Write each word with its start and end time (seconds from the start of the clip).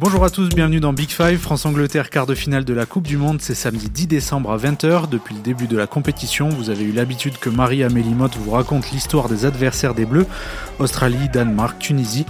Bonjour 0.00 0.24
à 0.24 0.30
tous, 0.30 0.48
bienvenue 0.50 0.78
dans 0.78 0.92
Big 0.92 1.10
Five, 1.10 1.38
France-Angleterre, 1.38 2.08
quart 2.08 2.24
de 2.24 2.36
finale 2.36 2.64
de 2.64 2.72
la 2.72 2.86
Coupe 2.86 3.04
du 3.04 3.16
Monde, 3.16 3.40
c'est 3.40 3.56
samedi 3.56 3.90
10 3.90 4.06
décembre 4.06 4.52
à 4.52 4.56
20h. 4.56 5.08
Depuis 5.08 5.34
le 5.34 5.40
début 5.40 5.66
de 5.66 5.76
la 5.76 5.88
compétition, 5.88 6.50
vous 6.50 6.70
avez 6.70 6.84
eu 6.84 6.92
l'habitude 6.92 7.36
que 7.38 7.50
Marie-Amélie 7.50 8.14
Motte 8.14 8.36
vous 8.36 8.52
raconte 8.52 8.92
l'histoire 8.92 9.28
des 9.28 9.44
adversaires 9.44 9.94
des 9.94 10.06
Bleus, 10.06 10.26
Australie, 10.78 11.28
Danemark, 11.32 11.80
Tunisie. 11.80 12.26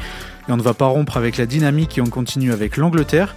Et 0.48 0.52
on 0.52 0.56
ne 0.56 0.62
va 0.62 0.72
pas 0.72 0.86
rompre 0.86 1.18
avec 1.18 1.36
la 1.36 1.44
dynamique 1.44 1.98
et 1.98 2.00
on 2.00 2.06
continue 2.06 2.54
avec 2.54 2.78
l'Angleterre. 2.78 3.34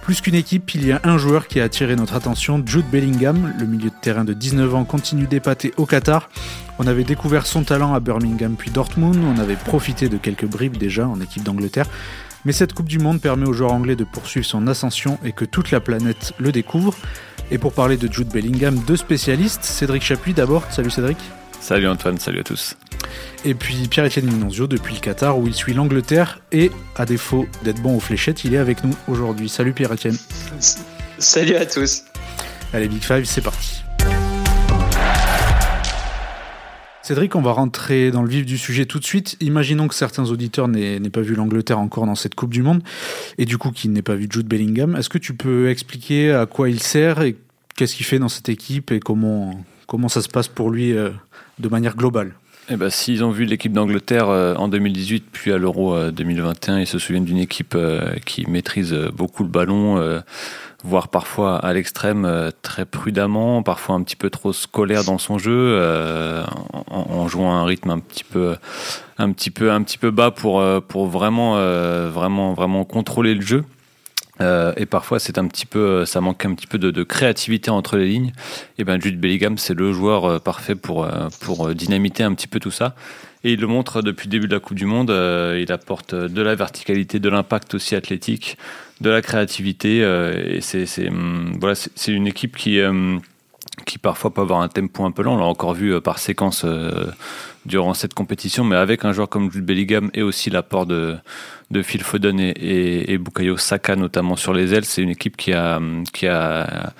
Plus 0.00 0.22
qu'une 0.22 0.36
équipe, 0.36 0.74
il 0.74 0.86
y 0.86 0.92
a 0.92 1.02
un 1.04 1.18
joueur 1.18 1.46
qui 1.46 1.60
a 1.60 1.64
attiré 1.64 1.94
notre 1.94 2.14
attention, 2.14 2.62
Jude 2.64 2.86
Bellingham. 2.90 3.52
Le 3.60 3.66
milieu 3.66 3.90
de 3.90 3.94
terrain 4.00 4.24
de 4.24 4.32
19 4.32 4.74
ans 4.76 4.84
continue 4.84 5.26
d'épater 5.26 5.74
au 5.76 5.84
Qatar. 5.84 6.30
On 6.78 6.86
avait 6.86 7.04
découvert 7.04 7.44
son 7.44 7.64
talent 7.64 7.92
à 7.92 8.00
Birmingham 8.00 8.54
puis 8.56 8.70
Dortmund, 8.70 9.18
on 9.22 9.38
avait 9.38 9.56
profité 9.56 10.08
de 10.08 10.16
quelques 10.16 10.46
bribes 10.46 10.78
déjà 10.78 11.06
en 11.06 11.20
équipe 11.20 11.42
d'Angleterre. 11.42 11.86
Mais 12.44 12.52
cette 12.52 12.72
Coupe 12.72 12.88
du 12.88 12.98
Monde 12.98 13.20
permet 13.20 13.46
aux 13.46 13.52
joueurs 13.52 13.72
anglais 13.72 13.96
de 13.96 14.04
poursuivre 14.04 14.46
son 14.46 14.66
ascension 14.66 15.18
et 15.24 15.32
que 15.32 15.44
toute 15.44 15.70
la 15.70 15.80
planète 15.80 16.32
le 16.38 16.52
découvre. 16.52 16.94
Et 17.50 17.58
pour 17.58 17.72
parler 17.72 17.96
de 17.96 18.12
Jude 18.12 18.28
Bellingham, 18.28 18.78
deux 18.86 18.96
spécialistes. 18.96 19.64
Cédric 19.64 20.02
Chapuis 20.02 20.34
d'abord. 20.34 20.64
Salut 20.70 20.90
Cédric. 20.90 21.18
Salut 21.60 21.88
Antoine, 21.88 22.18
salut 22.18 22.40
à 22.40 22.44
tous. 22.44 22.76
Et 23.44 23.54
puis 23.54 23.88
Pierre-Etienne 23.88 24.26
Minonzio 24.26 24.66
depuis 24.66 24.94
le 24.94 25.00
Qatar 25.00 25.38
où 25.38 25.46
il 25.46 25.54
suit 25.54 25.74
l'Angleterre 25.74 26.40
et, 26.52 26.70
à 26.96 27.04
défaut 27.04 27.46
d'être 27.64 27.80
bon 27.82 27.96
aux 27.96 28.00
fléchettes, 28.00 28.44
il 28.44 28.54
est 28.54 28.58
avec 28.58 28.84
nous 28.84 28.94
aujourd'hui. 29.08 29.48
Salut 29.48 29.72
Pierre-Etienne. 29.72 30.16
Salut 31.18 31.56
à 31.56 31.66
tous. 31.66 32.04
Allez, 32.72 32.88
Big 32.88 33.02
Five, 33.02 33.24
c'est 33.24 33.40
parti. 33.40 33.82
Cédric, 37.08 37.34
on 37.36 37.40
va 37.40 37.52
rentrer 37.52 38.10
dans 38.10 38.22
le 38.22 38.28
vif 38.28 38.44
du 38.44 38.58
sujet 38.58 38.84
tout 38.84 38.98
de 38.98 39.04
suite. 39.04 39.38
Imaginons 39.40 39.88
que 39.88 39.94
certains 39.94 40.28
auditeurs 40.28 40.68
n'aient 40.68 41.00
pas 41.08 41.22
vu 41.22 41.34
l'Angleterre 41.34 41.78
encore 41.78 42.04
dans 42.04 42.14
cette 42.14 42.34
Coupe 42.34 42.52
du 42.52 42.62
Monde 42.62 42.82
et 43.38 43.46
du 43.46 43.56
coup 43.56 43.70
qu'ils 43.70 43.92
n'aient 43.92 44.02
pas 44.02 44.14
vu 44.14 44.28
Jude 44.30 44.46
Bellingham. 44.46 44.94
Est-ce 44.94 45.08
que 45.08 45.16
tu 45.16 45.32
peux 45.32 45.70
expliquer 45.70 46.32
à 46.32 46.44
quoi 46.44 46.68
il 46.68 46.82
sert 46.82 47.22
et 47.22 47.36
qu'est-ce 47.76 47.96
qu'il 47.96 48.04
fait 48.04 48.18
dans 48.18 48.28
cette 48.28 48.50
équipe 48.50 48.90
et 48.90 49.00
comment, 49.00 49.64
comment 49.86 50.10
ça 50.10 50.20
se 50.20 50.28
passe 50.28 50.48
pour 50.48 50.70
lui 50.70 50.92
euh, 50.92 51.08
de 51.58 51.68
manière 51.70 51.96
globale? 51.96 52.34
Eh 52.70 52.76
ben, 52.76 52.90
S'ils 52.90 53.24
ont 53.24 53.30
vu 53.30 53.44
l'équipe 53.44 53.72
d'Angleterre 53.72 54.28
euh, 54.28 54.54
en 54.54 54.68
2018 54.68 55.26
puis 55.32 55.52
à 55.52 55.58
l'Euro 55.58 56.10
2021, 56.10 56.74
euh, 56.74 56.80
ils 56.80 56.86
se 56.86 56.98
souviennent 56.98 57.24
d'une 57.24 57.38
équipe 57.38 57.76
qui 58.24 58.48
maîtrise 58.48 58.94
beaucoup 59.12 59.42
le 59.42 59.48
ballon 59.48 60.22
voire 60.84 61.08
parfois 61.08 61.56
à 61.56 61.72
l'extrême 61.72 62.24
euh, 62.24 62.50
très 62.62 62.84
prudemment, 62.84 63.62
parfois 63.62 63.96
un 63.96 64.02
petit 64.02 64.16
peu 64.16 64.30
trop 64.30 64.52
scolaire 64.52 65.04
dans 65.04 65.18
son 65.18 65.38
jeu, 65.38 65.52
euh, 65.52 66.44
en, 66.88 67.26
jouant 67.26 67.52
un 67.52 67.64
rythme 67.64 67.90
un 67.90 67.98
petit 67.98 68.24
peu, 68.24 68.56
un 69.18 69.32
petit 69.32 69.50
peu, 69.50 69.72
un 69.72 69.82
petit 69.82 69.98
peu 69.98 70.10
bas 70.10 70.30
pour 70.30 70.60
euh, 70.60 70.80
pour 70.80 71.06
vraiment, 71.06 71.54
vraiment, 72.08 72.54
vraiment 72.54 72.84
contrôler 72.84 73.34
le 73.34 73.40
jeu. 73.40 73.64
Et 74.40 74.86
parfois, 74.86 75.18
c'est 75.18 75.38
un 75.38 75.46
petit 75.46 75.66
peu, 75.66 76.04
ça 76.04 76.20
manque 76.20 76.44
un 76.44 76.54
petit 76.54 76.66
peu 76.66 76.78
de, 76.78 77.02
créativité 77.02 77.70
entre 77.70 77.96
les 77.96 78.06
lignes. 78.06 78.32
Et 78.78 78.84
ben, 78.84 79.00
Jude 79.00 79.20
Bellingham, 79.20 79.58
c'est 79.58 79.74
le 79.74 79.92
joueur 79.92 80.40
parfait 80.40 80.74
pour 80.74 81.08
pour 81.40 81.74
dynamiter 81.74 82.22
un 82.22 82.34
petit 82.34 82.46
peu 82.46 82.60
tout 82.60 82.70
ça. 82.70 82.94
Et 83.44 83.52
il 83.52 83.60
le 83.60 83.66
montre 83.66 84.02
depuis 84.02 84.26
le 84.26 84.32
début 84.32 84.48
de 84.48 84.54
la 84.54 84.60
Coupe 84.60 84.76
du 84.76 84.86
Monde. 84.86 85.10
il 85.10 85.72
apporte 85.72 86.14
de 86.14 86.42
la 86.42 86.54
verticalité, 86.54 87.18
de 87.18 87.28
l'impact 87.28 87.74
aussi 87.74 87.94
athlétique 87.94 88.56
de 89.00 89.10
la 89.10 89.22
créativité. 89.22 90.02
Euh, 90.02 90.56
et 90.56 90.60
c'est 90.60 91.08
hum, 91.08 91.56
voilà, 91.60 91.74
c'est 91.74 92.12
une 92.12 92.26
équipe 92.26 92.56
qui 92.56 92.80
hum, 92.80 93.20
qui 93.84 93.98
parfois 93.98 94.32
peut 94.32 94.40
avoir 94.40 94.60
un 94.60 94.68
tempo 94.68 95.04
un 95.04 95.10
peu 95.10 95.22
lent. 95.22 95.34
On 95.34 95.38
l'a 95.38 95.44
encore 95.44 95.74
vu 95.74 95.94
euh, 95.94 96.00
par 96.00 96.18
séquence 96.18 96.62
euh, 96.64 97.06
durant 97.66 97.94
cette 97.94 98.14
compétition, 98.14 98.64
mais 98.64 98.76
avec 98.76 99.04
un 99.04 99.12
joueur 99.12 99.28
comme 99.28 99.50
Jude 99.50 99.64
Bellingham 99.64 100.10
et 100.14 100.22
aussi 100.22 100.50
l'apport 100.50 100.86
de, 100.86 101.16
Phil 101.82 102.02
Foden 102.02 102.40
et, 102.40 103.12
et, 103.12 103.18
Bukayo 103.18 103.56
Saka 103.56 103.94
notamment 103.96 104.36
sur 104.36 104.52
les 104.52 104.72
ailes, 104.74 104.84
c'est 104.84 105.02
une 105.02 105.10
équipe 105.10 105.36
qui 105.36 105.52
a, 105.52 105.80
qui 106.12 106.26
a, 106.26 106.92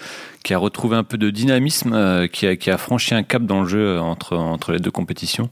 qui 0.42 0.52
a 0.52 0.58
retrouvé 0.58 0.96
un 0.96 1.04
peu 1.04 1.16
de 1.16 1.30
dynamisme, 1.30 2.28
qui, 2.28 2.46
a, 2.46 2.56
qui 2.56 2.70
a 2.70 2.76
franchi 2.76 3.14
un 3.14 3.22
cap 3.22 3.44
dans 3.44 3.62
le 3.62 3.68
jeu 3.68 3.98
entre, 3.98 4.36
entre 4.36 4.72
les 4.72 4.78
deux 4.78 4.90
compétitions. 4.90 5.48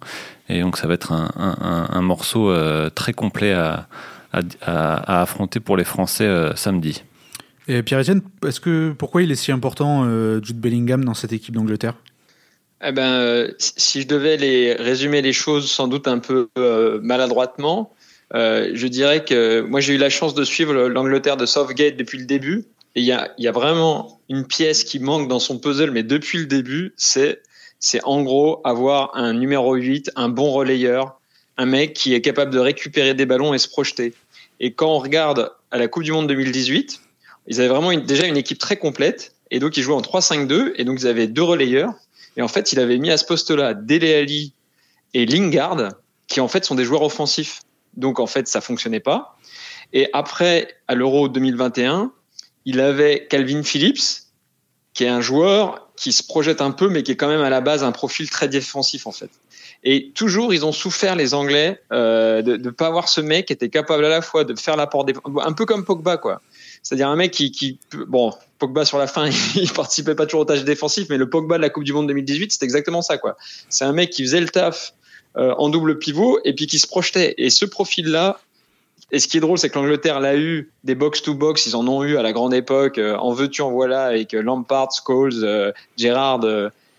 Et 0.51 0.61
donc 0.61 0.77
ça 0.77 0.87
va 0.87 0.95
être 0.95 1.13
un, 1.13 2.03
morceau 2.03 2.55
très 2.91 3.15
complet 3.15 3.55
à, 3.55 3.87
affronter 5.21 5.61
pour 5.61 5.77
les 5.77 5.85
Français 5.85 6.25
euh, 6.25 6.55
samedi. 6.55 7.03
Et 7.69 7.83
Pierre-Etienne, 7.83 8.23
est-ce 8.47 8.61
que 8.61 8.93
pourquoi 8.97 9.23
il 9.23 9.33
est 9.33 9.37
si 9.37 9.53
important 9.53 10.05
euh, 10.05 10.41
Jude 10.43 10.61
Bellingham 10.61 11.05
dans 11.05 11.15
cette 11.15 11.33
équipe 11.33 11.55
d'Angleterre? 11.55 11.95
Eh 12.85 12.93
ben, 12.93 13.13
euh, 13.13 13.53
si 13.59 14.03
je 14.03 14.07
devais 14.07 14.37
les 14.37 14.75
résumer 14.75 15.23
les 15.23 15.33
choses 15.33 15.71
sans 15.71 15.89
doute 15.89 16.07
un 16.09 16.19
peu 16.19 16.49
maladroitement, 17.03 17.93
je 18.33 18.87
dirais 18.87 19.25
que 19.25 19.61
moi 19.61 19.81
j'ai 19.81 19.95
eu 19.95 19.99
la 19.99 20.11
chance 20.11 20.35
de 20.35 20.45
suivre 20.45 20.75
l'Angleterre 20.89 21.37
de 21.37 21.47
Southgate 21.47 21.97
depuis 21.97 22.19
le 22.19 22.27
début. 22.27 22.67
Et 22.95 23.01
il 23.01 23.07
y 23.07 23.13
a, 23.13 23.33
y 23.39 23.47
a, 23.47 23.53
vraiment 23.53 24.21
une 24.31 24.47
pièce 24.47 24.83
qui 24.83 24.99
manque 24.99 25.29
dans 25.29 25.39
son 25.39 25.59
puzzle, 25.59 25.91
mais 25.91 26.03
depuis 26.03 26.39
le 26.39 26.47
début, 26.47 26.95
c'est 26.97 27.43
c'est 27.79 28.03
en 28.05 28.23
gros 28.23 28.61
avoir 28.65 29.15
un 29.15 29.33
numéro 29.33 29.75
8, 29.75 30.13
un 30.17 30.29
bon 30.29 30.51
relayeur, 30.51 31.21
un 31.57 31.67
mec 31.67 31.95
qui 31.95 32.15
est 32.15 32.21
capable 32.21 32.53
de 32.53 32.59
récupérer 32.59 33.15
des 33.15 33.27
ballons 33.27 33.55
et 33.55 33.59
se 33.59 33.69
projeter. 33.69 34.15
Et 34.61 34.73
quand 34.73 34.89
on 34.89 34.99
regarde 34.99 35.53
à 35.71 35.79
la 35.79 35.89
Coupe 35.89 36.05
du 36.05 36.13
Monde 36.13 36.27
2018, 36.29 37.01
ils 37.49 37.61
avaient 37.61 37.69
vraiment 37.69 37.95
déjà 37.95 38.27
une 38.27 38.37
équipe 38.37 38.59
très 38.59 38.77
complète. 38.77 39.35
Et 39.51 39.59
donc, 39.59 39.77
ils 39.77 39.83
jouaient 39.83 39.95
en 39.95 40.01
3-5-2. 40.01 40.73
Et 40.77 40.85
donc, 40.85 41.01
ils 41.01 41.07
avaient 41.07 41.29
deux 41.29 41.43
relayeurs. 41.43 41.93
Et 42.37 42.43
en 42.43 42.49
fait, 42.49 42.73
il 42.73 42.81
avait 42.81 42.99
mis 42.99 43.11
à 43.11 43.17
ce 43.17 43.25
poste-là 43.25 43.75
Dele 43.75 44.13
Ali 44.13 44.53
et 45.15 45.25
Lingard, 45.25 45.95
qui 46.27 46.41
en 46.41 46.49
fait 46.49 46.65
sont 46.65 46.75
des 46.75 46.85
joueurs 46.85 47.03
offensifs. 47.03 47.61
Donc, 47.97 48.21
en 48.21 48.27
fait, 48.27 48.49
ça 48.49 48.61
fonctionnait 48.61 49.01
pas. 49.01 49.39
Et 49.93 50.09
après, 50.13 50.69
à 50.89 50.95
l'Euro 50.95 51.29
2021, 51.29 52.13
il 52.65 52.81
avait 52.81 53.27
Calvin 53.31 53.63
Phillips, 53.63 54.25
qui 54.93 55.05
est 55.05 55.09
un 55.09 55.21
joueur 55.21 55.89
qui 55.97 56.13
se 56.13 56.23
projette 56.23 56.61
un 56.61 56.73
peu, 56.73 56.89
mais 56.89 57.03
qui 57.03 57.13
est 57.13 57.17
quand 57.17 57.29
même 57.29 57.41
à 57.41 57.49
la 57.49 57.61
base 57.61 57.85
un 57.85 57.93
profil 57.93 58.29
très 58.29 58.49
défensif, 58.49 59.07
en 59.07 59.13
fait. 59.13 59.31
Et 59.85 60.11
toujours, 60.15 60.53
ils 60.53 60.67
ont 60.67 60.73
souffert, 60.73 61.17
les 61.17 61.33
Anglais, 61.33 61.81
euh, 61.93 62.43
de 62.43 62.57
ne 62.57 62.71
pas 62.71 62.89
avoir 62.89 63.09
ce 63.09 63.21
mec 63.21 63.47
qui 63.47 63.53
était 63.53 63.69
capable 63.69 64.05
à 64.05 64.09
la 64.09 64.21
fois 64.21 64.45
de 64.45 64.59
faire 64.59 64.77
l'apport. 64.77 65.07
Un 65.45 65.53
peu 65.53 65.65
comme 65.65 65.85
Pogba, 65.85 66.17
quoi. 66.17 66.43
C'est-à-dire 66.87 67.09
un 67.09 67.17
mec 67.17 67.33
qui. 67.33 67.81
Bon, 68.07 68.33
Pogba, 68.61 68.85
sur 68.85 68.99
la 68.99 69.09
fin, 69.09 69.29
il 69.57 69.73
participait 69.73 70.15
pas 70.15 70.25
toujours 70.25 70.43
aux 70.43 70.45
tâches 70.45 70.63
défensives, 70.63 71.09
mais 71.11 71.17
le 71.17 71.29
Pogba 71.29 71.57
de 71.57 71.63
la 71.63 71.69
Coupe 71.69 71.83
du 71.83 71.93
Monde 71.93 72.07
2018, 72.07 72.53
c'est 72.53 72.63
exactement 72.63 73.03
ça, 73.03 73.19
quoi. 73.19 73.37
C'est 73.69 73.85
un 73.85 73.93
mec 73.93 74.11
qui 74.11 74.23
faisait 74.23 74.41
le 74.41 74.49
taf 74.49 74.95
euh, 75.37 75.53
en 75.59 75.69
double 75.69 75.99
pivot 75.99 76.39
et 76.45 76.55
puis 76.55 76.69
qui 76.69 76.79
se 76.79 76.87
projetait. 76.87 77.35
Et 77.39 77.51
ce 77.51 77.65
profil-là, 77.65 78.39
et 79.11 79.19
ce 79.19 79.27
qui 79.27 79.37
est 79.37 79.41
drôle, 79.41 79.59
c'est 79.59 79.69
que 79.69 79.77
l'Angleterre 79.77 80.21
l'a 80.21 80.37
eu 80.37 80.71
des 80.85 80.95
box-to-box, 80.95 81.67
ils 81.67 81.75
en 81.75 81.89
ont 81.89 82.05
eu 82.05 82.19
à 82.19 82.23
la 82.23 82.33
grande 82.33 82.55
époque, 82.55 82.99
euh, 82.99 83.17
en 83.17 83.33
veux-tu, 83.33 83.63
en 83.63 83.73
voilà, 83.73 84.05
avec 84.05 84.33
Lampard, 84.33 84.91
Scholes, 84.93 85.43
euh, 85.43 85.73
Gerrard 85.97 86.43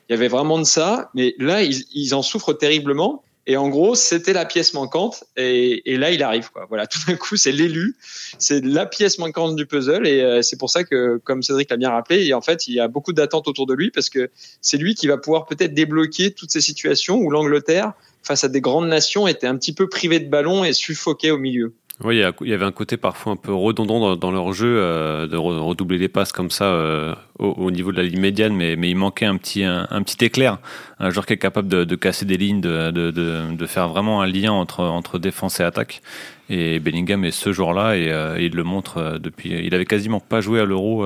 il 0.09 0.14
y 0.14 0.16
avait 0.16 0.28
vraiment 0.28 0.58
de 0.58 0.64
ça, 0.64 1.09
mais 1.14 1.34
là, 1.38 1.64
ils, 1.64 2.16
en 2.16 2.22
souffrent 2.22 2.54
terriblement. 2.54 3.24
Et 3.50 3.56
en 3.56 3.69
gros, 3.69 3.96
c'était 3.96 4.34
la 4.34 4.46
pièce 4.46 4.74
manquante. 4.74 5.24
Et, 5.38 5.91
et, 5.91 5.97
là, 5.97 6.12
il 6.12 6.22
arrive. 6.22 6.52
Quoi. 6.52 6.66
Voilà, 6.68 6.85
tout 6.88 7.00
d'un 7.08 7.16
coup, 7.16 7.38
c'est 7.38 7.53
l'élu. 7.53 7.96
C'est 8.38 8.63
la 8.63 8.85
pièce 8.85 9.18
manquante 9.19 9.56
du 9.56 9.66
puzzle. 9.66 10.06
Et 10.06 10.22
euh, 10.22 10.41
c'est 10.41 10.58
pour 10.58 10.69
ça 10.69 10.84
que, 10.84 11.19
comme 11.24 11.41
Cédric 11.41 11.69
l'a 11.69 11.78
bien 11.78 11.90
rappelé, 11.90 12.34
en 12.34 12.41
fait, 12.41 12.68
il 12.68 12.74
y 12.74 12.81
a 12.81 12.90
beaucoup 12.90 13.13
d'attentes 13.13 13.47
autour 13.47 13.66
de 13.66 13.74
lui 13.74 13.90
parce 13.90 14.09
que 14.09 14.30
c'est 14.62 14.78
lui 14.78 14.96
qui 14.96 15.07
va 15.07 15.18
pouvoir 15.18 15.46
peut-être 15.46 15.74
débloquer 15.74 16.31
toutes 16.31 16.52
ces 16.52 16.62
situations 16.62 17.16
où 17.16 17.31
l'Angleterre, 17.31 17.94
face 18.22 18.44
à 18.44 18.50
des 18.50 18.59
grandes 18.59 18.90
nations, 18.90 19.28
était 19.28 19.47
un 19.47 19.56
petit 19.56 19.74
peu 19.74 19.88
privée 19.88 20.19
de 20.19 20.30
ballon 20.30 20.66
et 20.66 20.74
suffoquée 20.74 21.31
au 21.31 21.38
milieu. 21.38 21.74
Oui, 22.03 22.22
il 22.41 22.47
y 22.47 22.53
avait 22.53 22.66
un 22.66 22.72
côté 22.72 22.96
parfois 22.96 23.34
un 23.34 23.38
peu 23.38 23.52
redondant 23.52 24.16
dans, 24.16 24.31
leur 24.31 24.53
jeu, 24.53 24.78
euh, 24.80 25.25
de 25.25 25.35
redoubler 25.35 25.97
les 25.97 26.09
passes 26.09 26.31
comme 26.31 26.52
ça 26.52 26.66
euh, 26.66 27.16
au, 27.40 27.72
niveau 27.72 27.91
de 27.91 27.97
la 27.97 28.03
ligne 28.03 28.19
médiane, 28.19 28.56
mais, 28.56 28.75
mais 28.75 28.91
il 28.91 28.96
manquait 28.96 29.25
un 29.25 29.35
petit, 29.38 29.63
un, 29.63 29.88
petit 30.03 30.24
éclair, 30.24 30.59
un 31.00 31.09
joueur 31.09 31.25
qui 31.25 31.34
est 31.34 31.38
capable 31.38 31.68
de, 31.68 31.96
casser 31.96 32.25
des 32.25 32.38
lignes, 32.38 32.62
de, 32.62 32.91
de, 32.91 33.09
de, 33.09 33.66
faire 33.66 33.90
vraiment 33.90 34.22
un 34.22 34.28
lien 34.28 34.52
entre, 34.52 34.81
entre 34.81 35.18
défense 35.18 35.59
et 35.59 35.63
attaque. 35.63 36.03
Et 36.51 36.80
Bellingham 36.80 37.25
est 37.25 37.31
ce 37.31 37.51
joueur-là 37.51 37.98
et, 37.98 38.12
euh, 38.12 38.39
il 38.39 38.54
le 38.54 38.63
montre 38.63 39.18
depuis. 39.19 39.50
Il 39.50 39.74
avait 39.74 39.86
quasiment 39.86 40.19
pas 40.19 40.39
joué 40.39 40.60
à 40.60 40.66
l'Euro 40.66 41.04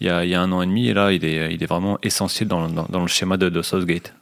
il, 0.00 0.06
y 0.06 0.08
a, 0.08 0.24
il 0.24 0.30
y 0.30 0.34
a 0.34 0.40
un 0.40 0.50
an 0.50 0.62
et 0.62 0.66
demi, 0.66 0.88
et 0.88 0.94
là 0.94 1.12
il 1.12 1.26
est, 1.26 1.52
il 1.52 1.62
est 1.62 1.66
vraiment 1.66 1.98
essentiel 2.02 2.48
dans, 2.48 2.68
dans, 2.68 2.86
dans 2.88 3.02
le 3.02 3.06
schéma 3.06 3.36
de, 3.36 3.50
de 3.50 3.60
Southgate. 3.60 4.14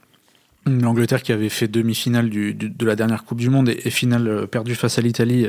L'Angleterre 0.68 1.22
qui 1.22 1.32
avait 1.32 1.48
fait 1.48 1.68
demi-finale 1.68 2.30
de 2.30 2.86
la 2.86 2.96
dernière 2.96 3.24
Coupe 3.24 3.38
du 3.38 3.50
Monde 3.50 3.68
et, 3.68 3.90
finale 3.90 4.28
euh, 4.28 4.46
perdue 4.46 4.74
face 4.74 4.98
à 4.98 5.02
l'Italie 5.02 5.48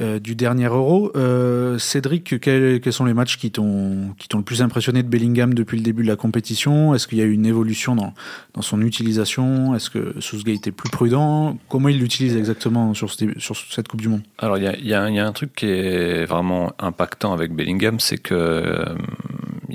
euh, 0.00 0.18
du 0.18 0.34
dernier 0.34 0.66
Euro. 0.66 1.12
Euh, 1.16 1.78
Cédric, 1.78 2.40
quels, 2.40 2.92
sont 2.92 3.04
les 3.04 3.14
matchs 3.14 3.36
qui 3.36 3.50
t'ont 3.50 4.14
le 4.34 4.42
plus 4.42 4.62
impressionné 4.62 5.02
de 5.02 5.08
Bellingham 5.08 5.54
depuis 5.54 5.76
le 5.76 5.82
début 5.82 6.02
de 6.02 6.08
la 6.08 6.16
compétition? 6.16 6.94
Est-ce 6.94 7.06
qu'il 7.06 7.18
y 7.18 7.22
a 7.22 7.24
eu 7.24 7.32
une 7.32 7.46
évolution 7.46 7.94
dans, 7.94 8.12
son 8.60 8.80
utilisation? 8.82 9.74
Est-ce 9.74 9.90
que 9.90 10.14
Southgate 10.20 10.66
est 10.66 10.72
plus 10.72 10.90
prudent? 10.90 11.58
Comment 11.68 11.88
il 11.88 11.98
l'utilise 11.98 12.36
exactement 12.36 12.94
sur, 12.94 13.10
cette 13.12 13.88
Coupe 13.88 14.00
du 14.00 14.08
Monde? 14.08 14.22
Alors 14.38 14.58
il 14.58 14.86
y 14.86 14.94
a, 14.94 15.02
un 15.02 15.32
truc 15.32 15.54
qui 15.54 15.66
est 15.66 16.24
vraiment 16.24 16.72
impactant 16.78 17.32
avec 17.32 17.54
Bellingham, 17.54 18.00
c'est 18.00 18.18
que 18.18 18.84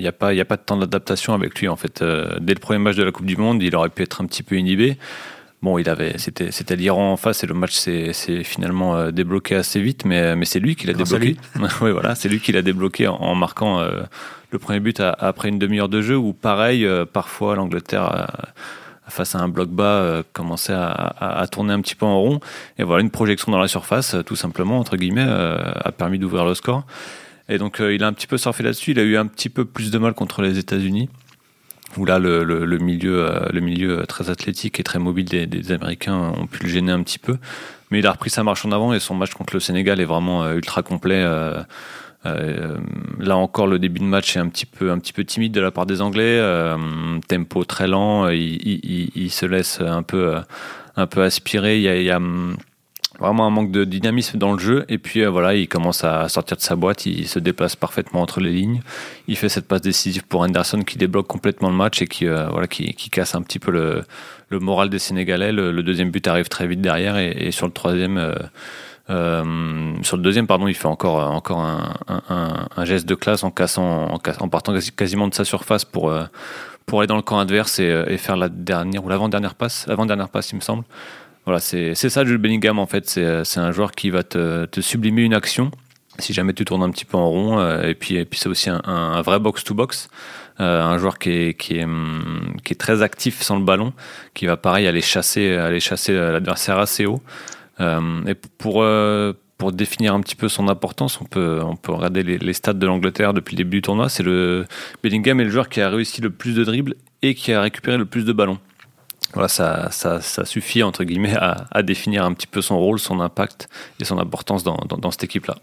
n'y 0.00 0.08
a, 0.08 0.12
pas, 0.12 0.28
a 0.28 0.44
pas 0.44 0.56
de 0.56 0.62
temps 0.62 0.76
d'adaptation 0.76 1.34
avec 1.34 1.58
lui. 1.58 1.68
En 1.68 1.76
fait, 1.76 2.02
euh, 2.02 2.38
dès 2.40 2.54
le 2.54 2.60
premier 2.60 2.78
match 2.78 2.96
de 2.96 3.02
la 3.02 3.12
Coupe 3.12 3.26
du 3.26 3.36
Monde, 3.36 3.62
il 3.62 3.74
aurait 3.76 3.88
pu 3.88 4.02
être 4.02 4.20
un 4.20 4.26
petit 4.26 4.42
peu 4.42 4.56
inhibé. 4.56 4.96
Bon, 5.60 5.76
il 5.76 5.88
avait, 5.88 6.18
c'était, 6.18 6.52
c'était 6.52 6.76
l'Iran 6.76 7.12
en 7.12 7.16
face 7.16 7.42
et 7.42 7.46
le 7.48 7.54
match 7.54 7.72
s'est, 7.72 8.12
finalement 8.44 9.10
débloqué 9.10 9.56
assez 9.56 9.80
vite, 9.80 10.04
mais, 10.04 10.36
mais 10.36 10.44
c'est 10.44 10.60
lui 10.60 10.76
qui 10.76 10.86
l'a 10.86 10.92
débloqué. 10.92 11.36
oui, 11.80 11.90
voilà, 11.90 12.14
c'est 12.14 12.28
lui 12.28 12.38
qui 12.38 12.52
l'a 12.52 12.62
débloqué 12.62 13.08
en, 13.08 13.34
marquant 13.34 13.82
le 14.50 14.58
premier 14.60 14.78
but 14.78 15.00
après 15.00 15.48
une 15.48 15.58
demi-heure 15.58 15.88
de 15.88 16.00
jeu 16.00 16.16
où, 16.16 16.32
pareil, 16.32 16.88
parfois 17.12 17.56
l'Angleterre 17.56 18.28
face 19.10 19.34
à 19.34 19.38
un 19.38 19.48
bloc 19.48 19.68
bas, 19.70 19.84
euh, 19.84 20.22
commençait 20.32 20.74
à, 20.74 21.46
tourner 21.50 21.72
un 21.72 21.80
petit 21.80 21.94
peu 21.94 22.06
en 22.06 22.20
rond. 22.20 22.40
Et 22.78 22.82
voilà, 22.82 23.02
une 23.02 23.10
projection 23.10 23.52
dans 23.52 23.58
la 23.58 23.68
surface, 23.68 24.16
tout 24.26 24.36
simplement, 24.36 24.78
entre 24.78 24.96
guillemets, 24.96 25.26
euh, 25.26 25.58
a 25.74 25.92
permis 25.92 26.18
d'ouvrir 26.18 26.44
le 26.44 26.54
score. 26.54 26.84
Et 27.48 27.58
donc, 27.58 27.80
euh, 27.80 27.94
il 27.94 28.02
a 28.04 28.06
un 28.06 28.12
petit 28.12 28.26
peu 28.26 28.36
surfé 28.36 28.62
là-dessus. 28.62 28.92
Il 28.92 28.98
a 28.98 29.02
eu 29.02 29.16
un 29.16 29.26
petit 29.26 29.48
peu 29.48 29.64
plus 29.64 29.90
de 29.90 29.98
mal 29.98 30.14
contre 30.14 30.42
les 30.42 30.58
États-Unis, 30.58 31.08
où 31.96 32.04
là, 32.04 32.18
le, 32.18 32.78
milieu, 32.78 33.30
le 33.52 33.60
milieu 33.60 34.04
très 34.06 34.30
athlétique 34.30 34.78
et 34.80 34.82
très 34.82 34.98
mobile 34.98 35.24
des, 35.26 35.72
Américains 35.72 36.32
ont 36.36 36.46
pu 36.46 36.62
le 36.64 36.68
gêner 36.68 36.92
un 36.92 37.02
petit 37.02 37.18
peu. 37.18 37.38
Mais 37.90 38.00
il 38.00 38.06
a 38.06 38.12
repris 38.12 38.30
sa 38.30 38.42
marche 38.42 38.66
en 38.66 38.72
avant 38.72 38.92
et 38.92 39.00
son 39.00 39.14
match 39.14 39.32
contre 39.32 39.54
le 39.54 39.60
Sénégal 39.60 39.98
est 40.00 40.04
vraiment 40.04 40.50
ultra 40.52 40.82
complet. 40.82 41.24
Euh, 42.26 42.76
là 43.18 43.36
encore, 43.36 43.66
le 43.66 43.78
début 43.78 44.00
de 44.00 44.04
match 44.04 44.36
est 44.36 44.40
un 44.40 44.48
petit 44.48 44.66
peu, 44.66 45.24
timide 45.24 45.52
de 45.52 45.60
la 45.60 45.70
part 45.70 45.86
des 45.86 46.00
Anglais. 46.00 46.38
Euh, 46.40 46.76
tempo 47.28 47.64
très 47.64 47.86
lent, 47.86 48.28
il, 48.28 49.30
se 49.30 49.46
laisse 49.46 49.80
un 49.80 50.02
peu, 50.02 50.36
aspirer. 50.96 51.80
Vraiment 53.18 53.46
un 53.46 53.50
manque 53.50 53.70
de 53.70 53.84
dynamisme 53.84 54.38
dans 54.38 54.52
le 54.52 54.58
jeu. 54.58 54.84
Et 54.88 54.98
puis 54.98 55.22
euh, 55.22 55.30
voilà, 55.30 55.54
il 55.54 55.68
commence 55.68 56.04
à 56.04 56.28
sortir 56.28 56.56
de 56.56 56.62
sa 56.62 56.76
boîte, 56.76 57.06
il 57.06 57.26
se 57.26 57.38
déplace 57.38 57.76
parfaitement 57.76 58.22
entre 58.22 58.40
les 58.40 58.52
lignes. 58.52 58.80
Il 59.26 59.36
fait 59.36 59.48
cette 59.48 59.66
passe 59.66 59.82
décisive 59.82 60.24
pour 60.26 60.42
Anderson 60.42 60.82
qui 60.82 60.98
débloque 60.98 61.26
complètement 61.26 61.70
le 61.70 61.76
match 61.76 62.02
et 62.02 62.06
qui, 62.06 62.26
voilà, 62.26 62.66
qui, 62.66 62.94
casse 63.10 63.34
un 63.34 63.42
petit 63.42 63.58
peu 63.58 63.70
le, 63.70 64.04
moral 64.58 64.88
des 64.90 64.98
Sénégalais. 64.98 65.52
Le, 65.52 65.82
deuxième 65.82 66.10
but 66.10 66.26
arrive 66.26 66.48
très 66.48 66.66
vite 66.66 66.80
derrière 66.80 67.16
et, 67.16 67.50
sur 67.50 67.66
le 67.66 67.72
troisième. 67.72 68.34
Euh, 69.10 69.94
sur 70.02 70.16
le 70.16 70.22
deuxième, 70.22 70.46
pardon, 70.46 70.68
il 70.68 70.74
fait 70.74 70.86
encore, 70.86 71.30
encore 71.30 71.60
un, 71.60 72.84
geste 72.84 73.06
de 73.06 73.14
classe 73.14 73.42
en 73.42 73.50
partant 73.50 74.74
quasiment 74.96 75.28
de 75.28 75.34
sa 75.34 75.44
surface 75.44 75.84
pour, 75.84 76.10
euh, 76.10 76.24
pour 76.86 77.00
aller 77.00 77.06
dans 77.06 77.16
le 77.16 77.22
camp 77.22 77.38
adverse 77.38 77.78
et, 77.78 77.90
euh, 77.90 78.04
et 78.08 78.18
faire 78.18 78.36
la 78.36 78.48
dernière 78.48 79.04
ou 79.04 79.08
l'avant-dernière 79.08 79.54
passe, 79.54 79.86
avant-dernière 79.88 80.28
passe, 80.28 80.52
il 80.52 80.56
me 80.56 80.60
semble. 80.60 80.84
C'est 81.58 81.94
ça 81.94 82.24
Jules 82.24 82.38
Bellingham 82.38 82.78
en 82.78 82.86
fait. 82.86 83.08
C'est 83.08 83.60
un 83.60 83.72
joueur 83.72 83.92
qui 83.92 84.10
va 84.10 84.22
te, 84.22 84.80
sublimer 84.80 85.22
une 85.22 85.34
action 85.34 85.70
si 86.18 86.32
jamais 86.32 86.52
tu 86.52 86.64
tournes 86.64 86.82
un 86.82 86.90
petit 86.90 87.04
peu 87.04 87.16
en 87.16 87.28
rond. 87.28 87.80
Et 87.82 87.94
puis, 87.94 88.16
et 88.16 88.24
puis 88.24 88.40
c'est 88.40 88.48
aussi 88.48 88.70
un, 88.70 89.22
vrai 89.22 89.38
box-to-box. 89.38 90.10
un 90.58 90.98
joueur 90.98 91.14
hum, 91.14 91.18
qui 92.64 92.72
est 92.72 92.78
très 92.78 93.02
actif 93.02 93.42
sans 93.42 93.58
le 93.58 93.64
ballon, 93.64 93.92
qui 94.34 94.46
va 94.46 94.56
pareil 94.56 94.86
aller 94.86 95.00
chasser, 95.00 95.54
aller 95.54 95.80
chasser 95.80 96.12
l'adversaire 96.12 96.78
assez 96.78 97.06
haut. 97.06 97.22
Euh, 97.80 98.24
et 98.26 98.34
pour 98.34 98.82
euh, 98.82 99.32
définir 99.72 100.14
un 100.14 100.20
petit 100.20 100.36
peu 100.36 100.48
son 100.48 100.68
importance, 100.68 101.20
on 101.20 101.24
peut, 101.24 101.60
on 101.62 101.76
peut 101.76 101.92
regarder 101.92 102.22
les, 102.22 102.52
stats 102.52 102.72
de 102.72 102.86
l'Angleterre 102.86 103.34
depuis 103.34 103.54
le 103.56 103.58
début 103.58 103.78
du 103.78 103.82
tournoi. 103.82 104.08
C'est 104.08 104.22
le 104.22 104.66
Bellingham 105.02 105.40
est 105.40 105.44
le 105.44 105.50
joueur 105.50 105.68
qui 105.68 105.80
a 105.80 105.88
réussi 105.88 106.20
le 106.20 106.30
plus 106.30 106.54
de 106.54 106.64
dribbles 106.64 106.94
et 107.22 107.34
qui 107.34 107.52
a 107.52 107.60
récupéré 107.60 107.98
le 107.98 108.06
plus 108.06 108.24
de 108.24 108.32
ballons. 108.32 108.58
Voilà, 109.34 109.48
ça, 109.48 109.90
ça, 109.90 110.20
ça 110.20 110.44
suffit 110.44 110.82
entre 110.82 111.04
guillemets 111.04 111.36
à, 111.36 111.82
définir 111.82 112.24
un 112.24 112.32
petit 112.32 112.46
peu 112.46 112.62
son 112.62 112.78
rôle, 112.78 112.98
son 112.98 113.20
impact 113.20 113.68
et 114.00 114.04
son 114.04 114.18
importance 114.18 114.64
dans, 114.64 114.76
dans, 114.76 115.10
cette 115.10 115.24
équipe-là. 115.24 115.58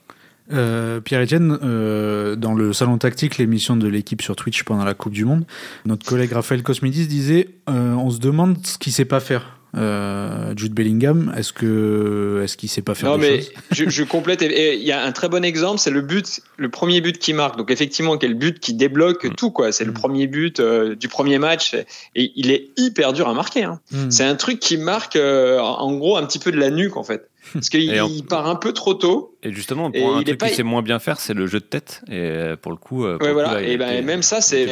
Euh, 0.53 1.01
Pierre-Etienne, 1.01 1.57
euh, 1.63 2.35
dans 2.35 2.53
le 2.53 2.73
salon 2.73 2.99
tactique, 2.99 3.39
l'émission 3.39 3.75
de 3.75 3.87
l'équipe 3.87 4.21
sur 4.21 4.35
Twitch 4.35 4.63
pendant 4.63 4.85
la 4.85 4.93
Coupe 4.93 5.13
du 5.13 5.25
Monde, 5.25 5.45
notre 5.85 6.05
collègue 6.05 6.33
Raphaël 6.33 6.61
Cosmidis 6.61 7.07
disait 7.07 7.49
euh, 7.67 7.93
on 7.93 8.11
se 8.11 8.19
demande 8.19 8.65
ce 8.65 8.77
qu'il 8.77 8.93
sait 8.93 9.05
pas 9.05 9.19
faire 9.19 9.54
euh, 9.77 10.53
Jude 10.55 10.73
Bellingham, 10.73 11.33
est-ce 11.37 11.51
que 11.51 12.41
est-ce 12.43 12.55
qu'il 12.55 12.69
sait 12.69 12.81
pas 12.81 12.95
faire 12.95 13.09
Non, 13.09 13.17
mais 13.17 13.41
je, 13.71 13.89
je, 13.89 14.03
complète. 14.15 14.41
Il 14.41 14.83
y 14.83 14.91
a 14.91 15.03
un 15.03 15.11
très 15.11 15.27
bon 15.27 15.43
exemple, 15.43 15.79
c'est 15.79 15.91
le 15.91 16.01
but, 16.01 16.39
le 16.57 16.69
premier 16.69 17.01
but 17.01 17.17
qui 17.17 17.33
marque. 17.33 17.57
Donc 17.57 17.71
effectivement, 17.71 18.17
quel 18.17 18.35
but 18.35 18.59
qui 18.59 18.73
débloque 18.73 19.25
mm. 19.25 19.35
tout 19.35 19.51
quoi. 19.51 19.71
C'est 19.71 19.83
le 19.83 19.91
mm. 19.91 19.95
premier 19.95 20.27
but 20.27 20.59
euh, 20.59 20.95
du 20.95 21.09
premier 21.09 21.39
match 21.39 21.73
et 22.15 22.31
il 22.35 22.51
est 22.51 22.69
hyper 22.77 23.11
dur 23.11 23.27
à 23.27 23.33
marquer. 23.33 23.63
Hein. 23.63 23.81
Mm. 23.91 24.11
C'est 24.11 24.23
un 24.23 24.35
truc 24.35 24.59
qui 24.59 24.77
marque 24.77 25.17
euh, 25.17 25.59
en 25.59 25.93
gros 25.95 26.15
un 26.15 26.25
petit 26.25 26.39
peu 26.39 26.51
de 26.51 26.57
la 26.57 26.69
nuque 26.69 26.95
en 26.95 27.03
fait. 27.03 27.29
Parce 27.53 27.69
qu'il 27.69 28.25
part 28.29 28.47
un 28.47 28.55
peu 28.55 28.71
trop 28.71 28.93
tôt. 28.93 29.37
Et 29.43 29.51
justement, 29.51 29.91
pour 29.91 30.15
un 30.15 30.23
truc 30.23 30.39
qu'il 30.39 30.49
sait 30.51 30.63
moins 30.63 30.83
bien 30.83 30.99
faire, 30.99 31.19
c'est 31.19 31.33
le 31.33 31.47
jeu 31.47 31.59
de 31.59 31.65
tête. 31.65 32.01
Et 32.09 32.53
pour 32.61 32.71
le 32.71 32.77
coup, 32.77 33.05
ouais, 33.05 33.33
voilà. 33.33 33.61
et 33.61 33.77
ben, 33.77 34.03
même 34.05 34.23
ça, 34.23 34.39
c'est, 34.39 34.67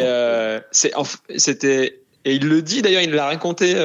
c'était, 0.71 1.99
et 2.25 2.35
il 2.35 2.47
le 2.47 2.61
dit 2.61 2.81
d'ailleurs, 2.81 3.01
il 3.01 3.11
l'a 3.11 3.25
raconté 3.25 3.75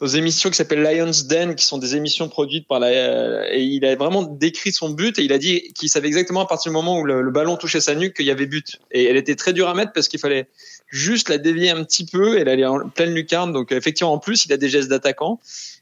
des 0.00 0.16
émissions 0.16 0.48
qui 0.48 0.56
s'appellent 0.56 0.82
Lions 0.82 1.10
Den, 1.28 1.56
qui 1.56 1.66
sont 1.66 1.78
des 1.78 1.96
émissions 1.96 2.28
produites 2.28 2.68
par 2.68 2.78
la. 2.78 2.88
Euh, 2.88 3.48
et 3.50 3.62
il 3.62 3.84
a 3.84 3.96
vraiment 3.96 4.22
décrit 4.22 4.72
son 4.72 4.90
but 4.90 5.18
et 5.18 5.22
il 5.22 5.32
a 5.32 5.38
dit 5.38 5.72
qu'il 5.74 5.88
savait 5.88 6.06
exactement 6.06 6.40
à 6.40 6.46
partir 6.46 6.70
du 6.70 6.74
moment 6.74 6.98
où 6.98 7.04
le, 7.04 7.30
ballon 7.30 7.56
touchait 7.56 7.80
sa 7.80 7.94
nuque 7.94 8.14
qu'il 8.14 8.26
y 8.26 8.30
avait 8.30 8.46
but. 8.46 8.78
Et 8.92 9.04
elle 9.04 9.16
était 9.16 9.34
très 9.34 9.52
dure 9.52 9.68
à 9.68 9.74
mettre 9.74 9.92
parce 9.92 10.06
qu'il 10.06 10.20
fallait 10.20 10.48
juste 10.86 11.28
la 11.28 11.38
dévier 11.38 11.70
un 11.70 11.82
petit 11.82 12.06
peu. 12.06 12.38
Elle 12.38 12.48
allait 12.48 12.64
en 12.64 12.88
pleine 12.88 13.12
lucarne. 13.12 13.52
Donc 13.52 13.72
effectivement, 13.72 14.12
en 14.12 14.18
plus, 14.18 14.44
il 14.46 14.52
a 14.52 14.56
des 14.56 14.68
gestes 14.68 14.88
d'attaquant. 14.88 15.40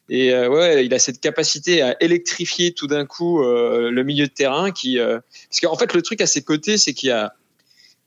Et 0.09 0.33
euh, 0.33 0.49
ouais, 0.49 0.87
il 0.87 0.95
a 0.95 0.99
cette 0.99 1.21
capacité 1.21 1.83
à 1.83 1.97
électrifier 2.01 2.73
tout 2.73 2.87
d'un 2.87 3.05
coup 3.05 3.43
euh, 3.43 3.91
le 3.91 4.03
milieu 4.03 4.27
de 4.27 4.33
terrain. 4.33 4.71
Qui, 4.71 4.99
parce 4.99 5.61
qu'en 5.61 5.77
fait, 5.77 5.93
le 5.93 6.01
truc 6.01 6.23
à 6.23 6.27
ses 6.27 6.43
côtés, 6.43 6.79
c'est 6.79 6.95
qu'il 6.95 7.11
y 7.11 7.13
a 7.13 7.35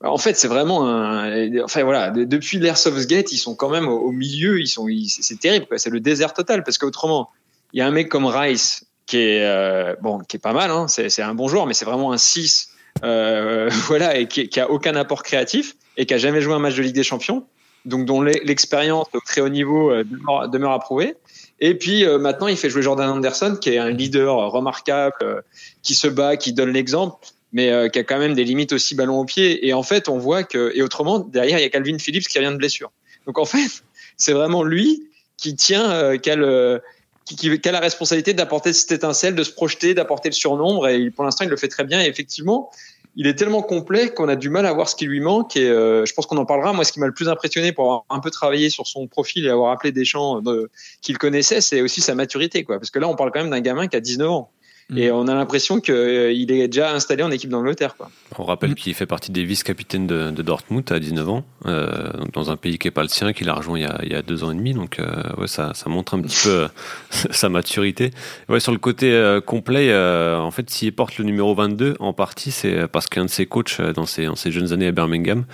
en 0.02 0.18
fait, 0.18 0.34
c'est 0.34 0.48
vraiment 0.48 0.88
un. 0.88 1.62
Enfin 1.62 1.84
voilà, 1.84 2.10
depuis 2.10 2.58
l'Airsoft 2.58 3.06
Gate, 3.06 3.32
ils 3.32 3.38
sont 3.38 3.54
quand 3.54 3.68
même 3.68 3.86
au, 3.86 4.12
milieu. 4.12 4.60
Ils 4.60 4.68
sont, 4.68 4.86
c'est 5.08 5.38
terrible. 5.38 5.66
C'est 5.76 5.90
le 5.90 6.00
désert 6.00 6.32
total 6.32 6.64
parce 6.64 6.78
qu'autrement, 6.78 7.30
il 7.72 7.80
y 7.80 7.82
a 7.82 7.86
un 7.86 7.90
mec 7.90 8.08
comme 8.08 8.24
Rice 8.24 8.86
qui 9.06 9.18
est 9.18 9.44
euh, 9.44 9.94
bon, 10.00 10.20
qui 10.20 10.36
est 10.36 10.40
pas 10.40 10.54
mal. 10.54 10.70
Hein, 10.70 10.86
c'est 10.88 11.20
un 11.20 11.34
bon 11.34 11.48
joueur, 11.48 11.66
mais 11.66 11.74
c'est 11.74 11.84
vraiment 11.84 12.12
un 12.12 12.18
6 12.18 12.70
euh, 13.04 13.68
voilà, 13.86 14.16
et 14.16 14.26
qui, 14.26 14.48
qui, 14.48 14.60
a 14.60 14.70
aucun 14.70 14.94
apport 14.96 15.22
créatif 15.22 15.76
et 15.96 16.06
qui 16.06 16.14
a 16.14 16.18
jamais 16.18 16.40
joué 16.40 16.54
un 16.54 16.58
match 16.58 16.76
de 16.76 16.82
Ligue 16.82 16.94
des 16.94 17.02
Champions, 17.02 17.44
donc 17.84 18.04
dont 18.04 18.22
l'expérience 18.22 19.06
au 19.12 19.20
très 19.20 19.40
haut 19.40 19.48
niveau 19.48 19.90
euh, 19.90 20.04
demeure, 20.04 20.48
demeure 20.48 20.72
approuvée. 20.72 21.16
Et 21.60 21.74
puis 21.74 22.04
euh, 22.04 22.18
maintenant, 22.18 22.46
il 22.46 22.56
fait 22.56 22.70
jouer 22.70 22.82
Jordan 22.82 23.10
Anderson, 23.10 23.58
qui 23.60 23.70
est 23.70 23.78
un 23.78 23.90
leader 23.90 24.50
remarquable, 24.50 25.44
qui 25.82 25.94
se 25.94 26.08
bat, 26.08 26.36
qui 26.36 26.52
donne 26.52 26.70
l'exemple 26.70 27.16
mais 27.52 27.70
euh, 27.70 27.88
qui 27.88 27.98
a 27.98 28.04
quand 28.04 28.18
même 28.18 28.34
des 28.34 28.44
limites 28.44 28.72
aussi 28.72 28.94
ballon 28.94 29.18
au 29.18 29.24
pied. 29.24 29.66
Et 29.66 29.72
en 29.72 29.82
fait, 29.82 30.08
on 30.08 30.18
voit 30.18 30.44
que, 30.44 30.72
et 30.74 30.82
autrement, 30.82 31.18
derrière, 31.18 31.58
il 31.58 31.62
y 31.62 31.64
a 31.64 31.68
Calvin 31.68 31.98
Phillips 31.98 32.28
qui 32.28 32.38
revient 32.38 32.52
de 32.52 32.58
blessure. 32.58 32.92
Donc 33.26 33.38
en 33.38 33.44
fait, 33.44 33.82
c'est 34.16 34.32
vraiment 34.32 34.62
lui 34.62 35.08
qui 35.36 35.56
tient, 35.56 35.90
euh, 35.90 36.16
qui, 36.18 36.30
a 36.30 36.36
le, 36.36 36.82
qui, 37.24 37.36
qui, 37.36 37.68
a 37.68 37.72
la 37.72 37.80
responsabilité 37.80 38.34
d'apporter 38.34 38.72
cette 38.72 38.92
étincelle, 38.92 39.34
de 39.34 39.42
se 39.42 39.52
projeter, 39.52 39.94
d'apporter 39.94 40.28
le 40.28 40.34
surnombre. 40.34 40.88
Et 40.88 41.10
pour 41.10 41.24
l'instant, 41.24 41.44
il 41.44 41.50
le 41.50 41.56
fait 41.56 41.68
très 41.68 41.84
bien. 41.84 42.00
Et 42.02 42.06
effectivement, 42.06 42.70
il 43.16 43.26
est 43.26 43.34
tellement 43.34 43.62
complet 43.62 44.10
qu'on 44.10 44.28
a 44.28 44.36
du 44.36 44.50
mal 44.50 44.66
à 44.66 44.72
voir 44.72 44.88
ce 44.88 44.94
qui 44.94 45.06
lui 45.06 45.20
manque. 45.20 45.56
Et 45.56 45.68
euh, 45.68 46.04
je 46.06 46.12
pense 46.12 46.26
qu'on 46.26 46.36
en 46.36 46.44
parlera. 46.44 46.72
Moi, 46.72 46.84
ce 46.84 46.92
qui 46.92 47.00
m'a 47.00 47.06
le 47.06 47.14
plus 47.14 47.28
impressionné 47.28 47.72
pour 47.72 47.84
avoir 47.84 48.04
un 48.10 48.20
peu 48.20 48.30
travaillé 48.30 48.70
sur 48.70 48.86
son 48.86 49.06
profil 49.08 49.46
et 49.46 49.50
avoir 49.50 49.72
appelé 49.72 49.90
des 49.90 50.04
champs 50.04 50.40
de, 50.40 50.70
qu'il 51.00 51.18
connaissait, 51.18 51.60
c'est 51.60 51.80
aussi 51.80 52.00
sa 52.00 52.14
maturité. 52.14 52.62
Quoi. 52.62 52.78
Parce 52.78 52.90
que 52.90 52.98
là, 52.98 53.08
on 53.08 53.16
parle 53.16 53.32
quand 53.32 53.40
même 53.40 53.50
d'un 53.50 53.60
gamin 53.60 53.88
qui 53.88 53.96
a 53.96 54.00
19 54.00 54.30
ans. 54.30 54.50
Et 54.96 55.10
mm. 55.10 55.14
on 55.14 55.28
a 55.28 55.34
l'impression 55.34 55.80
qu'il 55.80 55.94
euh, 55.94 56.30
est 56.30 56.68
déjà 56.68 56.92
installé 56.92 57.22
en 57.22 57.30
équipe 57.30 57.50
d'Angleterre. 57.50 57.96
On 58.38 58.44
rappelle 58.44 58.70
mm. 58.70 58.74
qu'il 58.74 58.94
fait 58.94 59.06
partie 59.06 59.30
des 59.30 59.44
vice-capitaines 59.44 60.06
de, 60.06 60.42
Dortmund 60.42 60.90
à 60.90 60.98
19 60.98 61.28
ans, 61.28 61.44
euh, 61.66 62.10
dans 62.32 62.50
un 62.50 62.56
pays 62.56 62.78
qui 62.78 62.86
n'est 62.86 62.92
pas 62.92 63.02
le 63.02 63.08
sien, 63.08 63.32
qu'il 63.32 63.48
a 63.48 63.54
rejoint 63.54 63.78
il 63.78 63.82
y, 63.82 63.86
a, 63.86 64.00
il 64.02 64.12
y, 64.12 64.14
a, 64.14 64.22
deux 64.22 64.44
ans 64.44 64.50
et 64.50 64.54
demi. 64.54 64.74
Donc 64.74 64.98
euh, 64.98 65.22
ouais, 65.38 65.46
ça, 65.46 65.72
ça, 65.74 65.88
montre 65.88 66.14
un 66.14 66.20
petit 66.20 66.38
peu 66.44 66.68
sa 67.30 67.48
maturité. 67.48 68.10
Ouais, 68.48 68.60
sur 68.60 68.72
le 68.72 68.78
côté 68.78 69.38
complet, 69.46 69.94
en 69.94 70.50
fait, 70.50 70.68
s'il 70.70 70.92
porte 70.92 71.18
le 71.18 71.24
numéro 71.24 71.54
22, 71.54 71.96
en 72.00 72.12
partie, 72.12 72.50
c'est 72.50 72.88
parce 72.88 73.06
qu'un 73.06 73.24
de 73.24 73.30
ses 73.30 73.46
coachs 73.46 73.80
dans 73.80 74.06
ses, 74.06 74.26
dans 74.26 74.36
ses 74.36 74.50
jeunes 74.50 74.72
années 74.72 74.88
à 74.88 74.92
Birmingham, 74.92 75.44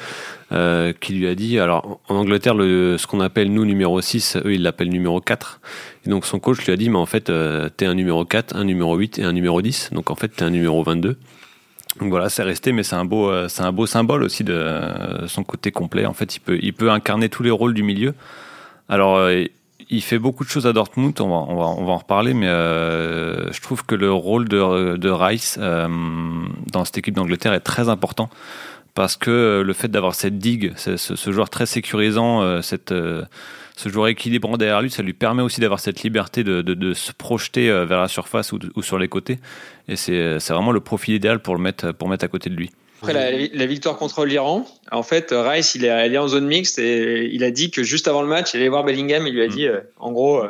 qui 0.51 1.13
lui 1.15 1.27
a 1.27 1.35
dit, 1.35 1.59
alors 1.59 2.01
en 2.09 2.15
Angleterre, 2.15 2.55
le, 2.55 2.99
ce 2.99 3.07
qu'on 3.07 3.21
appelle 3.21 3.53
nous 3.53 3.65
numéro 3.65 4.01
6, 4.01 4.39
eux 4.45 4.55
ils 4.55 4.63
l'appellent 4.63 4.91
numéro 4.91 5.21
4. 5.21 5.61
Et 6.07 6.11
donc 6.11 6.25
son 6.25 6.39
coach 6.39 6.65
lui 6.65 6.73
a 6.73 6.77
dit, 6.77 6.89
mais 6.89 6.99
en 6.99 7.07
fait, 7.07 7.31
euh, 7.31 7.69
t'es 7.69 7.87
un 7.87 7.95
numéro 7.95 8.25
4, 8.25 8.55
un 8.55 8.65
numéro 8.65 8.97
8 8.97 9.19
et 9.19 9.25
un 9.25 9.33
numéro 9.33 9.61
10. 9.61 9.91
Donc 9.93 10.11
en 10.11 10.15
fait, 10.15 10.29
t'es 10.29 10.45
un 10.45 10.51
numéro 10.51 10.83
22. 10.83 11.17
Donc 12.01 12.11
voilà, 12.11 12.29
c'est 12.29 12.43
resté, 12.43 12.73
mais 12.73 12.83
c'est 12.83 12.95
un 12.95 13.05
beau, 13.05 13.31
euh, 13.31 13.49
un 13.59 13.73
beau 13.73 13.87
symbole 13.87 14.23
aussi 14.23 14.45
de 14.45 14.53
euh, 14.53 15.27
son 15.27 15.43
côté 15.43 15.73
complet. 15.73 16.07
En 16.07 16.13
fait, 16.13 16.37
il 16.37 16.41
peut, 16.41 16.59
il 16.63 16.73
peut 16.75 16.91
incarner 16.91 17.29
tous 17.29 17.43
les 17.43 17.51
rôles 17.51 17.75
du 17.75 17.83
milieu. 17.83 18.15
Alors, 18.89 19.29
il 19.91 20.01
fait 20.01 20.21
beaucoup 20.21 20.45
de 20.45 20.49
choses 20.49 20.67
à 20.69 20.73
Dortmund, 20.73 21.21
on 21.21 21.29
va, 21.29 21.35
on 21.35 21.57
va, 21.57 21.65
on 21.65 21.85
va 21.85 21.93
en 21.93 21.97
reparler, 21.97 22.35
mais 22.35 22.47
je 22.47 23.61
trouve 23.61 23.85
que 23.85 23.97
le 23.97 24.13
rôle 24.13 24.49
de, 24.49 24.97
de 24.97 25.11
Rice 25.11 25.59
dans 25.59 26.85
cette 26.85 26.99
équipe 26.99 27.15
d'Angleterre 27.15 27.53
est 27.53 27.61
très 27.61 27.89
important 27.89 28.31
parce 28.97 29.17
que 29.17 29.63
le 29.65 29.73
fait 29.73 29.89
d'avoir 29.89 30.17
cette 30.17 30.39
digue, 30.39 30.73
ce, 30.77 30.97
ce, 30.97 31.31
joueur 31.31 31.49
très 31.49 31.67
sécurisant, 31.67 32.61
cette 32.63 32.93
ce 33.77 33.91
joueur 33.91 34.09
équilibrant 34.09 34.57
derrière 34.57 34.81
lui, 34.81 34.91
ça 34.91 35.03
lui 35.03 35.13
permet 35.13 35.43
aussi 35.43 35.61
d'avoir 35.61 35.81
cette 35.81 36.03
liberté 36.03 36.43
de, 36.43 36.63
de, 36.63 36.95
se 36.95 37.13
projeter 37.13 37.71
euh, 37.71 37.85
vers 37.85 38.01
la 38.01 38.09
surface 38.09 38.53
ou, 38.53 38.59
ou 38.75 38.83
sur 38.83 38.99
les 38.99 39.09
côtés. 39.09 39.39
Et 39.87 39.97
c'est 39.97 40.39
vraiment 40.49 40.73
le 40.73 40.81
profil 40.81 41.15
idéal 41.15 41.41
pour 41.41 41.55
le 41.55 41.61
mettre, 41.61 41.93
pour 41.93 42.09
mettre 42.09 42.25
à 42.25 42.29
côté 42.29 42.49
de 42.49 42.55
lui. 42.55 42.71
Après 43.03 43.49
la, 43.53 43.67
victoire 43.67 43.99
contre 43.99 44.25
l'Iran, 44.25 44.67
en 44.91 45.03
fait, 45.03 45.29
Rice, 45.31 45.75
il 45.75 45.85
est 45.85 45.91
allé 45.91 46.17
en 46.17 46.27
zone 46.27 46.47
mixte 46.47 46.79
et 46.79 47.29
il 47.31 47.45
a 47.45 47.51
dit 47.51 47.71
que 47.71 47.83
juste 47.83 48.09
avant 48.09 48.23
le 48.23 48.29
match, 48.29 48.55
il 48.55 48.57
allait 48.57 48.71
voir 48.71 48.85
Bellingham 48.85 49.27
et 49.27 49.29
il 49.29 49.35
lui 49.35 49.43
a 49.43 49.47
mm. 49.47 49.51
dit, 49.51 49.69
euh, 49.69 49.81
en 49.99 50.11
gros, 50.11 50.43
euh, 50.43 50.49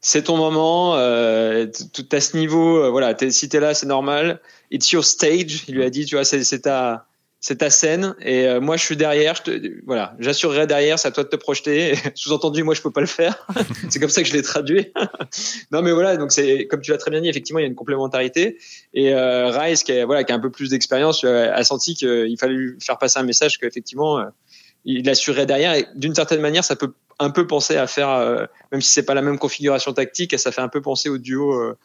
c'est 0.00 0.22
ton 0.24 0.36
moment, 0.36 0.94
euh, 0.96 1.66
à 2.12 2.20
ce 2.20 2.36
niveau, 2.36 2.88
voilà, 2.92 3.16
es, 3.20 3.30
si 3.30 3.48
t'es 3.48 3.58
là, 3.58 3.74
c'est 3.74 3.86
normal. 3.86 4.40
It's 4.70 4.92
your 4.92 5.04
stage, 5.04 5.64
il 5.66 5.74
lui 5.74 5.82
a 5.82 5.90
dit, 5.90 6.06
tu 6.06 6.14
vois, 6.14 6.24
c'est 6.24 6.60
ta, 6.60 7.06
c'est 7.40 7.56
ta 7.56 7.70
scène 7.70 8.14
et 8.20 8.46
euh, 8.46 8.60
moi 8.60 8.76
je 8.76 8.84
suis 8.84 8.96
derrière 8.96 9.34
je 9.34 9.42
te, 9.42 9.84
voilà 9.86 10.14
j'assurerai 10.18 10.66
derrière 10.66 10.98
c'est 10.98 11.08
à 11.08 11.10
toi 11.10 11.24
de 11.24 11.28
te 11.28 11.36
projeter. 11.36 11.94
Sous-entendu 12.14 12.62
moi 12.62 12.74
je 12.74 12.82
peux 12.82 12.90
pas 12.90 13.00
le 13.00 13.06
faire. 13.06 13.46
C'est 13.88 13.98
comme 13.98 14.10
ça 14.10 14.22
que 14.22 14.28
je 14.28 14.34
l'ai 14.34 14.42
traduit. 14.42 14.92
Non 15.72 15.82
mais 15.82 15.92
voilà 15.92 16.16
donc 16.16 16.32
c'est 16.32 16.66
comme 16.66 16.80
tu 16.80 16.90
l'as 16.90 16.98
très 16.98 17.10
bien 17.10 17.20
dit 17.20 17.28
effectivement 17.28 17.60
il 17.60 17.62
y 17.62 17.64
a 17.64 17.68
une 17.68 17.74
complémentarité. 17.74 18.58
Et 18.92 19.14
euh, 19.14 19.50
Rice 19.50 19.84
qui, 19.84 20.02
voilà 20.02 20.24
qui 20.24 20.32
a 20.32 20.34
un 20.34 20.40
peu 20.40 20.50
plus 20.50 20.70
d'expérience 20.70 21.24
a 21.24 21.62
senti 21.64 21.94
qu'il 21.94 22.36
fallait 22.38 22.54
lui 22.54 22.76
faire 22.80 22.98
passer 22.98 23.18
un 23.20 23.22
message 23.22 23.58
qu'effectivement 23.58 24.18
euh, 24.18 24.24
il 24.84 25.08
assurerait 25.08 25.46
derrière. 25.46 25.74
Et 25.74 25.86
d'une 25.94 26.14
certaine 26.14 26.40
manière 26.40 26.64
ça 26.64 26.76
peut 26.76 26.92
un 27.20 27.30
peu 27.30 27.46
penser 27.46 27.76
à 27.76 27.86
faire 27.86 28.08
euh, 28.10 28.46
même 28.72 28.80
si 28.80 28.92
c'est 28.92 29.04
pas 29.04 29.14
la 29.14 29.22
même 29.22 29.38
configuration 29.38 29.92
tactique 29.92 30.36
ça 30.38 30.50
fait 30.50 30.62
un 30.62 30.68
peu 30.68 30.80
penser 30.80 31.10
au 31.10 31.18
duo 31.18 31.52
euh, 31.52 31.76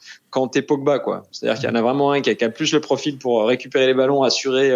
t'es 0.51 0.61
Pogba 0.61 0.99
quoi. 0.99 1.23
C'est-à-dire 1.31 1.59
qu'il 1.59 1.69
y 1.69 1.71
en 1.71 1.75
a 1.75 1.81
vraiment 1.81 2.11
un 2.11 2.21
qui 2.21 2.29
a, 2.29 2.35
qui 2.35 2.43
a, 2.45 2.49
plus 2.49 2.73
le 2.73 2.79
profil 2.79 3.17
pour 3.17 3.45
récupérer 3.45 3.85
les 3.85 3.93
ballons 3.93 4.23
assurer 4.23 4.71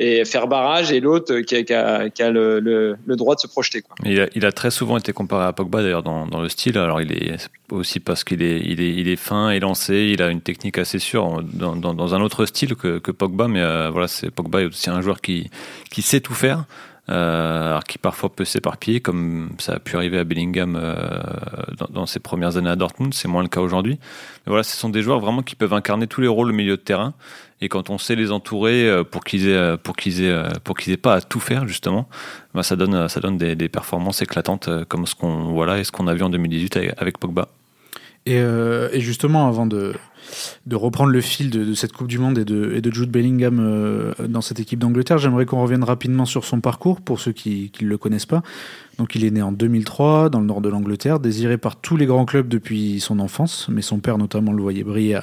et 0.00 0.24
faire 0.24 0.48
barrage 0.48 0.90
et 0.90 0.98
l'autre 0.98 1.40
qui, 1.40 1.54
a, 1.74 2.30
le, 2.30 2.96
droit 3.06 3.34
de 3.34 3.40
se 3.40 3.46
projeter. 3.46 3.82
Il, 4.04 4.46
a, 4.46 4.52
très 4.52 4.70
souvent 4.70 4.96
été 4.96 5.12
comparé 5.12 5.44
à 5.44 5.52
Pogba 5.52 5.82
d'ailleurs 5.82 6.02
dans, 6.02 6.40
le 6.40 6.48
style. 6.48 6.78
Alors 6.78 7.02
il 7.02 7.12
est 7.12 7.36
aussi 7.70 8.00
parce 8.00 8.24
qu'il 8.24 8.42
est, 8.42 8.60
il 8.64 8.80
est, 8.80 8.94
il 8.94 9.08
est 9.08 9.16
fin 9.16 9.50
et 9.50 9.60
lancé, 9.60 10.10
il 10.12 10.22
a 10.22 10.30
une 10.30 10.40
technique 10.40 10.78
assez 10.78 10.98
sûre 10.98 11.42
dans, 11.42 12.14
un 12.14 12.20
autre 12.22 12.46
style 12.46 12.76
que, 12.76 13.10
Pogba, 13.10 13.46
mais 13.46 13.60
euh, 13.60 13.90
voilà, 13.90 14.08
c'est 14.08 14.30
Pogba 14.30 14.62
est 14.62 14.66
aussi 14.66 14.88
un 14.88 15.02
joueur 15.02 15.20
qui 15.20 15.50
sait 15.98 16.20
tout 16.20 16.34
faire. 16.34 16.64
Euh, 17.10 17.70
alors 17.70 17.82
qui 17.84 17.98
parfois 17.98 18.28
peut 18.28 18.44
s'éparpiller, 18.44 19.00
comme 19.00 19.50
ça 19.58 19.74
a 19.74 19.78
pu 19.80 19.96
arriver 19.96 20.18
à 20.18 20.24
Bellingham 20.24 20.78
euh, 20.80 20.94
dans, 21.90 22.06
ses 22.06 22.20
premières 22.20 22.56
années 22.56 22.70
à 22.70 22.76
Dortmund. 22.76 23.14
C'est 23.14 23.26
moins 23.26 23.42
le 23.42 23.48
cas 23.48 23.60
aujourd'hui. 23.60 23.98
Mais 24.46 24.50
voilà, 24.50 24.62
ce 24.62 24.76
sont 24.76 24.90
des 24.90 25.02
joueurs 25.02 25.18
vraiment 25.18 25.42
qui 25.42 25.56
peuvent 25.56 25.72
incarner 25.72 26.06
tous 26.06 26.20
les 26.20 26.28
rôles 26.28 26.50
au 26.50 26.52
milieu 26.52 26.76
de 26.76 26.82
terrain. 26.82 27.14
Et 27.60 27.68
quand 27.68 27.90
on 27.90 27.98
sait 27.98 28.14
les 28.14 28.30
entourer 28.30 28.88
euh, 28.88 29.02
pour 29.02 29.24
qu'ils 29.24 29.48
aient, 29.48 29.76
pour 29.78 29.96
qu'ils 29.96 30.22
aient, 30.22 30.42
pour 30.62 30.76
qu'ils 30.76 30.92
aient 30.92 30.98
pas 30.98 31.14
à 31.14 31.20
tout 31.20 31.40
faire 31.40 31.66
justement, 31.66 32.08
bah 32.54 32.62
ça 32.62 32.76
donne, 32.76 33.08
ça 33.08 33.18
donne 33.20 33.38
des, 33.38 33.68
performances 33.68 34.22
éclatantes 34.22 34.68
comme 34.84 35.06
ce 35.06 35.14
qu'on 35.14 35.52
voilà 35.52 35.78
et 35.78 35.84
ce 35.84 35.90
qu'on 35.90 36.06
a 36.06 36.14
vu 36.14 36.22
en 36.22 36.30
2018 36.30 36.78
avec, 36.96 37.18
Pogba. 37.18 37.48
Et, 38.26 38.36
et, 38.36 39.00
justement, 39.00 39.48
avant 39.48 39.66
de, 39.66 39.94
reprendre 40.70 41.10
le 41.10 41.20
fil 41.20 41.50
de, 41.50 41.74
cette 41.74 41.92
Coupe 41.92 42.08
du 42.08 42.18
Monde 42.18 42.38
et 42.38 42.44
de, 42.44 42.90
Jude 42.92 43.10
Bellingham 43.10 43.58
euh, 43.60 44.12
dans 44.28 44.40
cette 44.40 44.60
équipe 44.60 44.78
d'Angleterre, 44.78 45.18
j'aimerais 45.18 45.46
qu'on 45.46 45.62
revienne 45.62 45.84
rapidement 45.84 46.26
sur 46.26 46.44
son 46.44 46.60
parcours 46.60 47.00
pour 47.00 47.20
ceux 47.20 47.32
qui 47.32 47.72
ne 47.80 47.86
le 47.86 47.98
connaissent 47.98 48.26
pas. 48.26 48.42
Donc 49.00 49.14
il 49.14 49.24
est 49.24 49.30
né 49.30 49.40
en 49.40 49.50
2003 49.50 50.28
dans 50.28 50.40
le 50.40 50.46
nord 50.46 50.60
de 50.60 50.68
l'Angleterre, 50.68 51.20
désiré 51.20 51.56
par 51.56 51.76
tous 51.76 51.96
les 51.96 52.04
grands 52.04 52.26
clubs 52.26 52.48
depuis 52.48 53.00
son 53.00 53.18
enfance, 53.18 53.66
mais 53.70 53.80
son 53.80 53.98
père 53.98 54.18
notamment 54.18 54.52
le 54.52 54.60
voyait 54.60 54.84
briller 54.84 55.20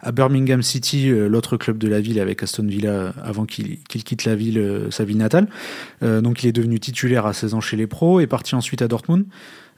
à, 0.00 0.10
Birmingham 0.10 0.60
City, 0.60 1.08
euh, 1.08 1.28
l'autre 1.28 1.56
club 1.56 1.78
de 1.78 1.86
la 1.86 2.00
ville 2.00 2.18
avec 2.18 2.42
Aston 2.42 2.66
Villa 2.66 3.12
avant 3.22 3.46
qu'il 3.46 3.78
quitte 3.84 4.24
la 4.24 4.34
ville, 4.34 4.58
euh, 4.58 4.90
sa 4.90 5.04
ville 5.04 5.18
natale. 5.18 5.46
Euh, 6.02 6.20
donc 6.20 6.42
il 6.42 6.48
est 6.48 6.52
devenu 6.52 6.80
titulaire 6.80 7.24
à 7.24 7.32
16 7.32 7.54
ans 7.54 7.60
chez 7.60 7.76
les 7.76 7.86
pros 7.86 8.18
et 8.18 8.26
parti 8.26 8.56
ensuite 8.56 8.82
à 8.82 8.88
Dortmund. 8.88 9.24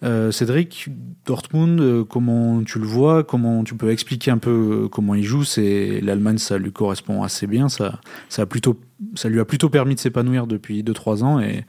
Euh, 0.05 0.31
Cédric, 0.31 0.89
Dortmund, 1.25 1.81
euh, 1.81 2.05
comment 2.05 2.63
tu 2.63 2.79
le 2.79 2.85
vois? 2.85 3.25
Comment 3.25 3.65
tu 3.65 3.75
peux 3.75 3.91
expliquer 3.91 4.31
un 4.31 4.39
peu 4.39 4.89
comment 4.91 5.15
il 5.15 5.25
joue? 5.25 5.45
C'est 5.45 6.01
l'Allemagne, 6.03 6.39
ça 6.39 6.59
lui 6.59 6.73
correspond 6.73 7.23
assez 7.23 7.47
bien. 7.47 7.69
Ça, 7.69 8.01
ça 8.29 8.43
a 8.43 8.47
plutôt, 8.47 8.79
ça 9.15 9.29
lui 9.29 9.41
a 9.41 9.45
plutôt 9.45 9.71
permis 9.71 9.95
de 9.95 10.01
s'épanouir 10.01 10.47
depuis 10.47 10.83
2-3 10.83 11.23
ans 11.23 11.41
et, 11.41 11.65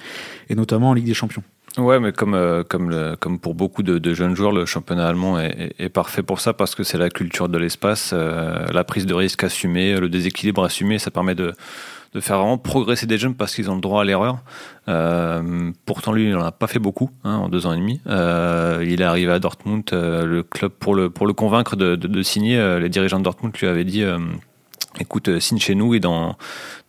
notamment 0.53 0.89
en 0.89 0.93
Ligue 0.93 1.05
des 1.05 1.13
Champions. 1.13 1.43
Ouais, 1.77 1.99
mais 1.99 2.13
comme, 2.13 2.35
euh, 2.35 2.63
comme, 2.63 3.17
comme 3.19 3.39
pour 3.39 3.53
beaucoup 3.53 3.83
de, 3.83 4.13
jeunes 4.13 4.35
joueurs, 4.35 4.53
le 4.53 4.65
championnat 4.65 5.07
allemand 5.07 5.39
est, 5.39 5.89
parfait 5.89 6.23
pour 6.23 6.39
ça 6.39 6.53
parce 6.53 6.73
que 6.73 6.83
c'est 6.83 6.97
la 6.97 7.09
culture 7.09 7.49
de 7.49 7.57
l'espace, 7.57 8.11
euh, 8.13 8.65
la 8.71 8.83
prise 8.85 9.05
de 9.05 9.13
risque 9.13 9.43
assumée, 9.43 9.99
le 9.99 10.07
déséquilibre 10.07 10.63
assumé, 10.63 10.99
ça 10.99 11.11
permet 11.11 11.35
de, 11.35 11.53
de 12.15 12.21
faire 12.21 12.37
vraiment 12.37 12.57
progresser 12.57 13.05
des 13.05 13.17
jeunes 13.17 13.35
parce 13.35 13.53
qu'ils 13.53 13.69
ont 13.69 13.75
le 13.75 13.81
droit 13.81 14.01
à 14.01 14.05
l'erreur. 14.05 14.37
Euh, 14.87 15.71
pourtant, 15.85 16.13
lui, 16.13 16.23
il 16.23 16.31
n'en 16.31 16.45
a 16.45 16.53
pas 16.53 16.67
fait 16.67 16.79
beaucoup 16.79 17.11
hein, 17.25 17.35
en 17.35 17.49
deux 17.49 17.67
ans 17.67 17.73
et 17.73 17.77
demi. 17.77 17.99
Euh, 18.07 18.85
il 18.87 19.01
est 19.01 19.05
arrivé 19.05 19.33
à 19.33 19.39
Dortmund, 19.39 19.83
euh, 19.91 20.25
le 20.25 20.41
club 20.41 20.71
pour 20.71 20.95
le, 20.95 21.09
pour 21.09 21.27
le 21.27 21.33
convaincre 21.33 21.75
de, 21.75 21.97
de, 21.97 22.23
signer. 22.23 22.79
Les 22.79 22.87
dirigeants 22.87 23.19
de 23.19 23.25
Dortmund 23.25 23.55
lui 23.57 23.67
avaient 23.67 23.83
dit 23.83 24.03
écoute, 24.99 25.29
euh, 25.29 25.39
signe 25.39 25.59
chez 25.59 25.75
nous 25.75 25.93
et 25.93 25.99
dans, 25.99 26.37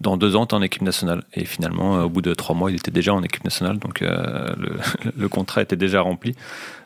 dans 0.00 0.16
deux 0.16 0.36
ans, 0.36 0.46
tu 0.46 0.54
es 0.54 0.58
en 0.58 0.62
équipe 0.62 0.82
nationale. 0.82 1.24
Et 1.34 1.44
finalement, 1.44 1.96
euh, 1.96 2.02
au 2.04 2.08
bout 2.08 2.22
de 2.22 2.34
trois 2.34 2.54
mois, 2.54 2.70
il 2.70 2.76
était 2.76 2.90
déjà 2.90 3.14
en 3.14 3.22
équipe 3.22 3.44
nationale, 3.44 3.78
donc 3.78 4.02
euh, 4.02 4.54
le, 5.16 5.28
contrat 5.28 5.62
était 5.62 5.76
déjà 5.76 6.00
rempli. 6.00 6.34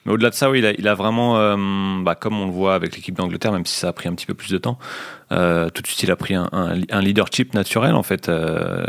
Mais 0.04 0.12
au-delà 0.12 0.30
de 0.30 0.34
ça, 0.34 0.50
oui, 0.50 0.64
il 0.78 0.88
a, 0.88 0.94
vraiment, 0.94 1.34
bah, 2.02 2.14
comme 2.14 2.40
on 2.40 2.46
le 2.46 2.52
voit 2.52 2.74
avec 2.74 2.96
l'équipe 2.96 3.14
d'Angleterre, 3.14 3.52
même 3.52 3.66
si 3.66 3.76
ça 3.76 3.88
a 3.88 3.92
pris 3.92 4.08
un 4.08 4.14
petit 4.14 4.24
peu 4.24 4.32
plus 4.32 4.50
de 4.50 4.56
temps, 4.56 4.78
tout 5.28 5.82
de 5.82 5.86
suite, 5.86 6.02
il 6.02 6.10
a 6.10 6.16
pris 6.16 6.34
un, 6.34 6.48
un, 6.52 6.80
un 6.90 7.00
leadership 7.02 7.52
naturel, 7.52 7.94
en 7.94 8.02
fait. 8.02 8.30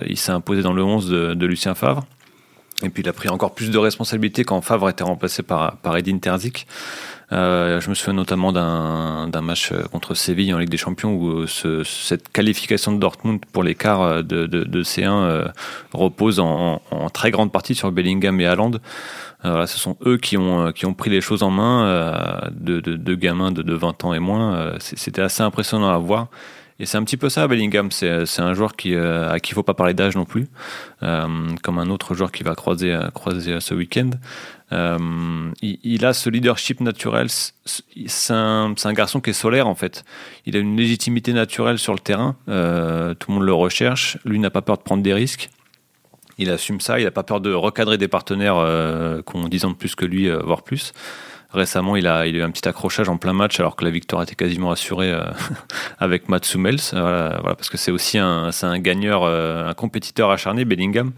il 0.07 0.17
s'est 0.17 0.31
imposé 0.31 0.61
dans 0.61 0.71
le 0.71 0.81
11 0.81 1.09
de, 1.09 1.33
de, 1.33 1.45
Lucien 1.45 1.75
Favre. 1.75 2.05
Et 2.81 2.89
puis 2.89 3.03
il 3.03 3.09
a 3.09 3.13
pris 3.13 3.27
encore 3.27 3.53
plus 3.53 3.71
de 3.71 3.77
responsabilités 3.77 4.45
quand 4.45 4.61
Favre 4.61 4.89
était 4.89 5.03
remplacé 5.03 5.43
par, 5.43 5.75
par 5.77 5.97
Edin 5.97 6.17
Terzic. 6.17 6.65
Euh, 7.31 7.79
je 7.79 7.89
me 7.89 7.95
souviens 7.95 8.13
notamment 8.13 8.51
d'un 8.51 9.41
match 9.41 9.71
euh, 9.71 9.83
contre 9.83 10.15
Séville 10.15 10.53
en 10.53 10.57
Ligue 10.57 10.69
des 10.69 10.77
Champions 10.77 11.13
où 11.13 11.29
euh, 11.29 11.47
ce, 11.47 11.83
cette 11.83 12.29
qualification 12.29 12.91
de 12.91 12.99
Dortmund 12.99 13.39
pour 13.53 13.63
l'écart 13.63 14.01
euh, 14.01 14.21
de, 14.21 14.47
de, 14.47 14.63
de, 14.63 14.83
C1 14.83 15.51
repose 15.93 16.39
en, 16.39 16.81
en, 16.91 17.09
très 17.09 17.31
grande 17.31 17.51
partie 17.51 17.73
sur 17.73 17.91
Bellingham 17.91 18.39
et 18.41 18.45
Haaland. 18.45 18.71
Voilà, 19.43 19.65
ce 19.65 19.79
sont 19.79 19.97
eux 20.05 20.17
qui 20.17 20.37
ont, 20.37 20.71
qui 20.71 20.85
ont 20.85 20.93
pris 20.93 21.09
les 21.09 21.19
choses 21.19 21.41
en 21.41 21.49
main 21.49 22.43
de, 22.51 22.79
de, 22.79 22.95
de 22.95 23.15
gamins 23.15 23.51
de, 23.51 23.63
de 23.63 23.73
20 23.73 24.05
ans 24.05 24.13
et 24.13 24.19
moins. 24.19 24.73
C'était 24.79 25.23
assez 25.23 25.41
impressionnant 25.41 25.89
à 25.89 25.97
voir. 25.97 26.27
Et 26.81 26.87
c'est 26.87 26.97
un 26.97 27.03
petit 27.03 27.15
peu 27.15 27.29
ça, 27.29 27.47
Bellingham. 27.47 27.91
C'est 27.91 28.39
un 28.39 28.53
joueur 28.55 28.75
qui, 28.75 28.95
à 28.95 29.39
qui 29.39 29.51
il 29.51 29.53
faut 29.53 29.61
pas 29.61 29.75
parler 29.75 29.93
d'âge 29.93 30.15
non 30.15 30.25
plus, 30.25 30.47
euh, 31.03 31.27
comme 31.61 31.77
un 31.77 31.91
autre 31.91 32.15
joueur 32.15 32.31
qui 32.31 32.41
va 32.41 32.55
croiser, 32.55 32.97
ce 33.59 33.73
week-end. 33.75 34.09
Euh, 34.71 35.51
il, 35.61 36.05
a 36.05 36.13
ce 36.13 36.29
leadership 36.31 36.81
naturel. 36.81 37.27
C'est 37.29 38.33
un, 38.33 38.73
un, 38.83 38.93
garçon 38.93 39.21
qui 39.21 39.29
est 39.29 39.33
solaire 39.33 39.67
en 39.67 39.75
fait. 39.75 40.03
Il 40.47 40.55
a 40.55 40.59
une 40.59 40.75
légitimité 40.75 41.33
naturelle 41.33 41.77
sur 41.77 41.93
le 41.93 41.99
terrain. 41.99 42.35
Euh, 42.49 43.13
tout 43.13 43.29
le 43.29 43.35
monde 43.35 43.45
le 43.45 43.53
recherche. 43.53 44.17
Lui 44.25 44.39
n'a 44.39 44.49
pas 44.49 44.63
peur 44.63 44.77
de 44.77 44.81
prendre 44.81 45.03
des 45.03 45.13
risques. 45.13 45.51
Il 46.39 46.49
assume 46.49 46.81
ça. 46.81 46.99
Il 46.99 47.03
n'a 47.03 47.11
pas 47.11 47.23
peur 47.23 47.41
de 47.41 47.53
recadrer 47.53 47.99
des 47.99 48.07
partenaires 48.07 48.57
euh, 48.57 49.21
qui 49.21 49.35
ont 49.35 49.47
10 49.47 49.65
ans 49.65 49.69
de 49.69 49.75
plus 49.75 49.93
que 49.93 50.05
lui, 50.05 50.27
euh, 50.27 50.39
voire 50.39 50.63
plus. 50.63 50.93
Récemment, 51.53 51.95
il 51.95 52.07
a, 52.07 52.27
eu 52.27 52.41
un 52.41 52.51
petit 52.51 52.67
accrochage 52.67 53.09
en 53.09 53.17
plein 53.17 53.33
match 53.33 53.59
alors 53.59 53.75
que 53.75 53.83
la 53.83 53.91
victoire 53.91 54.23
était 54.23 54.35
quasiment 54.35 54.71
assurée 54.71 55.11
euh, 55.11 55.23
avec 55.99 56.29
Mats 56.29 56.39
Hummels. 56.53 56.79
Voilà, 56.91 57.39
voilà, 57.41 57.55
parce 57.55 57.69
que 57.69 57.77
c'est 57.77 57.91
aussi 57.91 58.17
un, 58.17 58.49
un 58.61 58.79
gagneur, 58.79 59.23
euh, 59.23 59.67
un 59.67 59.73
compétiteur 59.73 60.31
acharné, 60.31 60.65
Bellingham. 60.65 61.11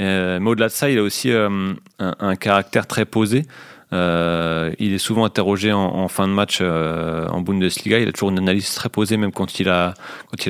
Euh, 0.00 0.38
mais 0.40 0.50
au-delà 0.50 0.68
de 0.68 0.72
ça, 0.72 0.90
il 0.90 0.98
a 0.98 1.02
aussi 1.02 1.30
euh, 1.32 1.74
un, 1.98 2.36
caractère 2.36 2.86
très 2.86 3.04
posé. 3.04 3.44
Euh, 3.92 4.70
il 4.78 4.92
est 4.92 4.98
souvent 4.98 5.24
interrogé 5.24 5.72
en, 5.72 6.08
fin 6.08 6.28
de 6.28 6.32
match 6.32 6.58
euh, 6.60 7.26
en 7.28 7.40
Bundesliga. 7.40 7.98
Il 7.98 8.08
a 8.08 8.12
toujours 8.12 8.30
une 8.30 8.38
analyse 8.38 8.74
très 8.74 8.88
posée, 8.88 9.16
même 9.16 9.32
quand 9.32 9.60
il 9.60 9.68
a 9.68 9.94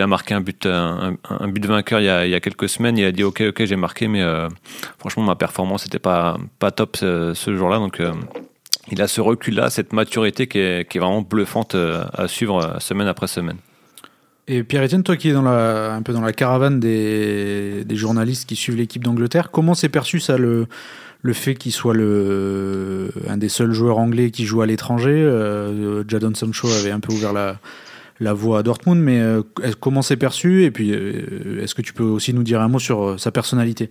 marqué 0.06 0.34
un 0.34 0.40
but 0.40 0.66
un, 0.66 1.16
vainqueur 1.30 2.00
il 2.00 2.06
y, 2.06 2.34
a, 2.34 2.40
quelques 2.40 2.68
semaines. 2.68 2.98
Il 2.98 3.04
a 3.04 3.12
dit 3.12 3.22
ok 3.22 3.42
ok 3.48 3.64
j'ai 3.64 3.76
marqué, 3.76 4.08
mais 4.08 4.22
euh, 4.22 4.48
franchement 4.98 5.22
ma 5.22 5.36
performance 5.36 5.84
n'était 5.84 6.00
pas 6.00 6.36
top 6.74 6.96
ce, 6.96 7.32
ce 7.34 7.56
jour-là. 7.56 7.78
Donc 7.78 8.00
euh, 8.00 8.12
il 8.90 9.02
a 9.02 9.08
ce 9.08 9.20
recul-là, 9.20 9.70
cette 9.70 9.92
maturité 9.92 10.46
qui 10.46 10.58
est, 10.58 10.98
vraiment 10.98 11.22
bluffante 11.22 11.74
à 11.74 12.28
suivre 12.28 12.76
semaine 12.80 13.06
après 13.06 13.26
semaine. 13.26 13.56
Et 14.50 14.64
Pierre-Etienne, 14.64 15.02
toi 15.02 15.16
qui 15.16 15.28
es 15.28 15.34
un 15.34 16.02
peu 16.02 16.14
dans 16.14 16.22
la 16.22 16.32
caravane 16.32 16.80
des, 16.80 17.84
journalistes 17.90 18.48
qui 18.48 18.56
suivent 18.56 18.76
l'équipe 18.76 19.04
d'Angleterre, 19.04 19.50
comment 19.50 19.74
s'est 19.74 19.90
perçu 19.90 20.20
ça 20.20 20.38
le, 20.38 20.66
fait 21.32 21.54
qu'il 21.54 21.72
soit 21.72 21.94
un 21.94 23.36
des 23.36 23.50
seuls 23.50 23.72
joueurs 23.72 23.98
anglais 23.98 24.30
qui 24.30 24.46
joue 24.46 24.62
à 24.62 24.66
l'étranger 24.66 25.10
euh, 25.10 26.02
Jadon 26.08 26.34
Sancho 26.34 26.68
avait 26.80 26.90
un 26.90 27.00
peu 27.00 27.12
ouvert 27.12 27.34
la, 27.34 28.32
voie 28.32 28.60
à 28.60 28.62
Dortmund, 28.62 29.02
mais 29.02 29.20
euh, 29.20 29.42
comment 29.80 30.00
c'est 30.00 30.16
perçu? 30.16 30.64
Et 30.64 30.70
puis, 30.70 30.92
euh, 30.92 31.62
est-ce 31.62 31.74
que 31.74 31.82
tu 31.82 31.92
peux 31.92 32.04
aussi 32.04 32.32
nous 32.32 32.42
dire 32.42 32.62
un 32.62 32.68
mot 32.68 32.78
sur 32.78 33.02
euh, 33.02 33.18
sa 33.18 33.30
personnalité? 33.30 33.90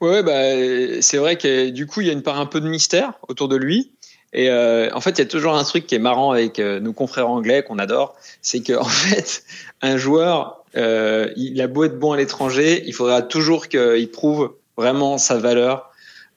Ouais, 0.00 0.22
bah, 0.22 1.00
c'est 1.00 1.18
vrai 1.18 1.36
que 1.36 1.70
du 1.70 1.86
coup, 1.86 2.00
il 2.00 2.06
y 2.06 2.10
a 2.10 2.12
une 2.12 2.22
part 2.22 2.38
un 2.38 2.46
peu 2.46 2.60
de 2.60 2.68
mystère 2.68 3.14
autour 3.28 3.48
de 3.48 3.56
lui. 3.56 3.92
Et 4.32 4.50
euh, 4.50 4.90
en 4.92 5.00
fait, 5.00 5.10
il 5.12 5.18
y 5.18 5.22
a 5.22 5.26
toujours 5.26 5.56
un 5.56 5.64
truc 5.64 5.86
qui 5.86 5.94
est 5.94 6.00
marrant 6.00 6.32
avec 6.32 6.58
euh, 6.58 6.80
nos 6.80 6.92
confrères 6.92 7.30
anglais 7.30 7.62
qu'on 7.62 7.78
adore, 7.78 8.14
c'est 8.42 8.60
qu'en 8.60 8.80
en 8.82 8.84
fait, 8.84 9.42
un 9.80 9.96
joueur, 9.96 10.64
euh, 10.76 11.32
il 11.36 11.60
a 11.62 11.66
beau 11.66 11.84
être 11.84 11.98
bon 11.98 12.12
à 12.12 12.16
l'étranger, 12.16 12.82
il 12.86 12.92
faudra 12.92 13.22
toujours 13.22 13.68
qu'il 13.68 14.10
prouve 14.10 14.54
vraiment 14.76 15.18
sa 15.18 15.38
valeur. 15.38 15.90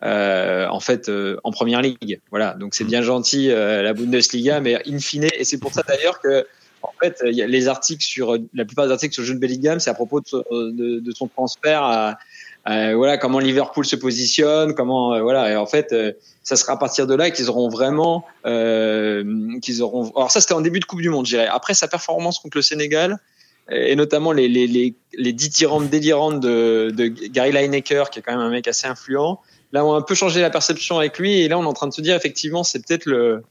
En 0.03 0.79
fait, 0.79 1.11
en 1.43 1.51
première 1.51 1.81
ligue, 1.81 2.21
voilà. 2.31 2.55
Donc 2.55 2.73
c'est 2.73 2.85
bien 2.85 3.03
gentil 3.03 3.49
la 3.49 3.93
Bundesliga, 3.93 4.59
mais 4.59 4.81
in 4.87 4.97
fine, 4.97 5.27
et 5.37 5.43
c'est 5.43 5.59
pour 5.59 5.73
ça 5.73 5.83
d'ailleurs 5.87 6.19
que 6.19 6.47
en 6.81 6.91
fait, 6.99 7.21
les 7.21 7.67
articles 7.67 8.03
sur 8.03 8.35
la 8.55 8.65
plupart 8.65 8.87
des 8.87 8.91
articles 8.91 9.13
sur 9.13 9.23
Jude 9.23 9.37
Bellingham, 9.37 9.79
c'est 9.79 9.91
à 9.91 9.93
propos 9.93 10.19
de, 10.21 10.99
de, 10.99 11.11
son 11.11 11.27
transfert 11.27 11.83
à, 11.83 12.17
voilà 12.65 13.17
comment 13.17 13.39
Liverpool 13.39 13.85
se 13.85 13.95
positionne, 13.95 14.73
comment 14.75 15.19
voilà. 15.21 15.51
Et 15.51 15.55
en 15.55 15.65
fait, 15.65 15.95
ça 16.43 16.55
sera 16.55 16.73
à 16.73 16.77
partir 16.77 17.07
de 17.07 17.15
là 17.15 17.31
qu'ils 17.31 17.49
auront 17.49 17.69
vraiment, 17.69 18.25
qu'ils 18.43 19.81
auront. 19.81 20.11
Alors 20.15 20.31
ça, 20.31 20.41
c'était 20.41 20.53
en 20.53 20.61
début 20.61 20.79
de 20.79 20.85
Coupe 20.85 21.01
du 21.01 21.09
Monde, 21.09 21.25
je. 21.25 21.37
Après 21.37 21.73
sa 21.73 21.87
performance 21.87 22.39
contre 22.39 22.57
le 22.57 22.61
Sénégal, 22.61 23.17
et 23.69 23.95
notamment 23.95 24.31
les, 24.31 24.47
les, 24.47 24.67
les, 24.67 24.95
les 25.13 25.33
délirantes 25.33 26.39
de, 26.39 26.91
de 26.95 27.07
Gary 27.07 27.51
Lineker, 27.51 28.09
qui 28.09 28.19
est 28.19 28.21
quand 28.21 28.33
même 28.33 28.41
un 28.41 28.49
mec 28.49 28.67
assez 28.67 28.87
influent. 28.87 29.39
Là, 29.71 29.85
on 29.85 29.93
a 29.93 29.97
un 29.97 30.01
peu 30.01 30.15
changé 30.15 30.41
la 30.41 30.49
perception 30.49 30.97
avec 30.97 31.17
lui, 31.17 31.39
et 31.41 31.47
là, 31.47 31.57
on 31.57 31.63
est 31.63 31.67
en 31.67 31.73
train 31.73 31.87
de 31.87 31.93
se 31.93 32.01
dire, 32.01 32.15
effectivement, 32.15 32.63
c'est 32.63 32.85
peut-être 32.85 33.05
le, 33.05 33.43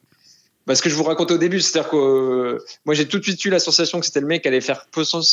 bah, 0.66 0.74
ce 0.74 0.82
que 0.82 0.90
je 0.90 0.94
vous 0.94 1.04
raconte 1.04 1.30
au 1.30 1.38
début, 1.38 1.60
c'est-à-dire 1.60 1.90
que 1.90 1.96
euh, 1.96 2.58
moi 2.84 2.94
j'ai 2.94 3.06
tout 3.06 3.18
de 3.18 3.24
suite 3.24 3.42
eu 3.44 3.50
l'association 3.50 3.98
que 3.98 4.06
c'était 4.06 4.20
le 4.20 4.26
mec 4.26 4.42
qui 4.42 4.48
allait 4.48 4.60
faire 4.60 4.86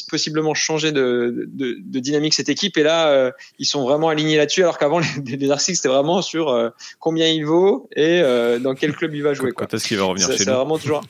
possiblement 0.09 0.53
changer 0.53 0.91
de, 0.91 1.47
de, 1.47 1.77
de 1.79 1.99
dynamique 1.99 2.33
cette 2.33 2.49
équipe, 2.49 2.77
et 2.77 2.83
là 2.83 3.09
euh, 3.09 3.31
ils 3.59 3.65
sont 3.65 3.83
vraiment 3.83 4.09
alignés 4.09 4.37
là-dessus, 4.37 4.63
alors 4.63 4.77
qu'avant 4.77 4.99
les, 5.25 5.35
les, 5.37 5.51
articles 5.51 5.75
c'était 5.75 5.89
vraiment 5.89 6.21
sur 6.21 6.49
euh, 6.49 6.69
combien 6.99 7.27
il 7.27 7.45
vaut 7.45 7.89
et 7.95 8.21
dans 8.61 8.73
quel 8.73 8.95
club 8.95 9.13
il 9.15 9.23
va 9.23 9.33
jouer. 9.33 9.51
Quand 9.51 9.73
est-ce 9.73 9.87
qu'il 9.87 9.97
va 9.97 10.05
revenir 10.05 10.27
chez 10.27 10.33
nous 10.33 10.37
C'est 10.39 10.51
vraiment 10.51 10.77
toujours. 10.77 11.03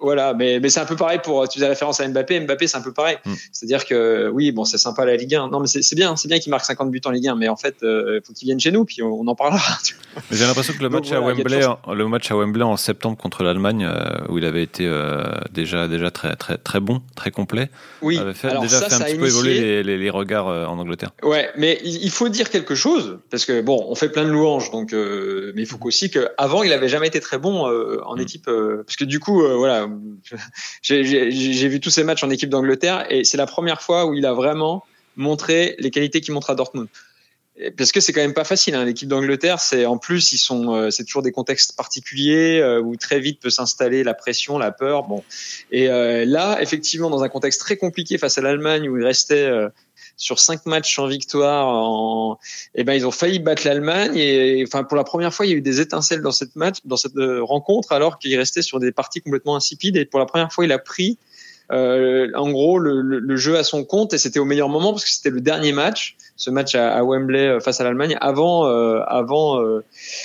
Voilà, 0.00 0.34
mais, 0.34 0.60
mais 0.60 0.68
c'est 0.68 0.80
un 0.80 0.86
peu 0.86 0.96
pareil 0.96 1.20
pour. 1.22 1.48
Tu 1.48 1.58
faisais 1.58 1.68
référence 1.68 2.00
à 2.00 2.08
Mbappé. 2.08 2.40
Mbappé, 2.40 2.66
c'est 2.66 2.76
un 2.76 2.82
peu 2.82 2.92
pareil. 2.92 3.16
Mm. 3.24 3.32
C'est-à-dire 3.52 3.84
que 3.84 4.30
oui, 4.32 4.52
bon, 4.52 4.64
c'est 4.64 4.78
sympa 4.78 5.04
la 5.04 5.16
Ligue 5.16 5.34
1. 5.34 5.48
Non, 5.48 5.60
mais 5.60 5.66
c'est 5.66 5.94
bien, 5.94 6.16
c'est 6.16 6.28
bien 6.28 6.38
qu'il 6.38 6.50
marque 6.50 6.64
50 6.64 6.90
buts 6.90 7.00
en 7.04 7.10
Ligue 7.10 7.28
1, 7.28 7.34
mais 7.36 7.48
en 7.48 7.56
fait, 7.56 7.76
il 7.82 7.88
euh, 7.88 8.20
faut 8.24 8.32
qu'il 8.32 8.46
vienne 8.46 8.60
chez 8.60 8.72
nous, 8.72 8.84
puis 8.84 9.02
on, 9.02 9.26
en 9.26 9.34
parlera. 9.34 9.60
J'ai 10.30 10.44
l'impression 10.44 10.74
que 10.74 10.82
le 10.82 10.88
match, 10.88 11.10
à 11.12 11.20
Wembley, 11.20 11.60
le 11.92 12.08
match 12.08 12.30
à 12.30 12.36
Wembley 12.36 12.64
en 12.64 12.76
septembre 12.76 13.16
contre 13.16 13.42
l'Allemagne, 13.42 13.84
euh, 13.84 14.26
où 14.28 14.38
il 14.38 14.44
avait 14.44 14.62
été 14.62 14.86
euh, 14.86 15.24
déjà, 15.52 15.88
déjà 15.88 16.10
très, 16.10 16.36
très, 16.36 16.56
très 16.56 16.80
bon, 16.80 17.02
très 17.14 17.30
complet, 17.30 17.70
oui. 18.02 18.18
avait 18.18 18.34
fait, 18.34 18.48
déjà 18.60 18.80
fait 18.80 18.94
un 18.94 19.00
petit 19.00 19.16
peu 19.16 19.26
évoluer 19.26 19.82
les, 19.82 19.98
les, 19.98 20.10
regards 20.10 20.46
en 20.46 20.78
Angleterre. 20.78 21.10
Ouais, 21.22 21.50
mais 21.56 21.80
il 21.84 22.10
faut 22.10 22.28
dire 22.28 22.50
quelque 22.50 22.74
chose, 22.74 23.18
parce 23.30 23.44
que 23.44 23.60
bon, 23.60 23.84
on 23.88 23.94
fait 23.94 24.08
plein 24.08 24.24
de 24.24 24.30
louanges, 24.30 24.70
donc, 24.70 24.92
mais 24.92 25.62
il 25.62 25.66
faut 25.66 25.78
aussi 25.82 26.10
qu'avant, 26.10 26.62
il 26.62 26.72
avait 26.72 26.88
jamais 26.88 27.06
été 27.06 27.20
très 27.20 27.38
bon 27.38 27.66
en 28.04 28.16
mm. 28.16 28.20
équipe, 28.20 28.46
parce 28.46 28.96
que 28.96 29.04
du 29.04 29.20
coup, 29.20 29.42
voilà 29.56 29.79
j'ai 30.82 31.68
vu 31.68 31.80
tous 31.80 31.90
ces 31.90 32.04
matchs 32.04 32.24
en 32.24 32.30
équipe 32.30 32.50
d'Angleterre 32.50 33.06
et 33.10 33.24
c'est 33.24 33.36
la 33.36 33.46
première 33.46 33.82
fois 33.82 34.06
où 34.06 34.14
il 34.14 34.26
a 34.26 34.32
vraiment 34.32 34.84
montré 35.16 35.76
les 35.78 35.90
qualités 35.90 36.20
qu'il 36.20 36.34
montre 36.34 36.50
à 36.50 36.54
Dortmund. 36.54 36.88
Parce 37.76 37.92
que 37.92 38.00
c'est 38.00 38.12
quand 38.12 38.22
même 38.22 38.32
pas 38.32 38.44
facile. 38.44 38.74
Hein. 38.74 38.84
L'équipe 38.84 39.08
d'Angleterre, 39.08 39.60
c'est 39.60 39.84
en 39.84 39.98
plus 39.98 40.32
ils 40.32 40.38
sont, 40.38 40.74
euh, 40.74 40.90
c'est 40.90 41.04
toujours 41.04 41.22
des 41.22 41.32
contextes 41.32 41.76
particuliers 41.76 42.58
euh, 42.60 42.80
où 42.80 42.96
très 42.96 43.20
vite 43.20 43.40
peut 43.40 43.50
s'installer 43.50 44.02
la 44.02 44.14
pression, 44.14 44.56
la 44.56 44.72
peur. 44.72 45.06
Bon, 45.06 45.22
et 45.70 45.88
euh, 45.88 46.24
là, 46.24 46.58
effectivement, 46.62 47.10
dans 47.10 47.22
un 47.22 47.28
contexte 47.28 47.60
très 47.60 47.76
compliqué 47.76 48.16
face 48.16 48.38
à 48.38 48.40
l'Allemagne 48.40 48.88
où 48.88 48.96
il 48.96 49.04
restait 49.04 49.50
sur 50.20 50.38
cinq 50.38 50.66
matchs 50.66 50.98
en 50.98 51.06
victoire, 51.06 51.66
en, 51.66 52.38
eh 52.74 52.84
ben 52.84 52.92
ils 52.92 53.06
ont 53.06 53.10
failli 53.10 53.38
battre 53.38 53.66
l'Allemagne 53.66 54.14
et 54.16 54.62
enfin 54.66 54.84
pour 54.84 54.96
la 54.96 55.02
première 55.02 55.32
fois 55.32 55.46
il 55.46 55.48
y 55.48 55.52
a 55.54 55.56
eu 55.56 55.62
des 55.62 55.80
étincelles 55.80 56.20
dans 56.20 56.30
cette 56.30 56.56
match, 56.56 56.76
dans 56.84 56.98
cette 56.98 57.16
euh, 57.16 57.42
rencontre 57.42 57.92
alors 57.92 58.18
qu'il 58.18 58.36
restait 58.36 58.60
sur 58.60 58.80
des 58.80 58.92
parties 58.92 59.22
complètement 59.22 59.56
insipides. 59.56 59.96
Et 59.96 60.04
pour 60.04 60.20
la 60.20 60.26
première 60.26 60.52
fois 60.52 60.66
il 60.66 60.72
a 60.72 60.78
pris 60.78 61.18
en 61.70 62.50
gros 62.50 62.78
le, 62.78 63.00
le, 63.00 63.36
jeu 63.36 63.56
à 63.56 63.62
son 63.62 63.84
compte 63.84 64.12
et 64.12 64.18
c'était 64.18 64.40
au 64.40 64.44
meilleur 64.44 64.68
moment 64.68 64.92
parce 64.92 65.04
que 65.04 65.10
c'était 65.10 65.30
le 65.30 65.40
dernier 65.40 65.72
match, 65.72 66.16
ce 66.36 66.50
match 66.50 66.74
à, 66.74 66.92
à 66.92 67.04
Wembley 67.04 67.46
euh, 67.46 67.60
face 67.60 67.80
à 67.80 67.84
l'Allemagne 67.84 68.16
avant 68.20 68.66
euh, 68.66 69.00
avant 69.06 69.60
euh, 69.62 69.84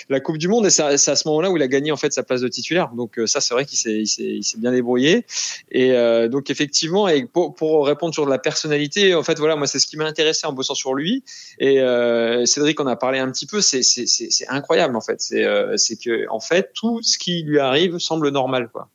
la 0.09 0.19
Coupe 0.19 0.37
du 0.37 0.47
Monde. 0.47 0.65
Et 0.65 0.69
c'est 0.69 0.81
à, 0.83 0.97
ce 0.97 1.27
moment-là 1.27 1.51
où 1.51 1.57
il 1.57 1.61
a 1.61 1.67
gagné 1.67 1.91
en 1.91 1.97
fait 1.97 2.13
sa 2.13 2.23
place 2.23 2.41
de 2.41 2.47
titulaire. 2.47 2.89
Donc 2.95 3.19
ça 3.25 3.41
c'est 3.41 3.53
vrai 3.53 3.65
qu'il 3.65 3.77
s'est 3.77 4.57
bien 4.57 4.71
débrouillé. 4.71 5.25
Et 5.71 5.91
donc 6.29 6.49
effectivement 6.49 7.07
et 7.07 7.25
pour, 7.25 7.53
pour 7.53 7.85
répondre 7.85 8.13
sur 8.13 8.27
la 8.27 8.39
personnalité 8.39 9.13
en 9.13 9.23
fait 9.23 9.37
voilà 9.37 9.55
moi 9.55 9.67
c'est 9.67 9.79
ce 9.79 9.87
qui 9.87 9.97
m'a 9.97 10.05
intéressé 10.05 10.47
en 10.47 10.53
bossant 10.53 10.75
sur 10.75 10.93
lui. 10.93 11.23
Et 11.59 11.77
Cédric 12.45 12.79
en 12.79 12.87
a 12.87 12.95
parlé 12.95 13.19
un 13.19 13.29
petit 13.31 13.45
peu. 13.45 13.61
C'est 13.61 13.83
incroyable 14.47 14.95
en 14.95 15.01
fait. 15.01 15.21
C'est 15.21 15.45
c'est 15.77 15.97
que 15.97 16.27
en 16.29 16.39
fait 16.39 16.71
tout 16.73 17.01
ce 17.03 17.17
qui 17.17 17.43
lui 17.43 17.59
arrive 17.59 17.99
semble 17.99 18.29
normal 18.29 18.69
quoi. 18.71 18.89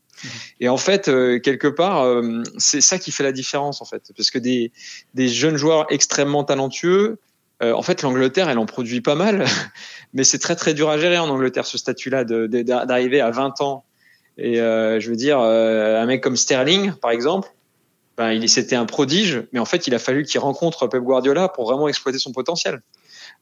Et 0.61 0.69
en 0.69 0.77
fait, 0.77 1.09
euh, 1.09 1.39
quelque 1.39 1.69
part, 1.69 2.05
euh, 2.05 2.43
c'est 2.59 2.81
ça 2.81 2.99
qui 2.99 3.12
fait 3.12 3.23
la 3.23 3.33
différence, 3.33 3.81
en 3.81 3.85
fait. 3.85 4.12
Parce 4.17 4.31
que 4.31 4.39
des, 4.39 4.73
des 5.15 5.29
jeunes 5.29 5.57
joueurs 5.57 5.87
extrêmement 5.90 6.44
talentueux, 6.44 7.18
euh, 7.62 7.73
en 7.73 7.83
fait, 7.83 8.03
l'Angleterre, 8.03 8.49
elle 8.49 8.59
en 8.59 8.66
produit 8.66 9.01
pas 9.01 9.14
mal, 9.14 9.44
mais 10.14 10.25
c'est 10.25 10.38
très, 10.38 10.57
très 10.57 10.75
dur 10.75 10.90
à 10.90 10.99
gérer 10.99 11.18
en 11.18 11.29
Angleterre, 11.29 11.66
ce 11.66 11.79
statut-là, 11.79 12.25
d'arriver 12.25 13.21
à 13.21 13.31
20 13.31 13.61
ans. 13.61 13.85
Et 14.38 14.57
je 14.57 15.11
veux 15.11 15.16
dire, 15.16 15.38
un 15.38 16.07
mec 16.07 16.23
comme 16.23 16.37
Sterling, 16.37 16.92
par 16.92 17.11
exemple, 17.11 17.51
ben, 18.16 18.33
il 18.33 18.49
c'était 18.49 18.77
un 18.77 18.87
prodige, 18.87 19.42
mais 19.53 19.59
en 19.59 19.66
fait, 19.66 19.87
il 19.87 19.94
a 19.94 19.99
fallu 19.99 20.25
qu'il 20.25 20.40
rencontre 20.40 20.87
Pep 20.87 21.03
Guardiola 21.03 21.49
pour 21.49 21.71
vraiment 21.71 21.88
exploiter 21.88 22.18
son 22.18 22.33
potentiel. 22.33 22.81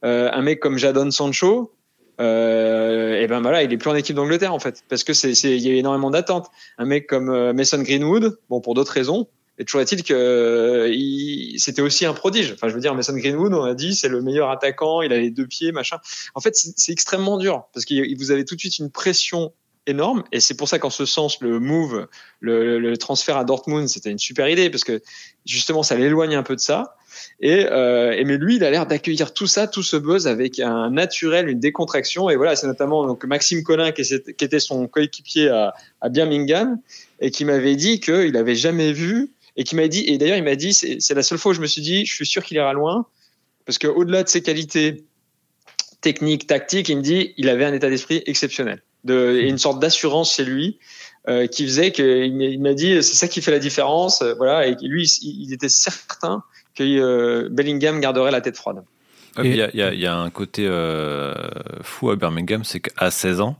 un 0.03 0.41
mec 0.41 0.59
comme 0.59 0.77
Jadon 0.77 1.09
Sancho, 1.11 1.71
euh, 2.19 3.21
et 3.21 3.27
ben 3.27 3.41
voilà, 3.41 3.63
il 3.63 3.71
est 3.71 3.77
plus 3.77 3.89
en 3.89 3.95
équipe 3.95 4.15
d'Angleterre 4.15 4.53
en 4.53 4.59
fait, 4.59 4.83
parce 4.89 5.03
que 5.03 5.13
c'est 5.13 5.31
il 5.31 5.61
y 5.61 5.69
a 5.69 5.73
énormément 5.73 6.11
d'attentes. 6.11 6.47
Un 6.77 6.85
mec 6.85 7.07
comme 7.07 7.29
euh, 7.29 7.53
Mason 7.53 7.81
Greenwood, 7.81 8.39
bon 8.49 8.61
pour 8.61 8.73
d'autres 8.73 8.91
raisons, 8.91 9.27
et 9.57 9.65
toujours 9.65 9.81
est-il 9.81 10.03
que 10.03 10.13
euh, 10.13 11.57
c'était 11.57 11.81
aussi 11.81 12.05
un 12.05 12.13
prodige. 12.13 12.53
Enfin, 12.53 12.69
je 12.69 12.73
veux 12.73 12.79
dire, 12.79 12.95
Mason 12.95 13.15
Greenwood, 13.15 13.53
on 13.53 13.63
a 13.63 13.73
dit, 13.73 13.93
c'est 13.93 14.07
le 14.07 14.21
meilleur 14.21 14.49
attaquant, 14.49 15.01
il 15.01 15.11
a 15.11 15.17
les 15.17 15.31
deux 15.31 15.47
pieds, 15.47 15.71
machin. 15.71 15.97
En 16.33 16.39
fait, 16.39 16.55
c'est 16.55 16.91
extrêmement 16.91 17.37
dur 17.37 17.67
parce 17.73 17.85
que 17.85 18.17
vous 18.17 18.31
avez 18.31 18.45
tout 18.45 18.55
de 18.55 18.59
suite 18.59 18.79
une 18.79 18.89
pression 18.89 19.53
énorme. 19.85 20.23
Et 20.31 20.39
c'est 20.39 20.55
pour 20.55 20.69
ça 20.69 20.79
qu'en 20.79 20.89
ce 20.89 21.05
sens, 21.05 21.41
le 21.41 21.59
move, 21.59 22.07
le, 22.39 22.79
le 22.79 22.97
transfert 22.97 23.35
à 23.35 23.43
Dortmund, 23.43 23.89
c'était 23.89 24.11
une 24.11 24.19
super 24.19 24.47
idée 24.47 24.69
parce 24.69 24.85
que 24.85 25.01
justement, 25.45 25.83
ça 25.83 25.95
l'éloigne 25.95 26.35
un 26.35 26.43
peu 26.43 26.55
de 26.55 26.61
ça. 26.61 26.95
Euh, 27.43 28.11
et 28.11 28.23
mais 28.23 28.37
lui, 28.37 28.57
il 28.57 28.63
a 28.63 28.71
l'air 28.71 28.85
d'accueillir 28.85 29.33
tout 29.33 29.47
ça, 29.47 29.67
tout 29.67 29.83
ce 29.83 29.97
buzz 29.97 30.27
avec 30.27 30.59
un 30.59 30.89
naturel, 30.89 31.49
une 31.49 31.59
décontraction. 31.59 32.29
Et 32.29 32.35
voilà, 32.35 32.55
c'est 32.55 32.67
notamment 32.67 33.05
donc 33.05 33.23
Maxime 33.25 33.63
Collin 33.63 33.91
qui, 33.91 34.01
était 34.01 34.59
son 34.59 34.87
coéquipier 34.87 35.49
à, 35.49 36.09
Birmingham 36.09 36.79
et 37.19 37.31
qui 37.31 37.45
m'avait 37.45 37.75
dit 37.75 37.99
qu'il 37.99 38.31
n'avait 38.31 38.55
jamais 38.55 38.93
vu 38.93 39.31
et 39.57 39.63
qui 39.63 39.75
m'a 39.75 39.87
dit 39.87 40.05
et 40.07 40.17
d'ailleurs 40.17 40.37
il 40.37 40.43
m'a 40.43 40.55
dit 40.55 40.73
c'est 40.73 41.13
la 41.13 41.23
seule 41.23 41.37
fois 41.37 41.51
où 41.51 41.55
je 41.55 41.59
me 41.59 41.67
suis 41.67 41.81
dit 41.81 42.05
je 42.05 42.13
suis 42.13 42.25
sûr 42.25 42.43
qu'il 42.43 42.55
ira 42.55 42.71
loin 42.71 43.05
parce 43.65 43.77
que 43.77 43.87
au-delà 43.87 44.23
de 44.23 44.29
ses 44.29 44.41
qualités 44.41 45.03
techniques, 46.01 46.47
tactiques, 46.47 46.87
il 46.87 46.97
me 46.97 47.01
dit 47.01 47.33
il 47.35 47.49
avait 47.49 47.65
un 47.65 47.73
état 47.73 47.89
d'esprit 47.89 48.23
exceptionnel 48.25 48.81
et 49.07 49.47
une 49.47 49.57
sorte 49.57 49.79
d'assurance 49.79 50.35
chez 50.35 50.43
lui 50.43 50.77
euh, 51.27 51.47
qui 51.47 51.63
faisait 51.65 51.91
qu'il 51.91 52.59
m'a 52.61 52.73
dit 52.73 53.01
c'est 53.03 53.15
ça 53.15 53.27
qui 53.27 53.41
fait 53.41 53.51
la 53.51 53.59
différence 53.59 54.21
euh, 54.21 54.33
voilà 54.35 54.67
et 54.67 54.75
lui 54.81 55.05
il 55.21 55.53
était 55.53 55.69
certain 55.69 56.43
que 56.79 56.99
euh, 56.99 57.49
Bellingham 57.51 57.99
garderait 57.99 58.31
la 58.31 58.41
tête 58.41 58.57
froide. 58.57 58.83
Il 59.41 59.53
y, 59.53 59.77
y, 59.77 60.05
a 60.05 60.17
un 60.17 60.29
côté 60.31 60.65
euh, 60.67 61.33
fou 61.81 62.09
à 62.09 62.15
Birmingham, 62.15 62.63
c'est 62.63 62.79
qu'à 62.79 63.11
16 63.11 63.41
ans, 63.41 63.57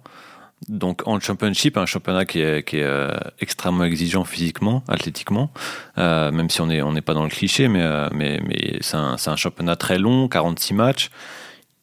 donc 0.67 1.03
en 1.05 1.19
championship, 1.19 1.77
un 1.77 1.85
championnat 1.85 2.25
qui 2.25 2.41
est, 2.41 2.63
qui 2.67 2.79
est 2.79 2.83
euh, 2.83 3.15
extrêmement 3.39 3.85
exigeant 3.85 4.25
physiquement, 4.25 4.83
athlétiquement, 4.89 5.51
même 5.95 6.49
si 6.49 6.59
on 6.59 6.67
n'est 6.67 6.81
on 6.81 6.93
pas 6.95 7.13
dans 7.13 7.23
le 7.23 7.29
cliché, 7.29 7.67
mais, 7.67 7.85
mais, 8.13 8.41
mais 8.45 8.79
c'est 8.81 8.97
un, 8.97 9.15
un, 9.23 9.35
championnat 9.35 9.75
très 9.75 9.99
long, 9.99 10.27
46 10.27 10.73
matchs. 10.73 11.11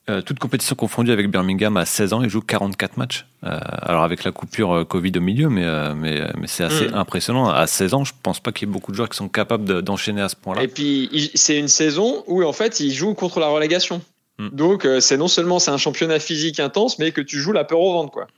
Euh, 0.09 0.23
toute 0.23 0.39
compétition 0.39 0.77
confondue 0.77 1.11
avec 1.11 1.29
Birmingham 1.29 1.77
à 1.77 1.85
16 1.85 2.13
ans, 2.13 2.23
il 2.23 2.31
joue 2.31 2.41
44 2.41 2.97
matchs. 2.97 3.27
Euh, 3.43 3.59
alors 3.83 4.05
avec 4.05 4.23
la 4.23 4.31
coupure 4.31 4.73
euh, 4.73 4.85
Covid 4.85 5.13
au 5.17 5.21
milieu, 5.21 5.49
mais, 5.49 5.67
mais, 5.95 6.23
mais 6.39 6.47
c'est 6.47 6.63
assez 6.63 6.89
mm. 6.89 6.95
impressionnant. 6.95 7.49
À 7.49 7.67
16 7.67 7.95
ans, 7.95 8.05
je 8.05 8.13
pense 8.23 8.39
pas 8.39 8.53
qu'il 8.53 8.69
y 8.69 8.71
ait 8.71 8.73
beaucoup 8.73 8.93
de 8.93 8.97
joueurs 8.97 9.09
qui 9.09 9.17
sont 9.17 9.29
capables 9.29 9.83
d'enchaîner 9.83 10.23
à 10.23 10.29
ce 10.29 10.37
point-là. 10.37 10.63
Et 10.63 10.69
puis 10.69 11.33
c'est 11.35 11.59
une 11.59 11.67
saison 11.67 12.23
où 12.29 12.45
en 12.45 12.53
fait 12.53 12.79
il 12.79 12.93
joue 12.93 13.15
contre 13.15 13.41
la 13.41 13.49
relégation. 13.49 14.01
Mm. 14.39 14.49
Donc 14.51 14.89
c'est 15.01 15.17
non 15.17 15.29
seulement 15.29 15.59
c'est 15.59 15.73
un 15.73 15.79
championnat 15.79 16.21
physique 16.21 16.61
intense, 16.61 17.01
mais 17.01 17.11
que 17.11 17.21
tu 17.21 17.39
joues 17.41 17.53
la 17.53 17.65
peur 17.65 17.81
au 17.81 17.93
ventre, 17.93 18.13
quoi. 18.13 18.29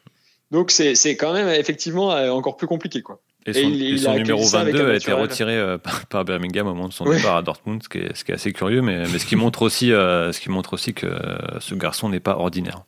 Donc 0.50 0.70
c'est 0.70 1.16
quand 1.16 1.34
même 1.34 1.48
effectivement 1.48 2.08
encore 2.32 2.56
plus 2.56 2.66
compliqué, 2.66 3.02
quoi. 3.02 3.20
Et 3.46 3.98
son, 3.98 4.14
numéro 4.14 4.44
22 4.44 4.90
a 4.90 4.96
été 4.96 5.12
retiré 5.12 5.56
euh, 5.56 5.78
par, 6.10 6.24
Birmingham 6.24 6.66
au 6.66 6.74
moment 6.74 6.88
de 6.88 6.92
son 6.92 7.08
départ 7.08 7.36
à 7.36 7.42
Dortmund, 7.42 7.82
ce 7.82 7.88
qui, 7.88 7.98
est, 7.98 8.14
ce 8.14 8.24
qui 8.24 8.32
est, 8.32 8.34
assez 8.34 8.52
curieux, 8.52 8.82
mais, 8.82 9.04
mais 9.10 9.18
ce, 9.18 9.24
qui 9.24 9.36
montre 9.36 9.62
aussi, 9.62 9.92
euh, 9.92 10.32
ce 10.32 10.40
qui 10.40 10.50
montre 10.50 10.74
aussi 10.74 10.92
que 10.92 11.06
ce 11.60 11.74
garçon 11.74 12.08
n'est 12.08 12.20
pas 12.20 12.36
ordinaire. 12.36 12.82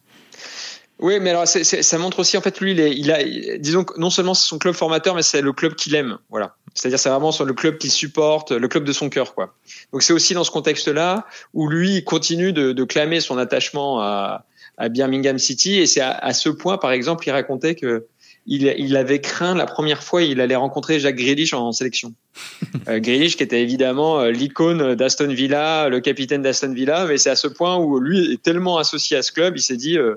Oui, 1.00 1.18
mais 1.18 1.30
alors 1.30 1.48
ça 1.48 1.98
montre 1.98 2.18
aussi 2.18 2.36
en 2.36 2.42
fait 2.42 2.60
lui, 2.60 2.72
il, 2.72 2.78
il 2.78 3.10
a, 3.10 3.24
disons 3.58 3.84
que 3.84 3.98
non 3.98 4.10
seulement 4.10 4.34
c'est 4.34 4.46
son 4.46 4.58
club 4.58 4.74
formateur, 4.74 5.14
mais 5.14 5.22
c'est 5.22 5.40
le 5.40 5.52
club 5.54 5.74
qu'il 5.74 5.94
aime, 5.94 6.18
voilà. 6.28 6.56
C'est-à-dire 6.74 6.98
c'est 6.98 7.08
vraiment 7.08 7.32
le 7.42 7.54
club 7.54 7.78
qu'il 7.78 7.90
supporte, 7.90 8.52
le 8.52 8.68
club 8.68 8.84
de 8.84 8.92
son 8.92 9.08
cœur, 9.08 9.34
quoi. 9.34 9.54
Donc 9.92 10.02
c'est 10.02 10.12
aussi 10.12 10.34
dans 10.34 10.44
ce 10.44 10.50
contexte-là 10.50 11.26
où 11.54 11.68
lui 11.68 11.96
il 11.96 12.04
continue 12.04 12.52
de, 12.52 12.72
de 12.72 12.84
clamer 12.84 13.20
son 13.20 13.38
attachement 13.38 14.02
à, 14.02 14.44
à 14.76 14.88
Birmingham 14.90 15.38
City, 15.38 15.78
et 15.78 15.86
c'est 15.86 16.02
à, 16.02 16.10
à, 16.10 16.34
ce 16.34 16.50
point, 16.50 16.76
par 16.76 16.92
exemple, 16.92 17.26
il 17.26 17.30
racontait 17.30 17.76
que 17.76 18.06
il, 18.46 18.96
avait 18.96 19.20
craint 19.20 19.54
la 19.54 19.66
première 19.66 20.02
fois 20.02 20.22
il 20.22 20.40
allait 20.40 20.56
rencontrer 20.56 20.98
Jacques 20.98 21.16
Grealish 21.16 21.52
en, 21.52 21.72
sélection. 21.72 22.14
euh, 22.88 22.98
Grealish 22.98 23.36
qui 23.36 23.42
était 23.42 23.60
évidemment 23.60 24.20
euh, 24.20 24.30
l'icône 24.30 24.94
d'Aston 24.94 25.28
Villa, 25.28 25.88
le 25.88 26.00
capitaine 26.00 26.42
d'Aston 26.42 26.72
Villa, 26.72 27.06
mais 27.06 27.18
c'est 27.18 27.30
à 27.30 27.36
ce 27.36 27.48
point 27.48 27.76
où 27.76 28.00
lui 28.00 28.32
est 28.32 28.42
tellement 28.42 28.78
associé 28.78 29.16
à 29.16 29.22
ce 29.22 29.32
club, 29.32 29.56
il 29.56 29.62
s'est 29.62 29.76
dit 29.76 29.98
euh, 29.98 30.16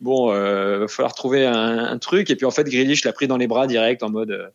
bon, 0.00 0.32
euh, 0.32 0.80
va 0.80 0.88
falloir 0.88 1.14
trouver 1.14 1.44
un, 1.46 1.98
truc. 1.98 2.30
Et 2.30 2.36
puis 2.36 2.46
en 2.46 2.50
fait, 2.50 2.64
Grealish 2.64 3.04
l'a 3.04 3.12
pris 3.12 3.26
dans 3.26 3.36
les 3.36 3.46
bras 3.46 3.66
direct 3.66 4.02
en 4.02 4.10
mode 4.10 4.52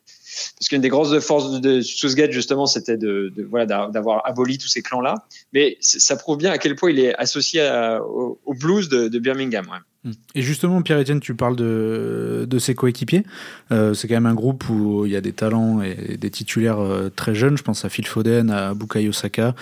parce 0.57 0.67
qu'une 0.69 0.81
des 0.81 0.89
grosses 0.89 1.17
forces 1.19 1.59
de, 1.61 1.81
Southgate 1.81 2.31
justement, 2.31 2.65
c'était 2.65 2.97
de, 2.97 3.33
voilà 3.49 3.65
d'avoir 3.65 4.25
aboli 4.25 4.57
tous 4.57 4.67
ces 4.67 4.81
clans 4.81 5.01
là. 5.01 5.15
Mais 5.53 5.77
ça 5.81 6.15
prouve 6.15 6.37
bien 6.37 6.51
à 6.51 6.57
quel 6.57 6.75
point 6.75 6.91
il 6.91 6.99
est 6.99 7.15
associé 7.15 7.61
au, 8.01 8.53
blues 8.53 8.89
de, 8.89 9.19
Birmingham. 9.19 9.67
Hmm. 10.05 10.11
Et 10.33 10.41
justement, 10.41 10.81
Pierre-Etienne, 10.81 11.19
tu 11.19 11.35
parles 11.35 11.57
de, 11.57 12.45
de 12.47 12.59
ses 12.59 12.73
coéquipiers. 12.73 13.25
Euh, 13.71 13.93
c'est 13.93 14.07
quand 14.07 14.13
même 14.13 14.27
un 14.27 14.33
groupe 14.33 14.69
où 14.69 15.05
il 15.05 15.11
y 15.11 15.17
a 15.17 15.21
des 15.21 15.33
talents 15.33 15.81
et 15.81 16.15
des 16.17 16.29
titulaires 16.29 16.79
euh, 16.79 17.09
très 17.13 17.35
jeunes. 17.35 17.57
Je 17.57 17.63
pense 17.63 17.83
à 17.83 17.89
Phil 17.89 18.07
Foden, 18.07 18.49
à 18.49 18.73
Bukayo 18.73 19.11
Saka, 19.11 19.55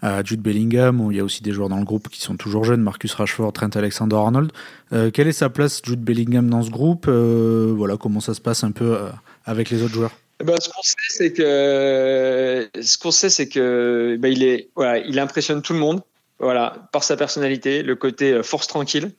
à 0.00 0.24
Jude 0.24 0.40
Bellingham, 0.40 1.08
il 1.10 1.16
y 1.18 1.20
a 1.20 1.24
aussi 1.24 1.42
des 1.42 1.52
joueurs 1.52 1.68
dans 1.68 1.78
le 1.78 1.84
groupe 1.84 2.08
qui 2.08 2.22
sont 2.22 2.36
toujours 2.36 2.64
jeunes, 2.64 2.80
Marcus 2.80 3.12
Rashford, 3.12 3.52
Trent 3.52 3.68
Alexander-Arnold. 3.74 4.50
Euh, 4.94 5.10
quelle 5.10 5.28
est 5.28 5.32
sa 5.32 5.50
place, 5.50 5.82
Jude 5.84 6.02
Bellingham, 6.02 6.48
dans 6.48 6.62
ce 6.62 6.70
groupe? 6.70 7.06
Voilà, 7.08 7.98
comment 7.98 8.20
ça 8.20 8.32
se 8.32 8.40
passe 8.40 8.64
un 8.64 8.72
peu 8.72 8.96
avec 9.44 9.68
les 9.68 9.82
autres 9.82 9.94
joueurs? 9.94 10.12
Ben, 10.42 10.56
ce 10.60 10.68
qu'on 10.68 10.82
sait, 10.82 10.96
c'est 11.08 11.32
que 11.32 12.68
ce 12.80 12.98
qu'on 12.98 13.10
sait, 13.10 13.30
c'est 13.30 13.48
que 13.48 14.16
ben, 14.18 14.32
il 14.32 14.42
est, 14.42 14.68
voilà, 14.74 14.98
il 14.98 15.18
impressionne 15.18 15.62
tout 15.62 15.72
le 15.72 15.78
monde, 15.78 16.02
voilà, 16.38 16.88
par 16.92 17.04
sa 17.04 17.16
personnalité, 17.16 17.82
le 17.82 17.96
côté 17.96 18.42
force 18.42 18.66
tranquille. 18.66 19.12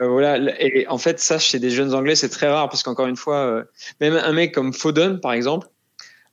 Euh, 0.00 0.08
voilà, 0.08 0.38
et 0.60 0.86
en 0.88 0.98
fait, 0.98 1.20
ça, 1.20 1.38
chez 1.38 1.58
des 1.58 1.70
jeunes 1.70 1.94
Anglais, 1.94 2.16
c'est 2.16 2.28
très 2.28 2.48
rare 2.48 2.68
parce 2.68 2.82
qu'encore 2.82 3.06
une 3.06 3.16
fois, 3.16 3.38
euh, 3.38 3.64
même 4.00 4.14
un 4.14 4.32
mec 4.32 4.52
comme 4.52 4.74
Foden, 4.74 5.20
par 5.20 5.32
exemple, 5.32 5.68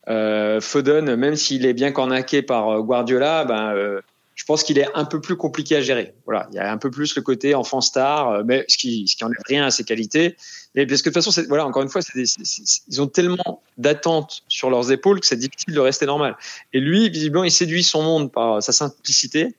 euh, 0.09 0.59
Foden, 0.59 1.15
même 1.15 1.35
s'il 1.35 1.65
est 1.65 1.73
bien 1.73 1.91
cornaqué 1.91 2.41
par 2.41 2.81
Guardiola, 2.81 3.45
ben, 3.45 4.01
je 4.35 4.45
pense 4.45 4.63
qu'il 4.63 4.79
est 4.79 4.87
un 4.95 5.05
peu 5.05 5.21
plus 5.21 5.35
compliqué 5.35 5.75
à 5.75 5.81
gérer. 5.81 6.13
Voilà, 6.25 6.47
il 6.51 6.55
y 6.55 6.59
a 6.59 6.71
un 6.71 6.77
peu 6.77 6.89
plus 6.89 7.15
le 7.15 7.21
côté 7.21 7.55
enfant 7.55 7.81
star, 7.81 8.43
mais 8.45 8.65
ce 8.67 8.77
qui, 8.77 9.07
ce 9.07 9.15
qui 9.15 9.23
enlève 9.23 9.37
rien 9.47 9.65
à 9.65 9.71
ses 9.71 9.83
qualités. 9.83 10.35
Mais 10.75 10.87
parce 10.87 11.01
que 11.03 11.09
de 11.09 11.13
toute 11.13 11.23
façon, 11.23 11.43
voilà, 11.47 11.67
encore 11.67 11.83
une 11.83 11.89
fois, 11.89 12.01
ils 12.15 13.01
ont 13.01 13.07
tellement 13.07 13.61
d'attentes 13.77 14.43
sur 14.47 14.69
leurs 14.71 14.91
épaules 14.91 15.19
que 15.19 15.27
c'est 15.27 15.37
difficile 15.37 15.73
de 15.73 15.79
rester 15.79 16.05
normal. 16.05 16.35
Et 16.73 16.79
lui, 16.79 17.09
visiblement, 17.09 17.43
il 17.43 17.51
séduit 17.51 17.83
son 17.83 18.01
monde 18.01 18.31
par 18.31 18.61
sa 18.63 18.71
simplicité. 18.71 19.53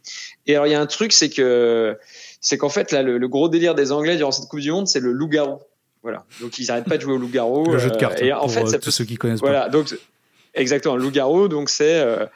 Et 0.47 0.55
alors, 0.55 0.67
il 0.67 0.73
y 0.73 0.75
a 0.75 0.81
un 0.81 0.87
truc, 0.87 1.13
c'est 1.13 1.31
que 1.31 1.97
c'est 2.41 2.59
qu'en 2.59 2.69
fait, 2.69 2.91
là, 2.91 3.03
le, 3.03 3.29
gros 3.29 3.49
délire 3.49 3.75
des 3.75 3.93
Anglais 3.93 4.17
durant 4.17 4.33
cette 4.33 4.49
Coupe 4.49 4.61
du 4.61 4.73
Monde, 4.73 4.89
c'est 4.89 5.01
le 5.01 5.13
loup-garou. 5.13 5.61
Voilà. 6.03 6.25
Donc, 6.41 6.59
ils 6.59 6.67
n'arrêtent 6.67 6.89
pas 6.89 6.97
de 6.97 7.03
jouer 7.03 7.15
au 7.15 7.19
loup-garou. 7.19 7.73
Le 7.73 7.79
jeu 7.79 7.91
de 7.91 7.97
cartes. 7.97 8.21
et 8.21 8.33
en 8.33 8.49
fait, 8.49 8.75
euh, 8.75 8.79
tous 8.79 8.91
ceux 8.91 9.05
qui 9.05 9.17
connaissent 9.17 9.41
voilà, 9.41 9.69
Donc, 9.69 9.97
exactement, 10.53 10.97
loup-garou. 10.97 11.49
Donc, 11.49 11.71
c'est. 11.71 12.01
Euh, 12.01 12.27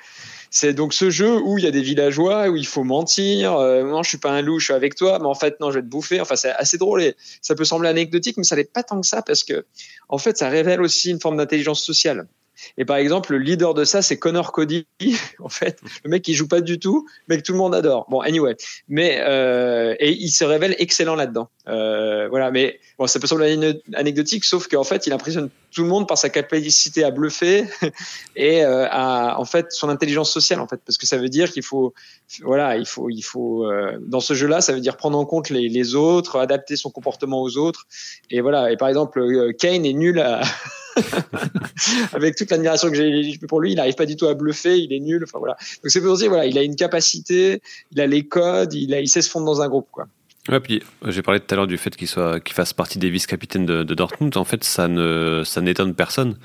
c'est 0.50 0.72
donc 0.72 0.94
ce 0.94 1.10
jeu 1.10 1.40
où 1.40 1.58
il 1.58 1.64
y 1.64 1.66
a 1.66 1.70
des 1.70 1.82
villageois 1.82 2.48
où 2.48 2.56
il 2.56 2.66
faut 2.66 2.84
mentir. 2.84 3.54
Euh, 3.54 3.82
non, 3.82 4.02
je 4.02 4.08
suis 4.08 4.18
pas 4.18 4.30
un 4.30 4.42
loup, 4.42 4.58
je 4.58 4.66
suis 4.66 4.74
avec 4.74 4.94
toi, 4.94 5.18
mais 5.20 5.26
en 5.26 5.34
fait 5.34 5.60
non, 5.60 5.70
je 5.70 5.76
vais 5.76 5.82
te 5.82 5.88
bouffer. 5.88 6.20
Enfin, 6.20 6.36
c'est 6.36 6.50
assez 6.50 6.78
drôle 6.78 7.02
et 7.02 7.16
ça 7.42 7.54
peut 7.54 7.64
sembler 7.64 7.88
anecdotique, 7.88 8.36
mais 8.36 8.44
ça 8.44 8.56
n'est 8.56 8.64
pas 8.64 8.82
tant 8.82 9.00
que 9.00 9.06
ça 9.06 9.22
parce 9.22 9.44
que 9.44 9.66
en 10.08 10.18
fait, 10.18 10.38
ça 10.38 10.48
révèle 10.48 10.80
aussi 10.80 11.10
une 11.10 11.20
forme 11.20 11.36
d'intelligence 11.36 11.82
sociale. 11.82 12.26
Et 12.76 12.84
par 12.84 12.96
exemple, 12.96 13.32
le 13.32 13.38
leader 13.38 13.74
de 13.74 13.84
ça, 13.84 14.02
c'est 14.02 14.18
Connor 14.18 14.52
Cody, 14.52 14.86
en 15.38 15.48
fait, 15.48 15.80
le 16.04 16.10
mec 16.10 16.22
qui 16.22 16.34
joue 16.34 16.48
pas 16.48 16.60
du 16.60 16.78
tout, 16.78 17.06
mais 17.28 17.36
que 17.38 17.42
tout 17.42 17.52
le 17.52 17.58
monde 17.58 17.74
adore. 17.74 18.06
Bon, 18.08 18.20
anyway, 18.20 18.56
mais 18.88 19.18
euh, 19.20 19.94
et 19.98 20.12
il 20.12 20.30
se 20.30 20.44
révèle 20.44 20.74
excellent 20.78 21.14
là-dedans. 21.14 21.48
Euh, 21.68 22.28
voilà, 22.28 22.50
mais 22.50 22.80
bon, 22.98 23.06
ça 23.06 23.20
peut 23.20 23.26
sembler 23.26 23.80
anecdotique, 23.94 24.44
sauf 24.44 24.68
qu'en 24.68 24.84
fait, 24.84 25.06
il 25.06 25.12
impressionne 25.12 25.50
tout 25.70 25.82
le 25.82 25.88
monde 25.88 26.08
par 26.08 26.16
sa 26.16 26.30
capacité 26.30 27.04
à 27.04 27.10
bluffer 27.10 27.64
et 28.36 28.64
euh, 28.64 28.86
à 28.90 29.38
en 29.38 29.44
fait 29.44 29.66
son 29.70 29.88
intelligence 29.88 30.32
sociale, 30.32 30.60
en 30.60 30.66
fait, 30.66 30.80
parce 30.84 30.96
que 30.98 31.06
ça 31.06 31.18
veut 31.18 31.28
dire 31.28 31.52
qu'il 31.52 31.62
faut, 31.62 31.92
voilà, 32.42 32.76
il 32.76 32.86
faut, 32.86 33.10
il 33.10 33.22
faut 33.22 33.66
euh, 33.66 33.98
dans 34.00 34.20
ce 34.20 34.34
jeu-là, 34.34 34.60
ça 34.60 34.72
veut 34.72 34.80
dire 34.80 34.96
prendre 34.96 35.18
en 35.18 35.26
compte 35.26 35.50
les, 35.50 35.68
les 35.68 35.94
autres, 35.94 36.38
adapter 36.38 36.76
son 36.76 36.90
comportement 36.90 37.42
aux 37.42 37.56
autres, 37.56 37.86
et 38.30 38.40
voilà. 38.40 38.72
Et 38.72 38.76
par 38.76 38.88
exemple, 38.88 39.20
euh, 39.20 39.52
Kane 39.52 39.84
est 39.84 39.92
nul 39.92 40.20
à 40.20 40.40
avec 42.12 42.36
toute 42.36 42.50
l'admiration 42.50 42.88
que 42.88 42.94
j'ai 42.94 43.38
pour 43.48 43.60
lui, 43.60 43.72
il 43.72 43.76
n'arrive 43.76 43.94
pas 43.94 44.06
du 44.06 44.16
tout 44.16 44.26
à 44.26 44.34
bluffer, 44.34 44.78
il 44.78 44.92
est 44.92 45.00
nul. 45.00 45.24
Enfin 45.24 45.38
voilà. 45.38 45.56
Donc 45.82 45.90
c'est 45.90 46.00
pour 46.00 46.16
dire 46.16 46.28
voilà, 46.28 46.46
il 46.46 46.58
a 46.58 46.62
une 46.62 46.76
capacité, 46.76 47.60
il 47.92 48.00
a 48.00 48.06
les 48.06 48.26
codes, 48.26 48.74
il, 48.74 48.94
a, 48.94 49.04
sait 49.06 49.22
se 49.22 49.30
fondre 49.30 49.46
dans 49.46 49.60
un 49.60 49.68
groupe 49.68 49.88
quoi. 49.90 50.06
Ouais, 50.48 50.60
puis 50.60 50.82
j'ai 51.06 51.20
parlé 51.22 51.40
tout 51.40 51.52
à 51.52 51.56
l'heure 51.56 51.66
du 51.66 51.76
fait 51.76 51.94
qu'il 51.94 52.08
soit, 52.08 52.40
qu'il 52.40 52.54
fasse 52.54 52.72
partie 52.72 52.98
des 52.98 53.10
vice-capitaines 53.10 53.66
de, 53.66 53.94
Dortmund. 53.94 54.36
En 54.36 54.44
fait, 54.44 54.64
ça 54.64 54.88
ne, 54.88 55.42
ça 55.44 55.60
n'étonne 55.60 55.94
personne. 55.94 56.36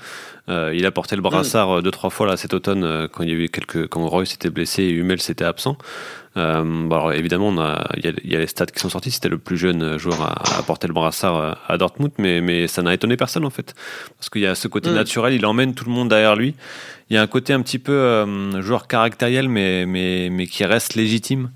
Euh, 0.50 0.72
il 0.74 0.84
a 0.84 0.90
porté 0.90 1.16
le 1.16 1.22
brassard 1.22 1.78
mm. 1.78 1.82
deux 1.82 1.90
trois 1.90 2.10
fois 2.10 2.26
là 2.26 2.36
cet 2.36 2.52
automne 2.52 2.84
euh, 2.84 3.08
quand 3.10 3.22
il 3.22 3.30
y 3.30 3.32
a 3.32 3.34
eu 3.34 3.48
quelques, 3.48 3.88
quand 3.88 4.06
Roy 4.06 4.26
s'était 4.26 4.50
blessé 4.50 4.82
et 4.82 4.90
Hummel 4.90 5.22
s'était 5.22 5.46
absent. 5.46 5.78
Euh, 6.36 6.62
bon, 6.62 6.94
alors 6.94 7.12
évidemment, 7.14 7.48
on 7.48 7.58
a, 7.58 7.88
il, 7.96 8.04
y 8.04 8.08
a, 8.08 8.12
il 8.24 8.32
y 8.32 8.36
a 8.36 8.40
les 8.40 8.46
stats 8.46 8.66
qui 8.66 8.78
sont 8.78 8.90
sortis. 8.90 9.10
C'était 9.10 9.30
le 9.30 9.38
plus 9.38 9.56
jeune 9.56 9.96
joueur 9.98 10.20
à, 10.20 10.58
à, 10.58 10.62
porter 10.62 10.86
le 10.86 10.92
brassard 10.92 11.58
à 11.66 11.78
Dortmund, 11.78 12.12
mais, 12.18 12.42
mais 12.42 12.66
ça 12.66 12.82
n'a 12.82 12.92
étonné 12.92 13.16
personne 13.16 13.46
en 13.46 13.50
fait, 13.50 13.74
parce 14.18 14.28
qu'il 14.28 14.42
y 14.42 14.46
a 14.46 14.54
ce 14.54 14.68
côté 14.68 14.90
mm. 14.90 14.94
naturel. 14.94 15.34
Il 15.34 15.46
emmène 15.46 15.74
tout 15.74 15.86
le 15.86 15.92
monde 15.92 16.10
derrière 16.10 16.36
lui. 16.36 16.54
Il 17.10 17.14
y 17.14 17.18
a 17.18 17.22
un 17.22 17.26
côté 17.26 17.52
un 17.52 17.60
petit 17.60 17.78
peu 17.78 17.92
euh, 17.92 18.60
joueur 18.62 18.86
caractériel, 18.86 19.48
mais, 19.48 19.86
mais, 19.86 20.28
mais 20.30 20.46
qui 20.46 20.64
reste 20.64 20.94
légitime. 20.94 21.50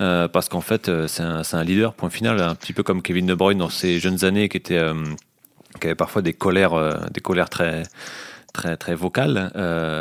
Euh, 0.00 0.28
parce 0.28 0.48
qu'en 0.48 0.60
fait, 0.60 0.88
euh, 0.88 1.06
c'est 1.06 1.22
un, 1.22 1.64
leader, 1.64 1.94
point 1.94 2.10
final, 2.10 2.40
un 2.40 2.54
petit 2.54 2.72
peu 2.72 2.82
comme 2.82 3.02
Kevin 3.02 3.26
De 3.26 3.34
Bruyne 3.34 3.58
dans 3.58 3.68
ses 3.68 4.00
jeunes 4.00 4.24
années, 4.24 4.48
qui, 4.48 4.56
était, 4.56 4.78
euh, 4.78 4.94
qui 5.80 5.86
avait 5.86 5.94
parfois 5.94 6.22
des 6.22 6.32
colères, 6.32 7.08
des 7.10 7.20
colères 7.20 7.50
très, 7.50 7.84
très, 8.52 8.76
très 8.76 8.94
vocales. 8.94 9.50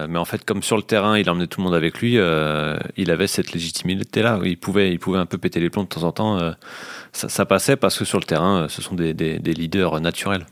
mais 0.09 0.17
en 0.17 0.25
fait, 0.25 0.43
comme 0.45 0.63
sur 0.63 0.77
le 0.77 0.83
terrain, 0.83 1.17
il 1.17 1.29
emmenait 1.29 1.47
tout 1.47 1.59
le 1.59 1.65
monde 1.65 1.75
avec 1.75 1.99
lui, 1.99 2.13
il 2.15 3.11
avait 3.11 3.27
cette 3.27 3.53
légitimité-là. 3.53 4.39
Il 4.43 4.57
pouvait, 4.57 4.91
il 4.91 4.99
pouvait 4.99 5.19
un 5.19 5.25
peu 5.25 5.37
péter 5.37 5.59
les 5.59 5.69
plombs 5.69 5.83
de 5.83 5.89
temps 5.89 6.03
en 6.03 6.11
temps. 6.11 6.53
Ça, 7.13 7.45
passait 7.45 7.75
parce 7.75 7.97
que 7.97 8.05
sur 8.05 8.19
le 8.19 8.25
terrain, 8.25 8.67
ce 8.69 8.81
sont 8.81 8.95
des 8.95 9.13
leaders 9.13 9.99
naturels. 10.01 10.45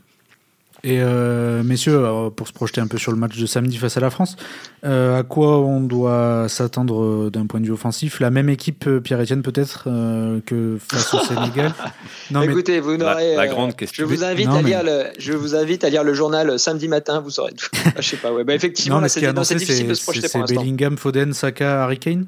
Et 0.82 1.00
euh, 1.02 1.62
messieurs, 1.62 2.02
pour 2.34 2.48
se 2.48 2.52
projeter 2.52 2.80
un 2.80 2.86
peu 2.86 2.96
sur 2.96 3.12
le 3.12 3.18
match 3.18 3.36
de 3.36 3.44
samedi 3.44 3.76
face 3.76 3.96
à 3.96 4.00
la 4.00 4.10
France, 4.10 4.36
euh, 4.84 5.18
à 5.18 5.22
quoi 5.22 5.58
on 5.58 5.80
doit 5.80 6.46
s'attendre 6.48 7.02
euh, 7.02 7.30
d'un 7.30 7.46
point 7.46 7.60
de 7.60 7.66
vue 7.66 7.72
offensif? 7.72 8.20
La 8.20 8.30
même 8.30 8.48
équipe, 8.48 8.88
Pierre-Etienne, 9.00 9.42
peut-être, 9.42 9.84
que 10.46 10.78
face 10.78 11.12
au 11.12 11.18
Sénégal? 11.24 11.74
Non, 12.30 12.42
Écoutez, 12.42 12.80
vous 12.80 12.96
n'aurez. 12.96 13.36
La, 13.36 13.46
grande 13.46 13.76
question. 13.76 14.04
Je 14.04 14.08
vous, 14.08 14.24
invite 14.24 14.48
à 14.48 14.62
lire 14.62 14.82
le, 14.82 15.04
je 15.18 15.32
vous 15.32 15.54
invite 15.54 15.84
à 15.84 15.90
lire 15.90 16.04
le 16.04 16.14
journal 16.14 16.58
samedi 16.58 16.88
matin, 16.88 17.20
vous 17.20 17.30
saurez 17.30 17.52
tout. 17.52 17.68
je 17.96 18.02
sais 18.02 18.16
pas, 18.16 18.32
ouais. 18.32 18.44
Bah, 18.44 18.54
effectivement, 18.54 19.06
c'est 19.08 19.54
difficile 19.56 19.88
de 19.88 19.94
se 19.94 20.02
projeter 20.02 20.28
pour 20.28 20.40
l'instant. 20.40 20.54
C'est 20.54 20.64
Bellingham, 20.64 20.96
Foden, 20.96 21.34
Saka, 21.34 21.84
Harry 21.84 21.98
Kane? 21.98 22.26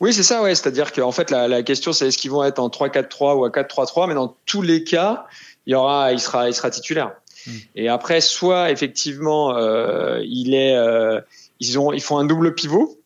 Oui, 0.00 0.12
c'est 0.12 0.24
ça, 0.24 0.42
ouais. 0.42 0.54
C'est-à-dire 0.54 0.92
qu'en 0.92 1.12
fait, 1.12 1.30
la, 1.30 1.46
la 1.46 1.62
question, 1.62 1.92
c'est 1.92 2.08
est-ce 2.08 2.18
qu'ils 2.18 2.32
vont 2.32 2.42
être 2.42 2.58
en 2.58 2.68
3-4-3 2.68 3.36
ou 3.36 3.44
à 3.44 3.50
4-3-3, 3.50 4.08
mais 4.08 4.14
dans 4.14 4.36
tous 4.44 4.60
les 4.60 4.82
cas, 4.82 5.26
il 5.66 5.72
y 5.72 5.74
aura, 5.74 6.12
il 6.12 6.20
sera, 6.20 6.48
il 6.48 6.54
sera 6.54 6.70
titulaire. 6.70 7.12
Hmm. 7.46 7.50
Et 7.74 7.88
après, 7.88 8.20
soit 8.20 8.70
effectivement, 8.70 9.56
euh, 9.56 10.20
il 10.24 10.54
est, 10.54 10.76
euh, 10.76 11.20
ils 11.60 11.78
ont, 11.78 11.92
ils 11.92 12.02
font 12.02 12.18
un 12.18 12.24
double 12.24 12.54
pivot. 12.54 13.00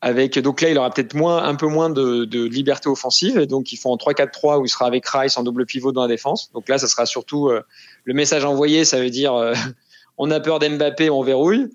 Avec 0.00 0.38
donc 0.38 0.60
là, 0.60 0.70
il 0.70 0.78
aura 0.78 0.90
peut-être 0.90 1.14
moins, 1.14 1.42
un 1.42 1.56
peu 1.56 1.66
moins 1.66 1.90
de, 1.90 2.24
de, 2.24 2.44
liberté 2.44 2.88
offensive. 2.88 3.36
Et 3.38 3.46
donc, 3.46 3.72
ils 3.72 3.76
font 3.76 3.90
en 3.90 3.96
3-4-3 3.96 4.60
où 4.60 4.64
il 4.64 4.68
sera 4.68 4.86
avec 4.86 5.04
Rice 5.08 5.36
en 5.36 5.42
double 5.42 5.66
pivot 5.66 5.90
dans 5.90 6.02
la 6.02 6.08
défense. 6.08 6.52
Donc 6.52 6.68
là, 6.68 6.78
ça 6.78 6.86
sera 6.86 7.04
surtout 7.04 7.48
euh, 7.48 7.62
le 8.04 8.14
message 8.14 8.44
envoyé. 8.44 8.84
Ça 8.84 9.00
veut 9.00 9.10
dire, 9.10 9.34
euh, 9.34 9.54
on 10.18 10.30
a 10.30 10.38
peur 10.38 10.60
d'Mbappé, 10.60 11.10
on 11.10 11.22
verrouille. 11.22 11.68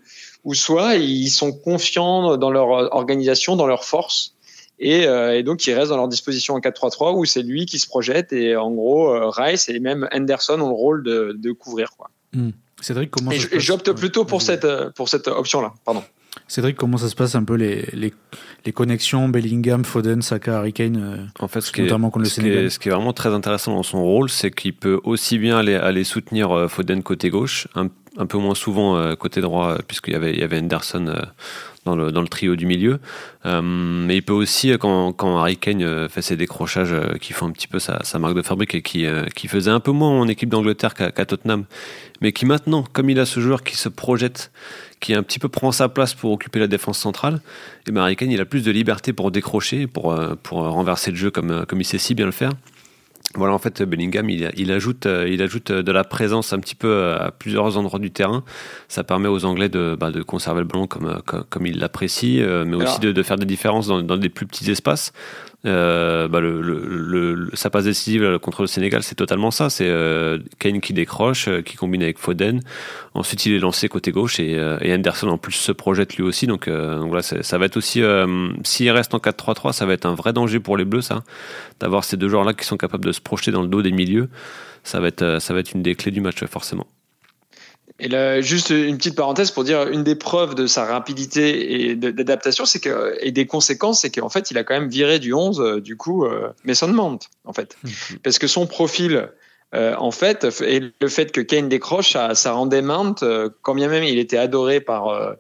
Ou 0.46 0.54
soit 0.54 0.96
ils 0.96 1.30
sont 1.30 1.52
confiants 1.52 2.38
dans 2.38 2.52
leur 2.52 2.68
organisation, 2.94 3.56
dans 3.56 3.68
leur 3.68 3.84
force 3.84 4.33
et, 4.84 5.08
euh, 5.08 5.38
et, 5.38 5.44
donc, 5.44 5.66
ils 5.66 5.74
restent 5.74 5.92
dans 5.92 5.98
leur 5.98 6.10
disposition 6.10 6.56
en 6.56 6.60
4-3-3 6.60 7.18
où 7.18 7.24
c'est 7.24 7.42
lui 7.42 7.66
qui 7.66 7.80
se 7.80 7.88
projette. 7.88 8.34
Et 8.34 8.58
en 8.58 8.70
gros, 8.70 9.10
euh, 9.10 9.30
Rice 9.30 9.70
et 9.70 9.80
même 9.80 10.10
Henderson 10.14 10.60
ont 10.60 10.68
le 10.68 10.76
rôle 10.76 11.04
de, 11.04 11.34
de 11.40 11.52
couvrir. 11.54 11.92
Quoi. 11.98 12.10
Hmm. 12.34 12.50
Cédric, 12.82 13.10
comment 13.10 13.32
Et 13.32 13.40
j'opte 13.60 13.94
plutôt 13.94 14.26
pour 14.26 14.42
cette, 14.42 14.66
euh, 14.66 14.90
pour 14.90 15.08
cette 15.08 15.30
option-là. 15.30 15.74
Pardon. 15.86 16.04
Cédric, 16.50 16.76
comment 16.76 16.98
ça 16.98 17.08
se 17.08 17.16
passe 17.16 17.34
un 17.36 17.46
peu 17.46 17.54
les, 17.54 17.88
les, 17.94 18.14
les 18.66 18.74
connexions 18.74 19.30
Bellingham, 19.30 19.86
Foden, 19.86 20.22
Saka, 20.22 20.58
Harry 20.58 20.74
Kane, 20.74 21.32
en 21.40 21.48
fait, 21.48 21.62
ce 21.62 21.72
qui, 21.72 21.82
est, 21.82 21.86
le 21.86 22.26
ce, 22.26 22.42
qui 22.42 22.50
est, 22.50 22.70
ce 22.70 22.78
qui 22.78 22.90
est 22.90 22.92
vraiment 22.92 23.14
très 23.14 23.30
intéressant 23.30 23.76
dans 23.76 23.84
son 23.84 24.04
rôle, 24.04 24.30
c'est 24.30 24.52
qu'il 24.52 24.74
peut 24.74 25.00
aussi 25.06 25.38
bien 25.38 25.58
aller, 25.58 25.76
aller 25.76 26.04
soutenir 26.04 26.70
Foden 26.70 27.04
côté 27.04 27.30
gauche, 27.30 27.70
un, 27.76 27.88
un 28.18 28.26
peu 28.26 28.40
moins 28.40 28.56
souvent 28.56 29.16
côté 29.16 29.40
droit, 29.40 29.78
puisqu'il 29.88 30.14
y 30.14 30.18
avait, 30.18 30.34
il 30.34 30.40
y 30.40 30.44
avait 30.44 30.60
Henderson 30.60 31.16
dans 31.86 31.96
le, 31.96 32.12
dans 32.12 32.22
le 32.22 32.28
trio 32.28 32.56
du 32.56 32.66
milieu. 32.66 33.00
Euh, 33.46 33.62
mais 33.62 34.18
il 34.18 34.22
peut 34.22 34.34
aussi, 34.34 34.72
quand, 34.80 35.14
quand 35.14 35.38
Harry 35.38 35.58
Kane 35.58 35.84
euh, 35.84 36.10
fait 36.10 36.22
ses 36.22 36.38
décrochages 36.38 36.94
euh, 36.94 37.18
qui 37.20 37.34
font 37.34 37.48
un 37.48 37.52
petit 37.52 37.68
peu 37.68 37.80
sa, 37.80 38.02
marque 38.20 38.36
de 38.36 38.42
fabrique 38.42 38.76
et 38.76 38.82
qui, 38.82 39.06
qui 39.36 39.48
faisait 39.48 39.72
un 39.72 39.80
peu 39.80 39.92
moins 39.92 40.10
en 40.10 40.28
équipe 40.28 40.50
d'Angleterre 40.50 40.94
qu'à 40.94 41.12
Tottenham, 41.12 41.66
mais 42.22 42.32
qui 42.32 42.46
maintenant, 42.46 42.84
comme 42.94 43.10
il 43.10 43.20
a 43.20 43.26
ce 43.26 43.40
joueur 43.40 43.64
qui 43.64 43.76
se 43.76 43.90
projette, 43.90 44.52
qui 45.00 45.14
un 45.14 45.24
petit 45.24 45.40
peu 45.40 45.50
prend 45.50 45.72
sa 45.72 45.90
place 45.90 46.14
pour 46.14 46.32
occuper 46.32 46.60
la 46.60 46.68
défense 46.68 46.98
centrale, 46.98 47.42
et 47.88 47.92
ben 47.92 48.02
Harry 48.02 48.16
Kane, 48.16 48.32
il 48.32 48.40
a 48.40 48.46
plus 48.46 48.64
de 48.64 48.72
liberté 48.72 49.12
pour 49.12 49.32
décrocher, 49.32 49.88
pour, 49.88 50.18
pour 50.44 50.60
renverser 50.60 51.12
le 51.12 51.18
jeu 51.18 51.32
comme, 51.32 51.66
comme 51.66 51.82
il 51.82 51.86
sait 51.86 51.98
si 51.98 52.14
bien 52.14 52.26
le 52.26 52.32
faire. 52.32 52.52
Voilà, 53.36 53.54
en 53.54 53.58
fait, 53.58 53.82
Bellingham, 53.82 54.30
il, 54.30 54.52
il, 54.56 54.72
ajoute, 54.72 55.08
euh, 55.08 55.28
il 55.28 55.42
ajoute 55.42 55.72
de 55.72 55.92
la 55.92 56.04
présence 56.04 56.54
un 56.54 56.60
petit 56.60 56.76
peu 56.76 56.88
euh, 56.88 57.18
à 57.18 57.32
plusieurs 57.32 57.78
endroits 57.78 58.00
du 58.00 58.12
terrain. 58.12 58.44
Ça 58.88 59.04
permet 59.04 59.28
aux 59.28 59.44
Anglais 59.46 59.70
de, 59.70 59.98
bah, 60.00 60.12
de 60.12 60.22
conserver 60.22 60.62
le 60.62 60.68
ballon 60.68 60.86
comme, 60.86 61.08
euh, 61.08 61.20
comme, 61.26 61.44
comme 61.50 61.66
ils 61.66 61.80
l'apprécient, 61.80 62.66
mais 62.66 62.76
aussi 62.76 63.00
de, 63.00 63.12
de, 63.12 63.24
faire 63.24 63.38
des 63.38 63.46
différences 63.46 63.88
dans, 63.88 64.02
dans, 64.04 64.18
des 64.18 64.30
plus 64.30 64.46
petits 64.46 64.70
espaces. 64.70 65.14
Euh, 65.66 66.28
bah 66.28 66.42
sa 67.54 67.70
passe 67.70 67.86
décisive 67.86 68.38
contre 68.40 68.64
le 68.64 68.68
Sénégal, 68.68 69.02
c'est 69.04 69.16
totalement 69.16 69.52
ça. 69.52 69.70
C'est 69.70 69.88
euh, 69.88 70.40
Kane 70.60 70.82
qui 70.82 70.94
décroche, 70.94 71.48
euh, 71.48 71.62
qui 71.62 71.78
combine 71.78 72.04
avec 72.04 72.18
Foden. 72.18 72.62
Ensuite, 73.14 73.46
il 73.46 73.54
est 73.54 73.60
lancé 73.60 73.88
côté 73.88 74.12
gauche 74.12 74.40
et, 74.40 74.58
euh, 74.58 74.78
et 74.82 74.94
Anderson 74.94 75.28
en 75.30 75.38
plus 75.38 75.54
se 75.54 75.72
projette 75.72 76.16
lui 76.18 76.24
aussi. 76.24 76.48
Donc, 76.48 76.68
donc 76.68 77.08
voilà, 77.08 77.22
ça 77.22 77.58
va 77.58 77.66
être 77.66 77.78
aussi. 77.78 78.02
S'il 78.64 78.90
reste 78.92 79.14
en 79.14 79.20
4-3-3, 79.20 79.74
ça 79.74 79.86
va 79.86 79.94
être 79.94 80.06
un 80.06 80.16
vrai 80.16 80.34
danger 80.34 80.60
pour 80.60 80.78
les 80.78 80.86
Bleus, 80.86 81.02
ça, 81.02 81.24
d'avoir 81.80 82.04
ces 82.04 82.18
deux 82.18 82.30
joueurs-là 82.30 82.54
qui 82.54 82.66
sont 82.66 82.78
capables 82.78 83.06
de 83.06 83.12
se 83.12 83.22
projeter 83.22 83.52
dans 83.52 83.62
le 83.62 83.68
dos 83.68 83.82
des 83.82 83.92
milieux. 83.92 84.30
Ça 84.84 85.00
va 85.00 85.08
être, 85.08 85.40
ça 85.40 85.54
va 85.54 85.62
être 85.62 85.74
une 85.74 85.82
des 85.84 85.96
clés 85.96 86.12
du 86.12 86.22
match, 86.22 86.44
forcément. 86.46 86.88
Et 88.00 88.08
là, 88.08 88.42
juste 88.42 88.72
une 88.72 88.98
petite 88.98 89.16
parenthèse 89.16 89.52
pour 89.52 89.64
dire 89.64 89.88
une 89.88 90.04
des 90.04 90.16
preuves 90.16 90.56
de 90.56 90.68
sa 90.68 90.86
rapidité 90.86 91.90
et 91.90 91.96
d'adaptation, 91.96 92.66
c'est 92.66 92.80
que 92.80 93.16
et 93.22 93.32
des 93.32 93.46
conséquences, 93.46 94.02
c'est 94.02 94.10
qu'en 94.10 94.30
fait, 94.30 94.52
il 94.52 94.58
a 94.58 94.64
quand 94.64 94.74
même 94.74 94.90
viré 94.90 95.20
du 95.20 95.34
11 95.34 95.60
euh, 95.62 95.82
du 95.82 95.96
coup 95.96 96.26
euh, 96.26 96.50
Mason 96.66 96.88
Mount 96.88 97.20
en 97.46 97.54
fait, 97.54 97.78
mhm. 97.84 98.20
parce 98.24 98.40
que 98.40 98.48
son 98.48 98.66
profil 98.66 99.30
euh, 99.74 99.96
en 99.98 100.12
fait 100.12 100.46
et 100.62 100.82
le 101.02 101.08
fait 101.08 101.32
que 101.32 101.42
Kane 101.42 101.68
décroche, 101.68 102.12
ça, 102.12 102.36
ça 102.36 102.52
rendait 102.52 102.84
Mount, 102.84 103.16
euh, 103.24 103.50
quand 103.64 103.74
bien 103.74 103.88
même 103.88 104.04
il 104.04 104.20
était 104.20 104.38
adoré 104.38 104.82
par 104.82 105.08
euh, 105.08 105.34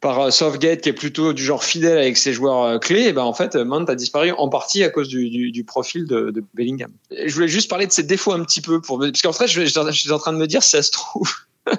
par 0.00 0.32
Southgate 0.32 0.80
qui 0.80 0.88
est 0.88 0.94
plutôt 0.94 1.32
du 1.32 1.44
genre 1.44 1.62
fidèle 1.62 1.96
avec 1.96 2.16
ses 2.16 2.32
joueurs 2.32 2.80
clés, 2.80 3.04
et 3.04 3.12
ben 3.12 3.22
en 3.22 3.34
fait 3.34 3.54
Mount 3.54 3.84
a 3.88 3.94
disparu 3.94 4.32
en 4.32 4.48
partie 4.48 4.82
à 4.82 4.88
cause 4.88 5.06
du, 5.06 5.30
du, 5.30 5.52
du 5.52 5.62
profil 5.62 6.08
de, 6.08 6.32
de, 6.32 6.42
Bellingham. 6.54 6.90
je 7.24 7.32
voulais 7.32 7.46
juste 7.46 7.70
parler 7.70 7.86
de 7.86 7.92
ses 7.92 8.02
défauts 8.02 8.32
un 8.32 8.42
petit 8.42 8.62
peu 8.62 8.80
pour 8.80 8.98
parce 8.98 9.22
qu'en 9.22 9.32
fait 9.32 9.46
je, 9.46 9.64
je, 9.64 9.90
suis 9.92 10.10
en 10.10 10.18
train 10.18 10.32
de 10.32 10.38
me 10.38 10.48
dire 10.48 10.64
si 10.64 10.70
ça 10.70 10.82
se 10.82 10.90
trouve 10.90 11.30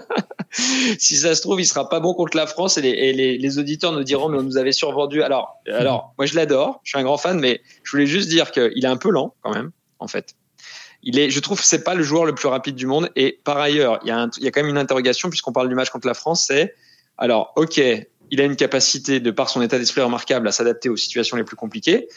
si 0.51 1.17
ça 1.17 1.35
se 1.35 1.41
trouve, 1.41 1.59
il 1.61 1.65
sera 1.65 1.89
pas 1.89 1.99
bon 1.99 2.13
contre 2.13 2.37
la 2.37 2.47
France 2.47 2.77
et 2.77 2.81
les, 2.81 3.59
auditeurs 3.59 3.91
nous 3.91 4.03
diront 4.03 4.29
mais 4.29 4.37
on 4.37 4.43
nous 4.43 4.57
avait 4.57 4.71
survendu. 4.71 5.23
Alors, 5.23 5.61
alors, 5.67 6.13
moi 6.17 6.25
je 6.25 6.35
l'adore, 6.35 6.79
je 6.83 6.91
suis 6.91 6.99
un 6.99 7.03
grand 7.03 7.17
fan, 7.17 7.39
mais 7.39 7.61
je 7.83 7.91
voulais 7.91 8.05
juste 8.05 8.29
dire 8.29 8.51
qu'il 8.51 8.83
est 8.83 8.87
un 8.87 8.97
peu 8.97 9.09
lent 9.09 9.35
quand 9.41 9.53
même, 9.53 9.71
en 9.99 10.07
fait. 10.07 10.35
Il 11.05 11.19
est, 11.19 11.29
je 11.29 11.39
trouve 11.41 11.61
c'est 11.61 11.83
pas 11.83 11.95
le 11.95 12.03
joueur 12.03 12.25
le 12.25 12.33
plus 12.33 12.47
rapide 12.47 12.75
du 12.75 12.85
monde. 12.85 13.09
Et 13.15 13.39
par 13.43 13.57
ailleurs, 13.57 13.99
il 14.03 14.07
y 14.07 14.11
a, 14.11 14.29
il 14.37 14.43
y 14.43 14.47
a 14.47 14.51
quand 14.51 14.61
même 14.61 14.69
une 14.69 14.77
interrogation 14.77 15.29
puisqu'on 15.29 15.51
parle 15.51 15.67
du 15.67 15.75
match 15.75 15.89
contre 15.89 16.07
la 16.07 16.13
France. 16.13 16.45
C'est 16.47 16.73
alors, 17.17 17.53
ok, 17.55 17.81
il 18.31 18.41
a 18.41 18.45
une 18.45 18.55
capacité 18.55 19.19
de 19.19 19.31
par 19.31 19.49
son 19.49 19.61
état 19.61 19.77
d'esprit 19.77 20.01
remarquable 20.01 20.47
à 20.47 20.51
s'adapter 20.51 20.89
aux 20.89 20.97
situations 20.97 21.37
les 21.37 21.43
plus 21.43 21.55
compliquées. 21.55 22.07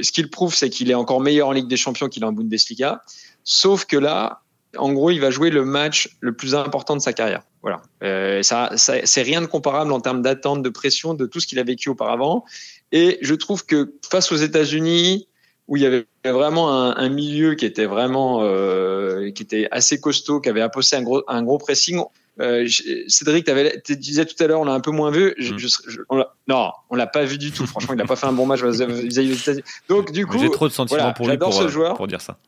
Ce 0.00 0.12
qu'il 0.12 0.30
prouve, 0.30 0.54
c'est 0.54 0.70
qu'il 0.70 0.90
est 0.90 0.94
encore 0.94 1.20
meilleur 1.20 1.48
en 1.48 1.52
Ligue 1.52 1.68
des 1.68 1.76
Champions 1.76 2.08
qu'il 2.08 2.22
est 2.22 2.26
en 2.26 2.32
Bundesliga. 2.32 3.02
Sauf 3.44 3.84
que 3.84 3.96
là, 3.96 4.42
en 4.78 4.92
gros, 4.92 5.10
il 5.10 5.20
va 5.20 5.30
jouer 5.30 5.50
le 5.50 5.64
match 5.64 6.16
le 6.20 6.32
plus 6.32 6.54
important 6.54 6.96
de 6.96 7.00
sa 7.00 7.12
carrière. 7.12 7.42
Voilà. 7.62 7.82
Euh, 8.02 8.42
ça, 8.42 8.70
c'est 8.76 9.22
rien 9.22 9.40
de 9.40 9.46
comparable 9.46 9.92
en 9.92 10.00
termes 10.00 10.22
d'attente, 10.22 10.62
de 10.62 10.68
pression, 10.68 11.14
de 11.14 11.26
tout 11.26 11.40
ce 11.40 11.46
qu'il 11.46 11.58
a 11.58 11.64
vécu 11.64 11.88
auparavant. 11.88 12.44
Et 12.92 13.18
je 13.22 13.34
trouve 13.34 13.66
que 13.66 13.94
face 14.08 14.30
aux 14.32 14.36
États-Unis, 14.36 15.28
où 15.68 15.76
il 15.76 15.82
y 15.82 15.86
avait 15.86 16.06
vraiment 16.24 16.96
un, 16.96 17.08
milieu 17.08 17.54
qui 17.54 17.66
était 17.66 17.86
vraiment, 17.86 18.42
euh, 18.42 19.30
qui 19.32 19.42
était 19.42 19.66
assez 19.72 20.00
costaud, 20.00 20.40
qui 20.40 20.48
avait 20.48 20.62
imposé 20.62 20.96
un 20.96 21.02
gros, 21.02 21.22
un 21.26 21.42
gros 21.42 21.58
pressing. 21.58 22.00
Euh, 22.38 22.68
Cédric, 23.08 23.50
tu 23.82 23.96
disais 23.96 24.26
tout 24.26 24.40
à 24.42 24.46
l'heure, 24.46 24.60
on 24.60 24.64
l'a 24.64 24.74
un 24.74 24.80
peu 24.80 24.90
moins 24.90 25.10
vu. 25.10 25.34
Mm. 25.38 25.56
on 26.10 26.24
non, 26.46 26.70
on 26.90 26.94
l'a 26.94 27.06
pas 27.06 27.24
vu 27.24 27.38
du 27.38 27.50
tout. 27.50 27.66
Franchement, 27.66 27.94
il 27.94 27.96
n'a 27.96 28.04
pas 28.04 28.16
fait 28.16 28.26
un 28.26 28.32
bon 28.32 28.46
match 28.46 28.62
vis-à-vis 28.62 29.08
des 29.08 29.40
États-Unis. 29.40 29.64
Donc, 29.88 30.12
du 30.12 30.26
coup, 30.26 30.38
j'ai 30.38 30.50
trop 30.50 30.68
de 30.68 30.72
sentiments 30.72 31.12
pour 31.14 31.28
lui 31.28 31.38
pour, 31.38 31.52
ce 31.52 31.68
joueur. 31.68 31.94
pour 31.94 32.06
dire 32.06 32.20
ça. 32.20 32.38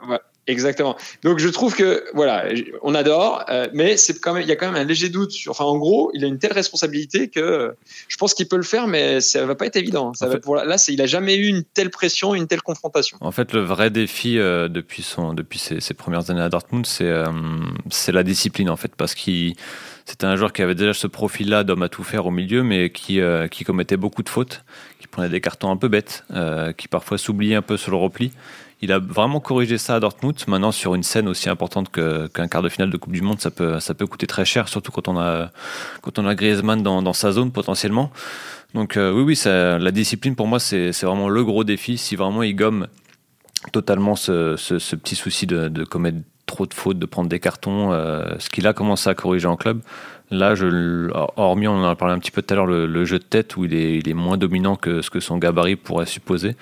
Exactement. 0.49 0.97
Donc 1.23 1.39
je 1.39 1.49
trouve 1.49 1.77
que 1.77 2.05
voilà, 2.15 2.47
on 2.83 2.95
adore, 2.95 3.45
euh, 3.51 3.69
mais 3.75 3.99
c'est 3.99 4.19
quand 4.19 4.33
même 4.33 4.43
il 4.43 4.49
y 4.49 4.53
a 4.53 4.57
quand 4.57 4.67
même 4.67 4.81
un 4.81 4.85
léger 4.85 5.11
doute 5.11 5.31
sur. 5.31 5.51
Enfin, 5.51 5.65
en 5.65 5.77
gros, 5.77 6.11
il 6.15 6.25
a 6.25 6.27
une 6.27 6.39
telle 6.39 6.55
responsabilité 6.55 7.29
que 7.29 7.77
je 8.09 8.17
pense 8.17 8.33
qu'il 8.33 8.49
peut 8.49 8.57
le 8.57 8.63
faire, 8.63 8.87
mais 8.87 9.21
ça 9.21 9.45
va 9.45 9.55
pas 9.55 9.67
être 9.67 9.77
évident. 9.77 10.15
Ça 10.15 10.27
va, 10.27 10.39
pour, 10.39 10.57
là, 10.57 10.77
il 10.89 11.03
a 11.03 11.07
jamais 11.07 11.37
eu 11.37 11.49
une 11.49 11.65
telle 11.65 11.91
pression, 11.91 12.35
une 12.35 12.47
telle 12.47 12.63
confrontation. 12.63 13.19
En 13.21 13.31
fait, 13.31 13.53
le 13.53 13.61
vrai 13.61 13.91
défi 13.91 14.39
euh, 14.39 14.69
depuis 14.69 15.03
son 15.03 15.35
depuis 15.35 15.59
ses, 15.59 15.81
ses, 15.81 15.93
premières 15.93 16.31
années 16.31 16.41
à 16.41 16.49
Dortmund, 16.49 16.87
c'est 16.87 17.05
euh, 17.05 17.27
c'est 17.91 18.13
la 18.13 18.23
discipline 18.23 18.71
en 18.71 18.77
fait, 18.77 18.93
parce 18.97 19.15
qu'il 19.15 19.55
c'était 20.07 20.25
un 20.25 20.37
joueur 20.37 20.55
qui 20.55 20.63
avait 20.63 20.75
déjà 20.75 20.95
ce 20.95 21.07
profil-là 21.07 21.63
d'homme 21.63 21.83
à 21.83 21.91
tout 21.91 22.05
faire 22.05 22.25
au 22.25 22.31
milieu, 22.31 22.63
mais 22.63 22.89
qui, 22.89 23.21
qui 23.51 23.65
commettait 23.65 23.99
beaucoup 23.99 24.23
de 24.23 24.31
fautes, 24.31 24.65
qui 24.99 25.07
prenait 25.07 25.29
des 25.29 25.43
cartons 25.43 25.71
un 25.71 25.77
peu 25.77 25.89
bêtes, 25.89 26.25
qui 26.79 26.89
parfois 26.89 27.19
s'oubliait 27.19 27.57
un 27.57 27.61
peu 27.61 27.77
sur 27.77 27.91
le 27.91 27.99
repli. 27.99 28.33
Il 28.81 28.93
a 28.93 29.01
vraiment 29.01 29.41
corrigé 29.41 29.77
ça 29.77 29.97
à 29.97 30.01
Dortmund. 30.01 30.37
Maintenant, 30.47 30.71
sur 30.71 30.95
une 30.95 31.03
scène 31.03 31.27
aussi 31.27 31.49
importante 31.49 31.91
qu'un 31.91 32.49
quart 32.49 32.63
de 32.63 32.69
finale 32.69 32.91
de 32.91 32.97
Coupe 32.97 33.13
du 33.13 33.23
Monde, 33.23 33.41
ça 33.41 33.51
peut, 33.51 33.81
ça 33.81 33.95
peut 33.95 34.07
coûter 34.07 34.27
très 34.27 34.45
cher, 34.45 34.69
surtout 34.69 34.93
quand 34.93 35.09
on 35.09 35.19
a, 35.19 35.51
quand 36.01 36.19
on 36.19 36.27
a 36.27 36.35
Griezmann 36.35 36.83
dans, 36.83 37.13
sa 37.13 37.33
zone 37.33 37.51
potentiellement. 37.51 38.13
Donc 38.75 38.97
euh, 38.97 39.13
oui, 39.13 39.23
oui, 39.23 39.41
la 39.45 39.91
discipline 39.91 40.37
pour 40.37 40.47
moi, 40.47 40.61
c'est 40.61 40.93
vraiment 41.03 41.29
le 41.29 41.45
gros 41.45 41.65
défi. 41.65 41.99
Si 41.99 42.15
vraiment 42.15 42.45
il 42.45 42.55
gomme 42.55 42.87
totalement 43.73 44.15
ce, 44.15 44.55
ce, 44.57 44.97
petit 44.97 45.17
souci 45.17 45.47
de, 45.47 45.85
commettre 45.85 46.19
trop 46.47 46.67
de 46.67 46.73
fautes, 46.73 46.99
de 46.99 47.07
prendre 47.07 47.29
des 47.29 47.41
cartons, 47.41 47.93
euh, 47.93 48.25
ce 48.39 48.49
qu'il 48.49 48.67
a 48.69 48.73
commencé 48.73 49.11
à 49.11 49.15
corriger 49.15 49.49
en 49.49 49.57
club. 49.57 49.81
Là, 50.31 50.55
hormis, 51.37 51.67
on 51.67 51.83
en 51.83 51.89
a 51.89 51.97
parlé 51.97 52.15
un 52.15 52.19
petit 52.19 52.31
peu 52.31 52.43
tout 52.43 52.53
à 52.53 52.57
l'heure, 52.57 52.67
le, 52.67 52.87
le, 52.87 53.05
jeu 53.07 53.19
de 53.19 53.25
tête 53.25 53.57
où 53.57 53.65
il 53.65 53.75
est, 53.75 53.97
il 53.97 54.09
est 54.09 54.15
moins 54.15 54.37
dominant 54.37 54.77
que 54.77 55.01
ce 55.01 55.09
que 55.11 55.21
son 55.21 55.39
gabarit 55.39 55.77
pourrait 55.77 56.07
supposer. 56.07 56.55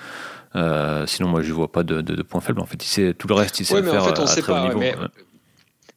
Euh, 0.56 1.06
sinon, 1.06 1.28
moi, 1.28 1.42
je 1.42 1.52
vois 1.52 1.70
pas 1.70 1.82
de, 1.82 2.00
de, 2.00 2.22
point 2.22 2.40
faible. 2.40 2.60
En 2.60 2.66
fait, 2.66 2.82
il 2.82 2.88
sait, 2.88 3.14
tout 3.14 3.28
le 3.28 3.34
reste, 3.34 3.60
il 3.60 3.66
sait 3.66 3.80
le 3.80 3.90
faire 3.90 4.02
en 4.02 4.06
fait, 4.06 4.18
on 4.18 4.24
à 4.24 4.26
sait 4.26 4.42
très 4.42 4.52
pas, 4.52 4.62
haut 4.62 4.68
niveau. 4.68 4.78
Mais... 4.78 4.94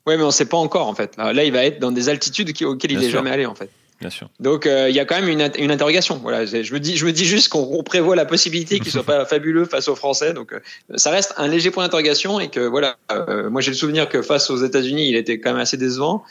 Ouais, 0.06 0.18
mais 0.18 0.24
on 0.24 0.28
ne 0.28 0.32
sait 0.32 0.46
pas 0.46 0.58
encore, 0.58 0.88
en 0.88 0.96
fait. 0.96 1.16
Là, 1.18 1.44
il 1.44 1.52
va 1.52 1.64
être 1.64 1.80
dans 1.80 1.92
des 1.92 2.10
altitudes 2.10 2.50
auxquelles 2.64 2.92
il 2.92 3.00
n'est 3.00 3.10
jamais 3.10 3.32
allé, 3.32 3.46
en 3.46 3.56
fait. 3.56 3.70
Bien 4.02 4.10
sûr. 4.10 4.30
Donc, 4.40 4.66
euh, 4.66 4.90
il 4.90 4.96
y 4.96 5.00
a 5.00 5.06
quand 5.06 5.20
même 5.20 5.28
une, 5.28 5.52
une 5.58 5.72
interrogation. 5.72 6.20
Voilà, 6.24 6.46
je 6.46 6.74
me 6.74 6.80
dis, 6.80 6.96
je 6.96 7.06
me 7.06 7.12
dis 7.12 7.26
juste 7.26 7.50
qu'on 7.50 7.84
prévoit 7.84 8.16
la 8.16 8.26
possibilité 8.26 8.80
qu'il 8.80 8.92
soit 8.92 9.04
pas 9.06 9.26
fabuleux 9.26 9.66
face 9.66 9.90
aux 9.90 9.96
Français. 9.96 10.34
Donc, 10.34 10.54
euh, 10.54 10.60
ça 10.96 11.12
reste 11.12 11.34
un 11.36 11.48
léger 11.50 11.70
point 11.70 11.84
d'interrogation 11.84 12.40
et 12.40 12.50
que 12.50 12.62
voilà. 12.62 12.96
moi, 13.50 13.62
j'ai 13.62 13.72
le 13.72 13.78
souvenir 13.78 14.08
que 14.08 14.22
face 14.22 14.50
aux 14.50 14.64
États-Unis, 14.64 15.10
il 15.10 15.16
était 15.18 15.40
quand 15.40 15.52
même 15.52 15.62
assez 15.62 15.78
décevant. 15.78 16.24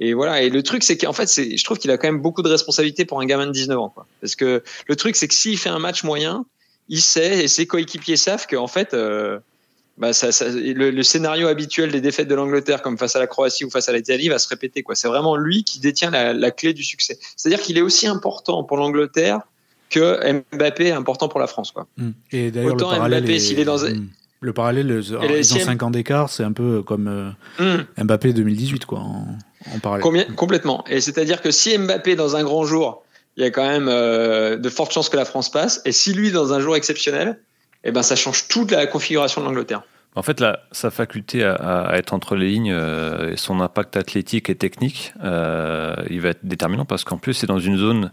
Et 0.00 0.14
voilà. 0.14 0.42
Et 0.42 0.50
le 0.50 0.62
truc, 0.62 0.84
c'est 0.84 0.96
qu'en 0.96 1.12
fait, 1.12 1.28
je 1.28 1.64
trouve 1.64 1.78
qu'il 1.78 1.90
a 1.90 1.98
quand 1.98 2.06
même 2.08 2.20
beaucoup 2.20 2.42
de 2.42 2.48
responsabilités 2.48 3.04
pour 3.04 3.20
un 3.20 3.26
gamin 3.26 3.46
de 3.46 3.52
19 3.52 3.78
ans. 3.78 3.88
Quoi. 3.88 4.06
Parce 4.20 4.36
que 4.36 4.62
le 4.86 4.96
truc, 4.96 5.16
c'est 5.16 5.28
que 5.28 5.34
s'il 5.34 5.58
fait 5.58 5.70
un 5.70 5.80
match 5.80 6.04
moyen, 6.04 6.44
il 6.88 7.00
sait 7.00 7.44
et 7.44 7.48
ses 7.48 7.66
coéquipiers 7.66 8.16
savent 8.16 8.46
qu'en 8.46 8.66
fait, 8.66 8.94
euh, 8.94 9.38
bah 9.98 10.12
ça, 10.12 10.32
ça, 10.32 10.46
le, 10.48 11.02
scénario 11.02 11.48
habituel 11.48 11.90
des 11.90 12.00
défaites 12.00 12.28
de 12.28 12.34
l'Angleterre, 12.34 12.82
comme 12.82 12.96
face 12.96 13.16
à 13.16 13.18
la 13.18 13.26
Croatie 13.26 13.64
ou 13.64 13.70
face 13.70 13.88
à 13.88 13.92
l'Italie, 13.92 14.28
va 14.28 14.38
se 14.38 14.48
répéter. 14.48 14.82
Quoi. 14.82 14.94
C'est 14.94 15.08
vraiment 15.08 15.36
lui 15.36 15.64
qui 15.64 15.80
détient 15.80 16.10
la, 16.10 16.32
la 16.32 16.50
clé 16.50 16.72
du 16.72 16.84
succès. 16.84 17.18
C'est-à-dire 17.36 17.60
qu'il 17.60 17.76
est 17.76 17.82
aussi 17.82 18.06
important 18.06 18.62
pour 18.62 18.76
l'Angleterre 18.76 19.40
que 19.90 20.42
Mbappé 20.52 20.86
est 20.86 20.92
important 20.92 21.28
pour 21.28 21.40
la 21.40 21.46
France. 21.46 21.72
Quoi. 21.72 21.86
Mmh. 21.96 22.10
Et 22.32 22.50
d'ailleurs, 22.50 22.76
le 22.76 22.84
parallèle 22.84 23.22
Mbappé, 23.22 23.34
est... 23.34 23.58
est 23.58 23.64
dans 23.64 23.78
mmh. 23.78 24.08
Le 24.40 24.52
parallèle, 24.52 25.02
ils 25.02 25.54
ont 25.54 25.58
5 25.58 25.82
ans 25.82 25.90
d'écart, 25.90 26.30
c'est 26.30 26.44
un 26.44 26.52
peu 26.52 26.82
comme 26.82 27.34
euh, 27.58 27.84
mmh. 27.98 28.04
Mbappé 28.04 28.32
2018, 28.32 28.84
quoi, 28.84 29.00
en, 29.00 29.26
en 29.74 29.78
parallèle. 29.80 30.02
Combien, 30.02 30.24
complètement. 30.36 30.84
Et 30.88 31.00
c'est-à-dire 31.00 31.42
que 31.42 31.50
si 31.50 31.76
Mbappé, 31.76 32.14
dans 32.14 32.36
un 32.36 32.44
grand 32.44 32.64
jour, 32.64 33.02
il 33.38 33.42
y 33.42 33.46
a 33.46 33.50
quand 33.50 33.66
même 33.66 33.88
euh, 33.88 34.56
de 34.56 34.68
fortes 34.68 34.92
chances 34.92 35.08
que 35.08 35.16
la 35.16 35.24
France 35.24 35.48
passe. 35.48 35.80
Et 35.84 35.92
si 35.92 36.12
lui, 36.12 36.32
dans 36.32 36.52
un 36.52 36.58
jour 36.58 36.74
exceptionnel, 36.74 37.38
eh 37.84 37.92
ben, 37.92 38.02
ça 38.02 38.16
change 38.16 38.48
toute 38.48 38.72
la 38.72 38.86
configuration 38.88 39.40
de 39.40 39.46
l'Angleterre. 39.46 39.82
En 40.16 40.22
fait, 40.22 40.42
sa 40.72 40.90
faculté 40.90 41.44
à, 41.44 41.90
être 41.92 42.12
entre 42.12 42.34
les 42.34 42.48
lignes 42.48 42.72
euh, 42.72 43.34
et 43.34 43.36
son 43.36 43.60
impact 43.60 43.96
athlétique 43.96 44.50
et 44.50 44.56
technique, 44.56 45.12
euh, 45.22 45.94
il 46.10 46.20
va 46.20 46.30
être 46.30 46.40
déterminant 46.42 46.84
parce 46.84 47.04
qu'en 47.04 47.18
plus, 47.18 47.34
c'est 47.34 47.46
dans 47.46 47.60
une 47.60 47.76
zone 47.76 48.10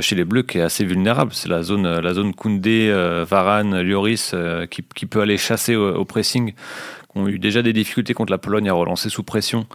chez 0.00 0.14
les 0.14 0.24
Bleus 0.24 0.42
qui 0.42 0.58
est 0.58 0.62
assez 0.62 0.84
vulnérable. 0.84 1.32
C'est 1.32 1.48
la 1.48 1.62
zone, 1.62 2.00
la 2.00 2.12
zone 2.12 2.34
Koundé, 2.34 2.92
Varane, 3.26 3.80
Lloris 3.80 4.34
qui, 4.70 4.84
qui, 4.94 5.06
peut 5.06 5.22
aller 5.22 5.38
chasser 5.38 5.74
au, 5.76 5.94
au 5.94 6.04
pressing, 6.04 6.52
qui 6.52 7.18
ont 7.18 7.26
eu 7.26 7.38
déjà 7.38 7.62
des 7.62 7.72
difficultés 7.72 8.12
contre 8.12 8.32
la 8.32 8.38
Pologne 8.38 8.68
à 8.68 8.74
relancer 8.74 9.08
sous 9.08 9.22
pression. 9.22 9.66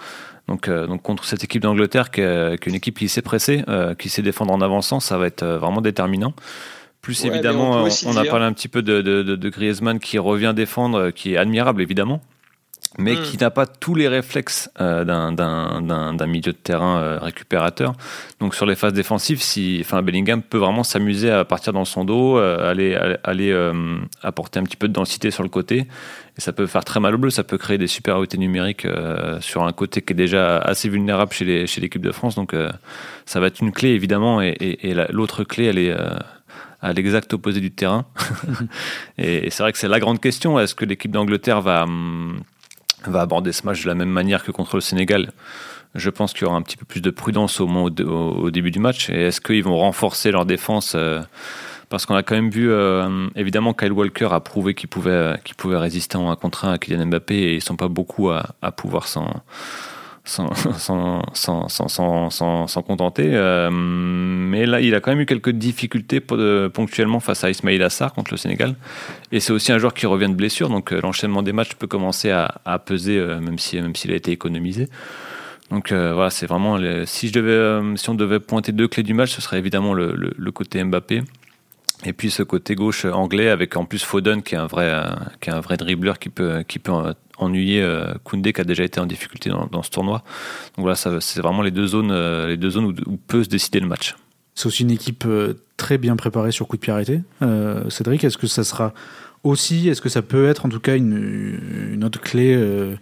Donc, 0.47 0.69
euh, 0.69 0.88
donc 0.88 1.01
contre 1.01 1.25
cette 1.25 1.43
équipe 1.43 1.62
d'Angleterre, 1.62 2.10
qui, 2.10 2.21
est 2.21 2.65
une 2.65 2.75
équipe 2.75 2.97
qui 2.97 3.10
sait 3.10 3.21
presser, 3.21 3.63
euh, 3.67 3.95
qui 3.95 4.10
sait 4.10 4.21
défendre 4.21 4.53
en 4.53 4.62
avançant, 4.62 4.99
ça 4.99 5.17
va 5.17 5.27
être 5.27 5.43
euh, 5.43 5.57
vraiment 5.57 5.81
déterminant. 5.81 6.33
Plus 7.01 7.25
évidemment, 7.25 7.86
on, 8.05 8.17
a 8.17 8.25
parlé 8.25 8.45
un 8.45 8.53
petit 8.53 8.67
peu 8.67 8.81
de, 8.81 9.01
de, 9.01 9.23
de, 9.23 9.49
Griezmann 9.49 9.99
qui 9.99 10.17
revient 10.17 10.53
défendre, 10.53 11.12
qui 11.12 11.33
est 11.33 11.38
admirable 11.38 11.81
évidemment, 11.81 12.21
mais 12.97 13.15
hmm. 13.15 13.21
qui 13.23 13.38
n'a 13.38 13.49
pas 13.49 13.65
tous 13.65 13.95
les 13.95 14.07
réflexes 14.07 14.69
euh, 14.81 15.03
d'un 15.03 16.27
milieu 16.27 16.51
de 16.51 16.57
terrain 16.57 17.19
récupérateur. 17.19 17.93
Donc 18.39 18.55
sur 18.55 18.65
les 18.65 18.75
phases 18.75 18.93
défensives, 18.93 19.41
si, 19.41 19.79
enfin 19.81 20.01
Bellingham 20.01 20.41
peut 20.41 20.57
vraiment 20.57 20.83
s'amuser 20.83 21.31
à 21.31 21.45
partir 21.45 21.73
dans 21.73 21.86
son 21.86 22.05
dos, 22.05 22.38
aller, 22.38 22.95
aller 23.23 23.71
apporter 24.23 24.60
un 24.60 24.63
petit 24.63 24.77
peu 24.77 24.88
de 24.88 24.93
densité 24.93 25.31
sur 25.31 25.43
le 25.43 25.49
côté 25.49 25.88
et 26.38 26.41
ça 26.41 26.53
peut 26.53 26.67
faire 26.67 26.86
très 26.86 26.99
mal 26.99 27.15
au 27.15 27.17
bleu, 27.17 27.29
ça 27.31 27.43
peut 27.43 27.57
créer 27.57 27.77
des 27.77 27.88
supériorités 27.88 28.38
numériques 28.38 28.86
euh, 28.86 29.41
sur 29.41 29.63
un 29.63 29.71
côté 29.73 30.01
qui 30.01 30.13
est 30.13 30.15
déjà 30.15 30.60
assez 30.60 30.88
vulnérable 30.88 31.33
chez 31.33 31.45
l'équipe 31.45 31.93
chez 31.93 31.99
de 31.99 32.12
France. 32.12 32.36
Donc 32.36 32.53
euh, 32.53 32.71
ça 33.25 33.39
va 33.39 33.47
être 33.47 33.60
une 33.60 33.71
clé 33.71 33.89
évidemment, 33.89 34.41
et, 34.41 34.55
et, 34.60 34.93
l'autre 35.10 35.43
clé, 35.43 35.65
elle 35.65 35.79
est 35.79 35.91
euh, 35.91 36.15
à 36.81 36.93
l'exact 36.93 37.33
opposé 37.33 37.60
du 37.60 37.71
terrain. 37.71 38.05
et, 39.17 39.49
c'est 39.49 39.63
vrai 39.63 39.71
que 39.71 39.79
c'est 39.79 39.88
la 39.88 39.99
grande 39.99 40.21
question. 40.21 40.60
Est-ce 40.60 40.75
que 40.75 40.86
l'équipe 40.86 41.12
d'Angleterre 41.12 41.62
va, 41.62 41.83
hum, 41.83 42.39
va 43.05 43.21
aborder 43.21 43.51
ce 43.51 43.65
match 43.65 43.83
de 43.83 43.88
la 43.88 43.95
même 43.95 44.10
manière 44.10 44.43
que 44.43 44.51
contre 44.51 44.75
le 44.75 44.81
Sénégal 44.81 45.31
je 45.95 46.10
pense 46.10 46.33
qu'il 46.33 46.43
y 46.43 46.45
aura 46.45 46.57
un 46.57 46.62
petit 46.62 46.77
peu 46.77 46.86
plus 46.86 47.01
de 47.01 47.10
prudence 47.10 47.60
au, 47.60 48.49
début 48.51 48.69
du 48.69 48.77
match. 48.77 49.10
Et 49.10 49.27
est-ce 49.27 49.41
qu'ils 49.41 49.63
vont 49.63 49.77
renforcer 49.77 50.31
leur 50.31 50.45
défense 50.45 50.95
parce 51.89 52.05
qu'on 52.05 52.15
a 52.15 52.21
quand 52.21 52.36
même 52.36 52.49
vu, 52.49 52.69
évidemment, 53.36 53.73
Kyle 53.73 53.93
Walker 53.93 54.27
a 54.31 54.41
prouvé 54.41 54.75
qu'il 54.75 54.89
pouvait, 54.89 55.36
pouvait 55.55 55.77
résister 55.77 56.17
en 56.17 56.29
un 56.29 56.36
contre 56.36 56.65
un 56.65 56.73
à 56.73 56.77
Kylian 56.77 57.07
Mbappé 57.07 57.36
et 57.36 57.55
ils 57.55 57.63
sont 57.63 57.77
pas 57.77 57.88
beaucoup 57.88 58.29
à 58.29 58.71
pouvoir 58.75 59.07
s'en 59.07 59.41
sans 60.27 60.51
contenter. 62.85 63.29
Euh, 63.33 63.69
mais 63.71 64.65
là, 64.65 64.81
il 64.81 64.93
a 64.95 64.99
quand 64.99 65.11
même 65.11 65.21
eu 65.21 65.25
quelques 65.25 65.51
difficultés 65.51 66.19
ponctuellement 66.19 67.19
face 67.19 67.43
à 67.43 67.49
Ismail 67.49 67.81
Assar 67.81 68.13
contre 68.13 68.33
le 68.33 68.37
Sénégal. 68.37 68.75
Et 69.31 69.39
c'est 69.39 69.53
aussi 69.53 69.71
un 69.71 69.77
joueur 69.77 69.93
qui 69.93 70.05
revient 70.05 70.29
de 70.29 70.35
blessure, 70.35 70.69
donc 70.69 70.91
euh, 70.91 70.99
l'enchaînement 71.01 71.43
des 71.43 71.53
matchs 71.53 71.75
peut 71.75 71.87
commencer 71.87 72.29
à, 72.31 72.79
peser, 72.85 73.17
euh, 73.17 73.39
même 73.39 73.57
s'il 73.57 73.81
même 73.81 73.95
s'il 73.95 74.11
a 74.11 74.15
été 74.15 74.31
économisé. 74.31 74.89
Donc 75.71 75.91
voilà, 75.91 76.29
c'est 76.29 76.45
vraiment. 76.45 76.77
si, 77.05 77.27
je 77.27 77.33
devais, 77.33 77.97
si 77.97 78.09
on 78.09 78.15
devait 78.15 78.39
pointer 78.39 78.71
deux 78.71 78.87
clés 78.87 79.03
du 79.03 79.13
match, 79.13 79.31
ce 79.31 79.41
serait 79.41 79.57
évidemment 79.57 79.93
le, 79.93 80.51
côté 80.51 80.81
Mbappé. 80.81 81.23
Et 82.05 82.13
puis 82.13 82.29
ce 82.29 82.43
côté 82.43 82.75
gauche 82.75 83.05
anglais 83.05 83.49
avec 83.49 83.75
en 83.75 83.86
plus 83.86 84.03
Foden 84.03 84.43
qui 84.43 84.55
est 84.55 84.57
un 84.57 84.67
vrai, 84.67 84.93
qui 85.41 85.49
est 85.49 85.53
un 85.53 85.62
vrai 85.62 85.77
dribbleur 85.77 86.19
qui 86.19 86.29
peut, 86.29 86.63
qui 86.67 86.79
peut 86.79 86.91
ennuyer 87.38 87.81
euh, 87.81 88.13
Koundé 88.23 88.53
qui 88.53 88.62
a 88.62 88.63
déjà 88.63 88.83
été 88.83 88.99
en 88.99 89.05
difficulté 89.05 89.49
dans, 89.49 89.83
ce 89.83 89.89
tournoi. 89.89 90.23
Donc 90.75 90.86
voilà, 90.86 90.95
c'est 90.95 91.41
vraiment 91.41 91.62
les 91.62 91.71
deux 91.71 91.88
zones, 91.88 92.12
euh, 92.12 92.47
les 92.47 92.57
deux 92.57 92.69
zones 92.69 92.95
où, 93.05 93.17
peut 93.17 93.43
se 93.43 93.49
décider 93.49 93.79
le 93.79 93.88
match. 93.88 94.15
C'est 94.53 94.67
aussi 94.67 94.83
une 94.83 94.91
équipe 94.91 95.23
euh, 95.25 95.53
très 95.75 95.97
bien 95.97 96.15
préparée 96.15 96.51
sur 96.51 96.67
coup 96.67 96.77
de 96.77 96.81
pied 96.81 96.93
arrêté. 96.93 97.21
Cédric, 97.89 98.23
est-ce 98.23 98.38
que 98.38 98.47
ça 98.47 98.63
sera 98.63 98.93
aussi, 99.43 99.89
est-ce 99.89 100.01
que 100.01 100.10
ça 100.10 100.21
peut 100.21 100.47
être 100.47 100.65
en 100.65 100.69
tout 100.69 100.79
cas 100.79 100.95
une, 100.95 101.93
une 101.93 102.03
autre 102.03 102.19
clé 102.19 102.55
euh, 102.55 102.95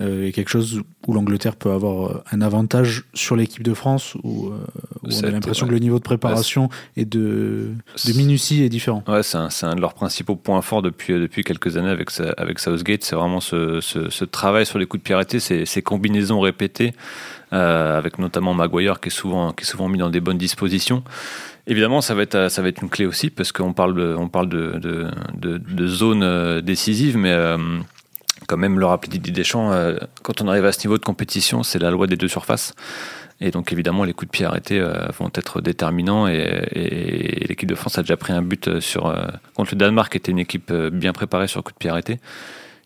et 0.00 0.32
quelque 0.32 0.50
chose 0.50 0.82
où 1.06 1.12
l'Angleterre 1.14 1.56
peut 1.56 1.70
avoir 1.70 2.10
euh, 2.10 2.22
un 2.30 2.42
avantage 2.42 3.04
sur 3.14 3.34
l'équipe 3.34 3.62
de 3.62 3.72
France, 3.72 4.14
où, 4.22 4.48
euh, 4.48 4.58
on 5.02 5.24
a 5.24 5.30
l'impression 5.30 5.66
que 5.66 5.72
le 5.72 5.78
niveau 5.78 5.98
de 5.98 6.02
préparation 6.02 6.68
et 6.96 7.04
de, 7.04 7.70
de 8.04 8.12
minutie 8.12 8.62
est 8.62 8.68
différent. 8.68 9.02
Ouais, 9.08 9.22
c'est 9.22 9.38
un, 9.38 9.48
un, 9.62 9.74
de 9.74 9.80
leurs 9.80 9.94
principaux 9.94 10.36
points 10.36 10.60
forts 10.60 10.82
depuis, 10.82 11.14
depuis 11.14 11.44
quelques 11.44 11.76
années 11.76 11.88
avec, 11.88 12.10
avec 12.36 12.58
Southgate. 12.58 13.04
C'est 13.04 13.16
vraiment 13.16 13.40
ce, 13.40 13.80
ce, 13.80 14.10
ce, 14.10 14.24
travail 14.24 14.66
sur 14.66 14.78
les 14.78 14.86
coups 14.86 15.02
de 15.02 15.14
arrêtés, 15.14 15.40
ces, 15.40 15.64
ces 15.64 15.80
combinaisons 15.80 16.40
répétées, 16.40 16.92
euh, 17.52 17.96
avec 17.96 18.18
notamment 18.18 18.52
Maguire 18.52 19.00
qui 19.00 19.08
est, 19.08 19.12
souvent, 19.12 19.52
qui 19.52 19.62
est 19.62 19.66
souvent 19.66 19.88
mis 19.88 19.98
dans 19.98 20.10
des 20.10 20.20
bonnes 20.20 20.38
dispositions. 20.38 21.04
Évidemment, 21.68 22.00
ça 22.00 22.14
va 22.14 22.22
être, 22.22 22.50
ça 22.50 22.62
va 22.62 22.68
être 22.68 22.82
une 22.82 22.90
clé 22.90 23.06
aussi, 23.06 23.30
parce 23.30 23.50
qu'on 23.50 23.72
parle 23.72 23.94
de, 23.94 24.14
on 24.16 24.28
parle 24.28 24.48
de, 24.48 24.78
de, 24.78 25.06
de, 25.36 25.58
de 25.58 25.86
zone 25.86 26.60
décisive, 26.60 27.16
mais 27.16 27.34
quand 28.46 28.56
même 28.56 28.78
le 28.78 28.86
rappelait 28.86 29.10
Didier 29.10 29.32
Deschamps, 29.32 29.72
euh, 29.72 29.96
quand 30.22 30.40
on 30.40 30.48
arrive 30.48 30.64
à 30.64 30.72
ce 30.72 30.86
niveau 30.86 30.98
de 30.98 31.04
compétition, 31.04 31.62
c'est 31.62 31.78
la 31.78 31.90
loi 31.90 32.06
des 32.06 32.16
deux 32.16 32.28
surfaces. 32.28 32.74
Et 33.40 33.50
donc 33.50 33.72
évidemment, 33.72 34.04
les 34.04 34.14
coups 34.14 34.28
de 34.28 34.32
pied 34.32 34.46
arrêtés 34.46 34.80
euh, 34.80 35.08
vont 35.18 35.30
être 35.34 35.60
déterminants. 35.60 36.26
Et, 36.26 37.44
l'équipe 37.48 37.68
de 37.68 37.74
France 37.74 37.98
a 37.98 38.02
déjà 38.02 38.16
pris 38.16 38.32
un 38.32 38.42
but 38.42 38.68
euh, 38.68 38.80
sur, 38.80 39.14
contre 39.54 39.74
le 39.74 39.78
Danemark, 39.78 40.12
qui 40.12 40.18
était 40.18 40.32
une 40.32 40.38
équipe 40.38 40.72
bien 40.72 41.12
préparée 41.12 41.48
sur 41.48 41.62
coups 41.62 41.74
de 41.74 41.78
pied 41.78 41.90
arrêtés. 41.90 42.18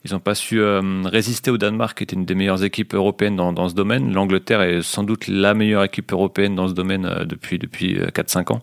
Ils 0.04 0.12
n'ont 0.12 0.20
pas 0.20 0.34
su 0.34 0.62
résister 1.04 1.50
au 1.50 1.58
Danemark, 1.58 1.98
qui 1.98 2.04
était 2.04 2.16
une 2.16 2.24
des 2.24 2.34
meilleures 2.34 2.64
équipes 2.64 2.94
européennes 2.94 3.36
dans, 3.36 3.52
dans 3.52 3.68
ce 3.68 3.74
domaine. 3.74 4.14
L'Angleterre 4.14 4.62
est 4.62 4.80
sans 4.80 5.04
doute 5.04 5.28
la 5.28 5.52
meilleure 5.52 5.84
équipe 5.84 6.10
européenne 6.10 6.54
dans 6.54 6.68
ce 6.68 6.72
domaine 6.72 7.26
depuis, 7.26 7.58
depuis 7.58 7.98
4-5 7.98 8.54
ans. 8.54 8.62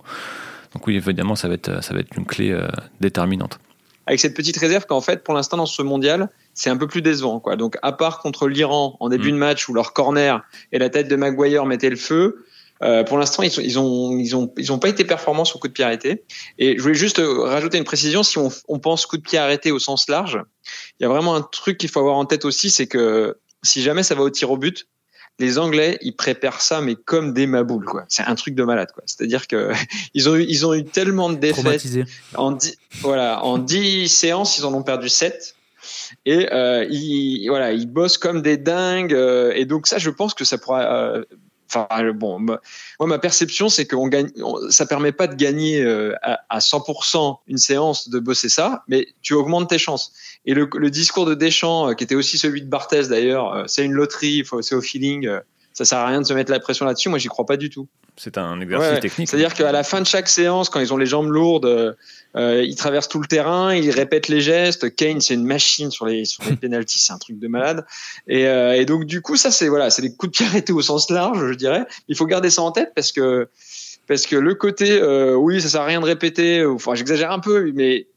Donc 0.74 0.88
oui, 0.88 0.96
évidemment, 0.96 1.36
ça 1.36 1.48
va 1.48 1.54
être, 1.54 1.84
ça 1.84 1.94
va 1.94 2.00
être 2.00 2.18
une 2.18 2.26
clé 2.26 2.60
déterminante. 3.02 3.60
Avec 4.08 4.20
cette 4.22 4.34
petite 4.34 4.58
réserve 4.58 4.86
qu'en 4.86 5.02
fait, 5.02 5.24
pour 5.24 5.34
l'instant, 5.34 5.58
dans 5.58 5.66
ce 5.66 5.82
mondial, 5.82 6.30
c'est 6.54 6.70
un 6.70 6.78
peu 6.78 6.88
plus 6.88 7.02
décevant. 7.02 7.40
Quoi. 7.40 7.58
Donc, 7.58 7.78
à 7.82 7.92
part 7.92 8.20
contre 8.20 8.48
l'Iran 8.48 8.96
en 9.02 9.10
début 9.10 9.30
mm. 9.30 9.36
de 9.36 9.38
match 9.38 9.70
où 9.70 9.74
leur 9.74 9.94
corner 9.94 10.42
et 10.72 10.80
la 10.80 10.90
tête 10.90 11.10
de 11.10 11.16
Maguire 11.16 11.66
mettaient 11.66 11.90
le 11.90 11.98
feu, 11.98 12.46
euh, 12.84 13.04
pour 13.04 13.18
l'instant, 13.18 13.44
ils, 13.44 13.52
ils, 13.60 13.80
ont, 13.80 14.18
ils, 14.18 14.36
ont, 14.36 14.54
ils 14.58 14.72
ont 14.72 14.80
pas 14.80 14.90
été 14.90 15.04
performants 15.04 15.46
sur 15.46 15.60
coup 15.60 15.68
de 15.68 15.74
pied 15.74 15.84
arrêté. 15.84 16.24
Et 16.58 16.78
je 16.78 16.82
voulais 16.82 16.96
juste 16.96 17.20
euh, 17.20 17.42
rajouter 17.42 17.78
une 17.78 17.84
précision. 17.84 18.24
Si 18.24 18.38
on, 18.38 18.50
on 18.68 18.80
pense 18.80 19.06
coup 19.06 19.18
de 19.18 19.24
pied 19.24 19.38
arrêté 19.38 19.72
au 19.72 19.80
sens 19.80 20.08
large, 20.08 20.40
il 21.00 21.04
y 21.04 21.06
a 21.06 21.10
vraiment 21.10 21.36
un 21.36 21.42
truc 21.42 21.78
qu'il 21.78 21.90
faut 21.90 22.00
avoir 22.00 22.16
en 22.16 22.26
tête 22.26 22.46
aussi, 22.46 22.70
c'est 22.70 22.88
que 22.88 23.38
si 23.64 23.82
jamais 23.82 24.04
ça 24.04 24.16
va 24.16 24.22
au 24.22 24.30
tir 24.30 24.52
au 24.52 24.58
but, 24.58 24.88
les 25.40 25.60
Anglais, 25.60 25.98
ils 26.02 26.16
préparent 26.16 26.62
ça, 26.62 26.82
mais 26.82 26.96
comme 26.96 27.34
des 27.34 27.48
maboules, 27.48 27.86
quoi. 27.86 28.06
C'est 28.08 28.24
un 28.24 28.36
truc 28.36 28.56
de 28.56 28.64
malade, 28.64 28.90
quoi. 28.94 29.04
C'est-à-dire 29.06 29.48
que 29.48 29.72
ils 30.14 30.30
ont 30.30 30.36
eu, 30.36 30.46
ils 30.48 30.66
ont 30.66 30.74
eu 30.74 30.84
tellement 30.84 31.30
de 31.30 31.36
défaites. 31.36 31.86
En 32.36 32.52
dix, 32.52 32.78
voilà, 33.02 33.44
en 33.44 33.58
10 33.58 34.08
séances, 34.08 34.58
ils 34.58 34.66
en 34.66 34.74
ont 34.74 34.84
perdu 34.84 35.10
7. 35.10 35.56
Et 36.26 36.52
euh, 36.52 36.86
ils, 36.90 37.48
voilà, 37.48 37.72
ils 37.72 37.86
bossent 37.86 38.18
comme 38.18 38.42
des 38.42 38.58
dingues. 38.58 39.14
Euh, 39.14 39.54
et 39.56 39.66
donc 39.66 39.88
ça, 39.88 40.00
je 40.00 40.10
pense 40.10 40.34
que 40.34 40.44
ça 40.44 40.58
pourra. 40.58 41.22
Euh, 41.76 41.84
enfin 41.90 42.12
bon, 42.12 42.40
moi 42.40 42.60
ma 43.00 43.20
perception 43.20 43.70
c'est 43.70 43.86
qu'on 43.86 44.08
gagne, 44.08 44.30
ça 44.70 44.86
permet 44.86 45.12
pas 45.12 45.28
de 45.28 45.36
gagner 45.36 45.82
euh, 45.82 46.16
à, 46.22 46.40
à 46.50 46.60
100% 46.60 47.38
une 47.48 47.58
séance 47.58 48.10
de 48.10 48.20
bosser 48.20 48.50
ça, 48.50 48.84
mais 48.88 49.08
tu 49.22 49.34
augmentes 49.34 49.70
tes 49.70 49.78
chances. 49.78 50.14
Et 50.46 50.54
le, 50.54 50.70
le 50.76 50.90
discours 50.90 51.26
de 51.26 51.34
Deschamps, 51.34 51.94
qui 51.96 52.04
était 52.04 52.16
aussi 52.16 52.38
celui 52.38 52.62
de 52.62 52.68
Barthez 52.68 53.08
d'ailleurs, 53.10 53.64
c'est 53.68 53.84
une 53.84 53.94
loterie, 53.94 54.44
c'est 54.62 54.76
au 54.76 54.82
feeling 54.82 55.30
ça 55.78 55.86
sert 55.86 56.00
à 56.00 56.08
rien 56.08 56.22
de 56.22 56.26
se 56.26 56.34
mettre 56.34 56.52
la 56.52 56.60
pression 56.60 56.88
là-dessus. 56.88 57.08
Moi, 57.08 57.20
j'y 57.20 57.28
crois 57.28 57.46
pas 57.46 57.56
du 57.56 57.70
tout. 57.70 57.88
C'est 58.16 58.40
un 58.40 58.60
exercice 58.62 59.00
technique. 59.00 59.30
C'est-à-dire 59.30 59.54
qu'à 59.54 59.72
la 59.72 59.84
fin 59.84 60.02
de 60.02 60.08
chaque 60.08 60.28
séance, 60.28 60.70
quand 60.70 60.80
ils 60.80 60.92
ont 60.92 60.98
les 60.98 61.06
jambes 61.06 61.30
lourdes, 61.30 61.96
euh, 62.36 62.64
ils 62.64 62.76
traversent 62.76 63.08
tout 63.08 63.20
le 63.20 63.28
terrain, 63.28 63.74
ils 63.74 63.90
répètent 63.90 64.28
les 64.28 64.42
gestes. 64.42 64.96
Kane, 64.96 65.22
c'est 65.22 65.34
une 65.34 65.46
machine 65.46 65.90
sur 65.92 66.06
les 66.06 66.26
sur 66.26 66.44
les 66.44 66.56
penalties, 66.62 67.00
c'est 67.00 67.14
un 67.14 67.18
truc 67.18 67.40
de 67.40 67.48
malade. 67.48 67.86
Et, 68.28 68.48
euh, 68.48 68.74
et 68.74 68.86
donc 68.86 69.06
du 69.06 69.22
coup, 69.22 69.38
ça 69.38 69.52
c'est 69.52 69.68
voilà, 69.68 69.90
c'est 69.90 70.02
des 70.02 70.14
coups 70.14 70.32
de 70.32 70.38
pied 70.38 70.46
arrêtés 70.46 70.74
au 70.74 70.82
sens 70.82 71.10
large, 71.10 71.40
je 71.48 71.54
dirais. 71.54 71.86
Il 72.08 72.16
faut 72.16 72.26
garder 72.26 72.50
ça 72.50 72.62
en 72.62 72.72
tête 72.72 72.92
parce 72.96 73.12
que 73.12 73.48
parce 74.08 74.26
que 74.26 74.36
le 74.36 74.56
côté 74.56 75.00
euh, 75.02 75.36
oui, 75.36 75.62
ça 75.62 75.70
sert 75.70 75.82
à 75.82 75.86
rien 75.86 76.02
de 76.02 76.06
répéter. 76.06 76.66
Enfin, 76.66 76.96
j'exagère 76.96 77.32
un 77.32 77.40
peu, 77.40 77.72
mais 77.74 78.08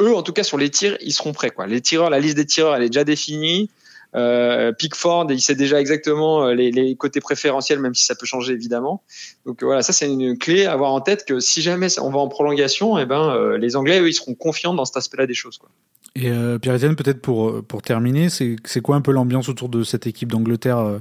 eux, 0.00 0.14
en 0.14 0.22
tout 0.22 0.32
cas 0.32 0.44
sur 0.44 0.58
les 0.58 0.70
tirs, 0.70 0.96
ils 1.00 1.12
seront 1.12 1.32
prêts 1.32 1.50
quoi. 1.50 1.66
Les 1.66 1.80
tireurs, 1.80 2.10
la 2.10 2.20
liste 2.20 2.36
des 2.36 2.46
tireurs, 2.46 2.76
elle 2.76 2.82
est 2.82 2.90
déjà 2.90 3.04
définie. 3.04 3.70
Euh, 4.16 4.72
Pickford, 4.72 5.26
il 5.30 5.40
sait 5.40 5.54
déjà 5.54 5.78
exactement 5.80 6.46
euh, 6.46 6.54
les, 6.54 6.96
côtés 6.96 7.20
préférentiels, 7.20 7.80
même 7.80 7.94
si 7.94 8.04
ça 8.04 8.14
peut 8.14 8.26
changer 8.26 8.54
évidemment. 8.54 9.02
Donc 9.44 9.62
voilà, 9.62 9.82
ça 9.82 9.92
c'est 9.92 10.06
une 10.06 10.38
clé 10.38 10.64
à 10.64 10.72
avoir 10.72 10.92
en 10.92 11.00
tête 11.00 11.24
que 11.26 11.38
si 11.38 11.60
jamais 11.60 11.88
on 12.00 12.10
va 12.10 12.18
en 12.18 12.28
prolongation, 12.28 12.98
eh 12.98 13.04
ben 13.04 13.30
euh, 13.30 13.58
les 13.58 13.76
Anglais 13.76 14.00
eux, 14.00 14.08
ils 14.08 14.14
seront 14.14 14.34
confiants 14.34 14.74
dans 14.74 14.86
cet 14.86 14.96
aspect-là 14.96 15.26
des 15.26 15.34
choses. 15.34 15.58
Quoi. 15.58 15.68
Et 16.14 16.30
Pierre-Étienne, 16.62 16.96
peut-être 16.96 17.20
pour 17.20 17.62
pour 17.62 17.82
terminer, 17.82 18.30
c'est 18.30 18.80
quoi 18.82 18.96
un 18.96 19.02
peu 19.02 19.12
l'ambiance 19.12 19.50
autour 19.50 19.68
de 19.68 19.82
cette 19.82 20.06
équipe 20.06 20.32
d'Angleterre? 20.32 21.00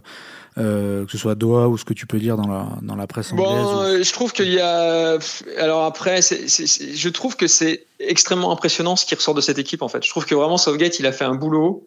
que 0.58 1.06
ce 1.10 1.18
soit 1.18 1.34
à 1.34 1.36
Doha 1.36 1.68
ou 1.68 1.78
ce 1.78 1.84
que 1.84 1.94
tu 1.94 2.08
peux 2.08 2.18
dire 2.18 2.38
dans 2.38 2.48
la, 2.48 2.68
dans 2.82 2.96
la 2.96 3.08
presse 3.08 3.34
anglaise 3.34 3.48
Bon, 3.48 4.02
je 4.02 4.14
trouve 4.14 4.32
qu'il 4.32 4.52
y 4.52 4.60
a. 4.60 5.18
Alors 5.58 5.84
après, 5.84 6.22
je 6.22 7.10
trouve 7.10 7.38
que 7.38 7.48
c'est 7.48 7.86
extrêmement 8.00 8.52
impressionnant 8.52 8.98
ce 8.98 9.06
qui 9.06 9.16
ressort 9.16 9.34
de 9.34 9.42
cette 9.42 9.58
équipe 9.58 9.82
en 9.82 9.88
fait. 9.88 10.04
Je 10.04 10.10
trouve 10.10 10.26
que 10.26 10.36
vraiment 10.36 10.58
Southgate, 10.58 11.00
il 11.00 11.06
a 11.06 11.14
fait 11.14 11.26
un 11.26 11.36
boulot 11.36 11.86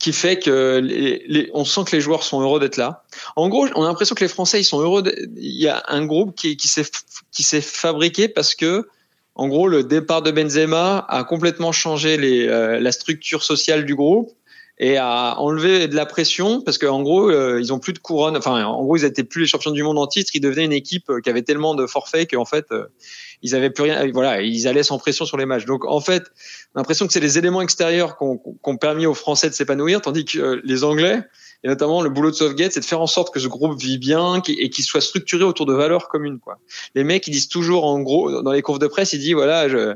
qui 0.00 0.12
fait 0.12 0.38
que 0.38 0.80
les, 0.82 1.50
on 1.52 1.64
sent 1.64 1.82
que 1.86 1.94
les 1.94 2.00
joueurs 2.00 2.24
sont 2.24 2.40
heureux 2.40 2.58
d'être 2.58 2.78
là. 2.78 3.04
En 3.36 3.48
gros, 3.48 3.68
on 3.76 3.84
a 3.84 3.86
l'impression 3.86 4.14
que 4.14 4.24
les 4.24 4.28
Français 4.28 4.60
ils 4.60 4.64
sont 4.64 4.80
heureux. 4.80 5.04
il 5.36 5.60
y 5.60 5.68
a 5.68 5.84
un 5.88 6.04
groupe 6.06 6.34
qui, 6.34 6.56
qui 6.56 7.42
s'est 7.42 7.60
fabriqué 7.60 8.26
parce 8.28 8.54
que 8.54 8.88
en 9.34 9.46
gros 9.46 9.68
le 9.68 9.84
départ 9.84 10.22
de 10.22 10.30
Benzema 10.30 11.04
a 11.08 11.22
complètement 11.24 11.70
changé 11.70 12.16
les, 12.16 12.48
euh, 12.48 12.80
la 12.80 12.92
structure 12.92 13.44
sociale 13.44 13.84
du 13.84 13.94
groupe 13.94 14.32
et 14.82 14.96
a 14.96 15.38
enlevé 15.38 15.88
de 15.88 15.94
la 15.94 16.06
pression 16.06 16.62
parce 16.62 16.78
qu'en 16.78 17.02
gros 17.02 17.30
euh, 17.30 17.60
ils 17.60 17.70
ont 17.70 17.78
plus 17.78 17.92
de 17.92 17.98
couronne. 17.98 18.34
Enfin 18.34 18.64
en 18.64 18.82
gros 18.82 18.96
ils 18.96 19.04
étaient 19.04 19.24
plus 19.24 19.42
les 19.42 19.46
champions 19.46 19.72
du 19.72 19.82
monde 19.82 19.98
en 19.98 20.06
titre. 20.06 20.30
Ils 20.34 20.40
devenaient 20.40 20.64
une 20.64 20.72
équipe 20.72 21.12
qui 21.22 21.28
avait 21.28 21.42
tellement 21.42 21.74
de 21.74 21.86
forfaits 21.86 22.30
qu'en 22.30 22.46
fait 22.46 22.64
euh, 22.72 22.86
ils 23.42 23.54
avaient 23.54 23.68
plus 23.68 23.84
rien. 23.84 24.10
Voilà 24.12 24.40
ils 24.40 24.66
allaient 24.66 24.82
sans 24.82 24.98
pression 24.98 25.26
sur 25.26 25.36
les 25.36 25.44
matchs. 25.44 25.66
Donc 25.66 25.84
en 25.84 26.00
fait 26.00 26.24
l'impression 26.74 27.06
que 27.06 27.12
c'est 27.12 27.20
les 27.20 27.36
éléments 27.36 27.60
extérieurs 27.60 28.16
qui 28.16 28.24
ont, 28.24 28.76
permis 28.78 29.04
aux 29.04 29.14
Français 29.14 29.50
de 29.50 29.54
s'épanouir, 29.54 30.00
tandis 30.00 30.24
que 30.24 30.38
euh, 30.38 30.60
les 30.64 30.82
Anglais, 30.82 31.24
et 31.62 31.68
notamment 31.68 32.00
le 32.00 32.08
boulot 32.08 32.30
de 32.30 32.36
Southgate, 32.36 32.72
c'est 32.72 32.80
de 32.80 32.86
faire 32.86 33.02
en 33.02 33.06
sorte 33.06 33.34
que 33.34 33.38
ce 33.38 33.48
groupe 33.48 33.78
vit 33.78 33.98
bien 33.98 34.40
et 34.48 34.70
qu'il 34.70 34.84
soit 34.84 35.02
structuré 35.02 35.44
autour 35.44 35.66
de 35.66 35.74
valeurs 35.74 36.08
communes. 36.08 36.38
Quoi. 36.38 36.58
Les 36.94 37.04
mecs, 37.04 37.26
ils 37.26 37.32
disent 37.32 37.48
toujours, 37.48 37.84
en 37.84 38.00
gros, 38.00 38.40
dans 38.40 38.52
les 38.52 38.62
confs 38.62 38.78
de 38.78 38.86
presse, 38.86 39.12
ils 39.12 39.18
disent, 39.18 39.34
voilà, 39.34 39.68
je, 39.68 39.94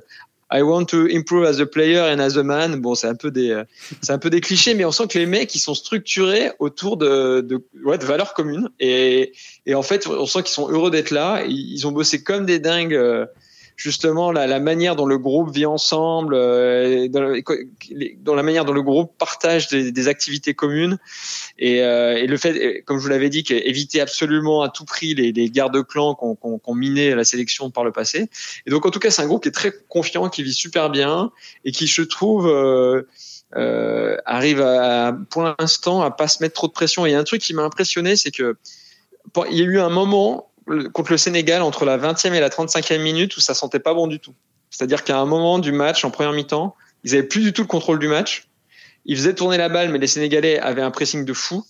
I 0.55 0.63
want 0.63 0.87
to 0.91 1.07
improve 1.07 1.45
as 1.45 1.59
a 1.61 1.67
player 1.67 2.01
and 2.01 2.21
as 2.21 2.37
a 2.37 2.45
man. 2.45 2.81
Bon, 2.81 2.95
c'est 2.95 3.09
un 3.09 3.17
peu 3.17 3.33
des, 3.33 3.61
c'est 4.03 4.13
un 4.13 4.19
peu 4.19 4.31
des 4.31 4.41
clichés, 4.41 4.75
mais 4.75 4.85
on 4.85 4.93
sent 4.93 5.09
que 5.09 5.19
les 5.19 5.27
mecs, 5.27 5.53
ils 5.55 5.61
sont 5.61 5.75
structurés 5.75 6.53
autour 6.61 6.97
de, 6.97 7.41
de, 7.41 7.61
ouais, 7.85 7.99
de 7.99 8.05
valeurs 8.05 8.35
communes. 8.35 8.69
Et, 8.79 9.33
et 9.67 9.75
en 9.75 9.83
fait, 9.83 10.07
on 10.07 10.27
sent 10.27 10.45
qu'ils 10.45 10.55
sont 10.55 10.71
heureux 10.71 10.93
d'être 10.93 11.11
là. 11.11 11.43
Ils 11.45 11.87
ont 11.89 11.93
bossé 11.93 12.23
comme 12.23 12.47
des 12.47 12.61
dingues 12.61 12.95
euh, 12.95 13.27
justement 13.77 14.31
la, 14.31 14.47
la, 14.47 14.61
manière 14.61 14.97
dont 14.97 15.07
le 15.07 15.19
groupe 15.19 15.53
vit 15.53 15.67
ensemble, 15.67 16.35
euh, 16.35 17.09
dans, 17.09 18.35
la 18.35 18.43
manière 18.43 18.65
dont 18.65 18.73
le 18.73 18.83
groupe 18.83 19.13
partage 19.19 19.69
des, 19.69 19.91
des 19.91 20.09
activités 20.09 20.55
communes 20.55 20.99
et, 21.59 21.83
euh, 21.83 22.17
et, 22.17 22.27
le 22.27 22.37
fait, 22.37 22.83
comme 22.85 22.99
je 22.99 23.03
vous 23.03 23.09
l'avais 23.09 23.31
dit, 23.31 23.45
éviter 23.51 24.01
absolument 24.01 24.63
à 24.63 24.69
tout 24.69 24.85
prix 24.85 25.15
les, 25.15 25.33
les 25.33 25.51
guerres 25.51 25.71
de 25.71 25.81
clans 25.81 26.15
qu'on 26.15 26.37
qu 26.37 26.61
qu 26.65 26.75
miné 26.75 27.15
la 27.15 27.25
sélection 27.25 27.71
par 27.71 27.85
le 27.85 27.93
passé. 27.93 28.29
Et 28.67 28.71
donc 28.71 28.87
en 28.87 28.91
tout 28.91 29.01
cas, 29.01 29.11
c'est 29.11 29.23
un 29.23 29.27
groupe 29.27 29.43
qui 29.43 29.49
est 29.49 29.53
très 29.53 29.73
confiant, 29.89 30.29
qui 30.29 30.43
vit 30.43 30.55
super 30.55 30.91
bien 30.91 31.33
et 31.65 31.73
qui 31.73 31.87
je 31.87 32.03
trouve 32.03 32.49
euh, 32.49 33.03
euh 33.57 34.17
arrive 34.25 34.61
à, 34.61 35.17
pour 35.31 35.43
l'instant 35.43 36.03
à 36.03 36.11
pas 36.11 36.29
se 36.29 36.43
mettre 36.43 36.55
trop 36.55 36.69
de 36.69 36.73
pression. 36.73 37.07
Et 37.07 37.15
un 37.15 37.25
truc 37.25 37.43
qui 37.43 37.55
m'a 37.55 37.63
impressionné, 37.63 38.17
c'est 38.17 38.31
que 38.31 38.57
il 39.51 39.57
y 39.57 39.63
a 39.63 39.65
eu 39.65 39.81
un 39.81 39.89
moment 39.89 40.51
contre 40.93 41.13
le 41.13 41.19
Sénégal 41.19 41.63
entre 41.63 41.85
la 41.85 41.99
20e 41.99 42.33
et 42.33 42.41
la 42.41 42.49
35e 42.49 43.01
minute 43.01 43.37
où 43.37 43.41
ça 43.41 43.55
sentait 43.55 43.81
pas 43.81 43.95
bon 43.95 44.07
du 44.07 44.21
tout. 44.21 44.35
C'est-à-dire 44.71 45.05
qu'à 45.05 45.19
un 45.19 45.27
moment 45.27 45.59
du 45.59 45.73
match, 45.73 46.05
en 46.05 46.11
première 46.11 46.33
mi-temps, 46.33 46.75
ils 47.05 47.15
avaient 47.15 47.23
plus 47.23 47.43
du 47.43 47.53
tout 47.53 47.63
le 47.63 47.69
contrôle 47.69 47.99
du 47.99 48.09
match. 48.09 48.49
Ils 49.05 49.17
faisaient 49.17 49.35
tourner 49.35 49.59
la 49.59 49.69
balle, 49.69 49.91
mais 49.91 49.99
les 49.99 50.07
Sénégalais 50.07 50.59
avaient 50.59 50.83
un 50.83 50.91
pressing 50.91 51.25
de 51.25 51.33
fou. 51.33 51.65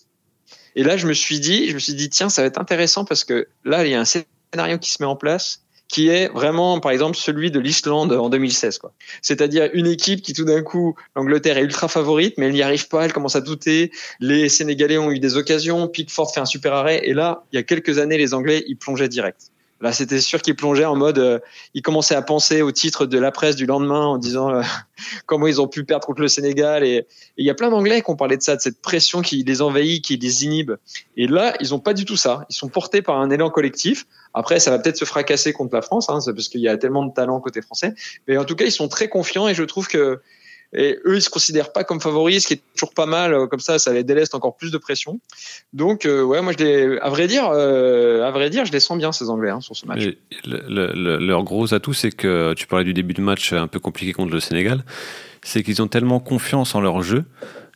Et 0.77 0.85
là, 0.85 0.97
je 0.97 1.07
me 1.07 1.13
suis 1.13 1.41
dit, 1.41 1.69
je 1.69 1.75
me 1.75 1.79
suis 1.79 1.95
dit, 1.95 2.09
tiens, 2.09 2.29
ça 2.29 2.43
va 2.43 2.47
être 2.47 2.61
intéressant 2.61 3.05
parce 3.05 3.25
que 3.25 3.49
là, 3.65 3.85
il 3.85 3.91
y 3.91 3.95
a 3.95 4.01
un 4.01 4.05
scénario 4.05 4.79
qui 4.79 4.91
se 4.93 5.03
met 5.03 5.07
en 5.07 5.17
place 5.17 5.64
qui 5.89 6.09
est 6.09 6.28
vraiment, 6.28 6.80
par 6.80 6.93
exemple, 6.93 7.16
celui 7.16 7.51
de 7.51 7.61
l'Islande 7.61 8.12
en 8.12 8.28
2016. 8.28 8.78
Quoi. 8.78 8.93
C'est-à-dire 9.22 9.70
une 9.74 9.87
équipe 9.87 10.22
qui, 10.22 10.32
tout 10.32 10.45
d'un 10.45 10.62
coup, 10.62 10.97
l'Angleterre 11.14 11.59
est 11.59 11.62
ultra 11.62 11.89
favorite, 11.89 12.35
mais 12.39 12.47
elle 12.47 12.53
n'y 12.53 12.62
arrive 12.62 12.89
pas, 12.89 13.05
elle 13.05 13.12
commence 13.12 13.37
à 13.37 13.41
douter. 13.41 13.91
Les 14.20 14.49
Sénégalais 14.49 14.99
ont 14.99 15.11
eu 15.11 15.20
des 15.20 15.37
occasions, 15.37 15.89
Pickford 15.89 16.32
fait 16.32 16.41
un 16.41 16.47
super 16.47 16.72
arrêt, 16.72 17.01
et 17.05 17.14
là, 17.14 17.45
il 17.53 17.57
y 17.57 17.59
a 17.59 17.62
quelques 17.62 17.99
années, 17.99 18.18
les 18.18 18.35
Anglais, 18.35 18.64
ils 18.66 18.76
plongeaient 18.76 19.09
direct. 19.09 19.51
Là, 19.85 19.93
c'était 19.93 20.22
sûr 20.22 20.41
qu'ils 20.41 20.57
plongeaient 20.57 20.87
en 20.87 20.97
mode, 20.97 21.18
euh, 21.18 21.41
ils 21.74 21.82
commençaient 21.82 22.14
à 22.14 22.22
penser 22.22 22.62
au 22.62 22.72
titre 22.72 23.05
de 23.05 23.18
la 23.18 23.30
presse 23.30 23.55
du 23.55 23.66
lendemain 23.66 24.07
en 24.07 24.16
disant 24.16 24.49
euh, 24.49 24.62
comment 25.26 25.47
ils 25.47 25.61
ont 25.61 25.68
pu 25.68 25.85
perdre 25.85 26.07
contre 26.07 26.22
le 26.22 26.28
Sénégal. 26.28 26.85
Et 26.85 27.07
il 27.37 27.45
y 27.45 27.51
a 27.51 27.55
plein 27.55 27.68
d'Anglais 27.68 28.01
qui 28.01 28.11
ont 28.11 28.16
parlé 28.16 28.39
de 28.39 28.43
ça, 28.43 28.57
de 28.57 28.62
cette 28.62 28.80
pression 28.80 29.20
qui 29.20 29.45
les 29.45 29.61
envahit, 29.61 30.03
qui 30.03 30.16
les 30.16 30.45
inhibe. 30.47 30.72
Et 31.18 31.26
là, 31.26 31.53
ils 31.61 31.72
n'ont 31.72 31.80
pas 31.80 31.93
du 31.93 32.07
tout 32.07 32.16
ça. 32.16 32.47
Ils 32.49 32.55
sont 32.55 32.68
portés 32.68 33.03
par 33.03 33.18
un 33.18 33.28
élan 33.28 33.51
collectif. 33.51 34.07
Après, 34.32 34.59
ça 34.59 34.70
va 34.70 34.78
peut-être 34.78 34.97
se 34.97 35.05
fracasser 35.05 35.53
contre 35.53 35.74
la 35.74 35.82
France, 35.82 36.09
hein, 36.09 36.18
parce 36.35 36.49
qu'il 36.49 36.62
y 36.62 36.68
a 36.68 36.78
tellement 36.78 37.05
de 37.05 37.12
talent 37.12 37.39
côté 37.41 37.61
français. 37.61 37.93
Mais 38.26 38.39
en 38.39 38.47
tout 38.47 38.57
cas, 38.57 38.64
ils 38.64 38.72
sont 38.72 38.89
très 38.89 39.11
confiants 39.11 39.49
et 39.49 39.55
je 39.55 39.64
trouve 39.64 39.87
que 39.87 40.22
et 40.75 40.99
eux, 41.07 41.16
ils 41.16 41.22
se 41.22 41.31
considèrent 41.31 41.72
pas 41.72 41.85
comme 41.85 42.01
favoris, 42.01 42.43
ce 42.43 42.49
qui 42.49 42.55
est 42.55 42.62
toujours 42.75 42.93
pas 42.93 43.07
mal. 43.07 43.33
Euh, 43.33 43.47
comme 43.47 43.61
ça, 43.61 43.79
ça 43.79 43.93
les 43.93 44.03
déleste 44.03 44.35
encore 44.35 44.57
plus 44.57 44.72
de 44.72 44.79
pression. 44.79 45.20
Donc, 45.72 46.05
euh, 46.05 46.22
ouais, 46.22 46.43
moi, 46.43 46.53
à 47.01 47.11
vrai 47.11 47.29
dire, 47.29 47.49
euh, 47.53 48.25
à 48.25 48.31
vrai 48.33 48.51
dire, 48.51 48.64
je 48.64 48.72
les 48.72 48.81
sens 48.81 48.99
bien 48.99 49.12
ces 49.12 49.31
Anglais 49.31 49.51
hein, 49.51 49.61
sur 49.61 49.77
ce 49.77 49.87
match. 49.87 50.03
leur 50.45 51.45
gros 51.45 51.72
atout, 51.72 51.95
c'est 51.95 52.11
que 52.11 52.55
tu 52.55 52.66
parlais 52.66 52.85
du 52.85 52.93
début 52.93 53.14
de 53.14 53.22
match 53.22 53.53
un 53.53 53.68
peu 53.68 53.79
compliqué 53.79 54.12
contre 54.12 54.33
le 54.33 54.41
Sénégal, 54.41 54.85
c'est 55.43 55.62
qu'ils 55.62 55.81
ont 55.81 55.89
tellement 55.89 56.18
confiance 56.18 56.75
en 56.75 56.81
leur 56.81 57.03
jeu 57.03 57.25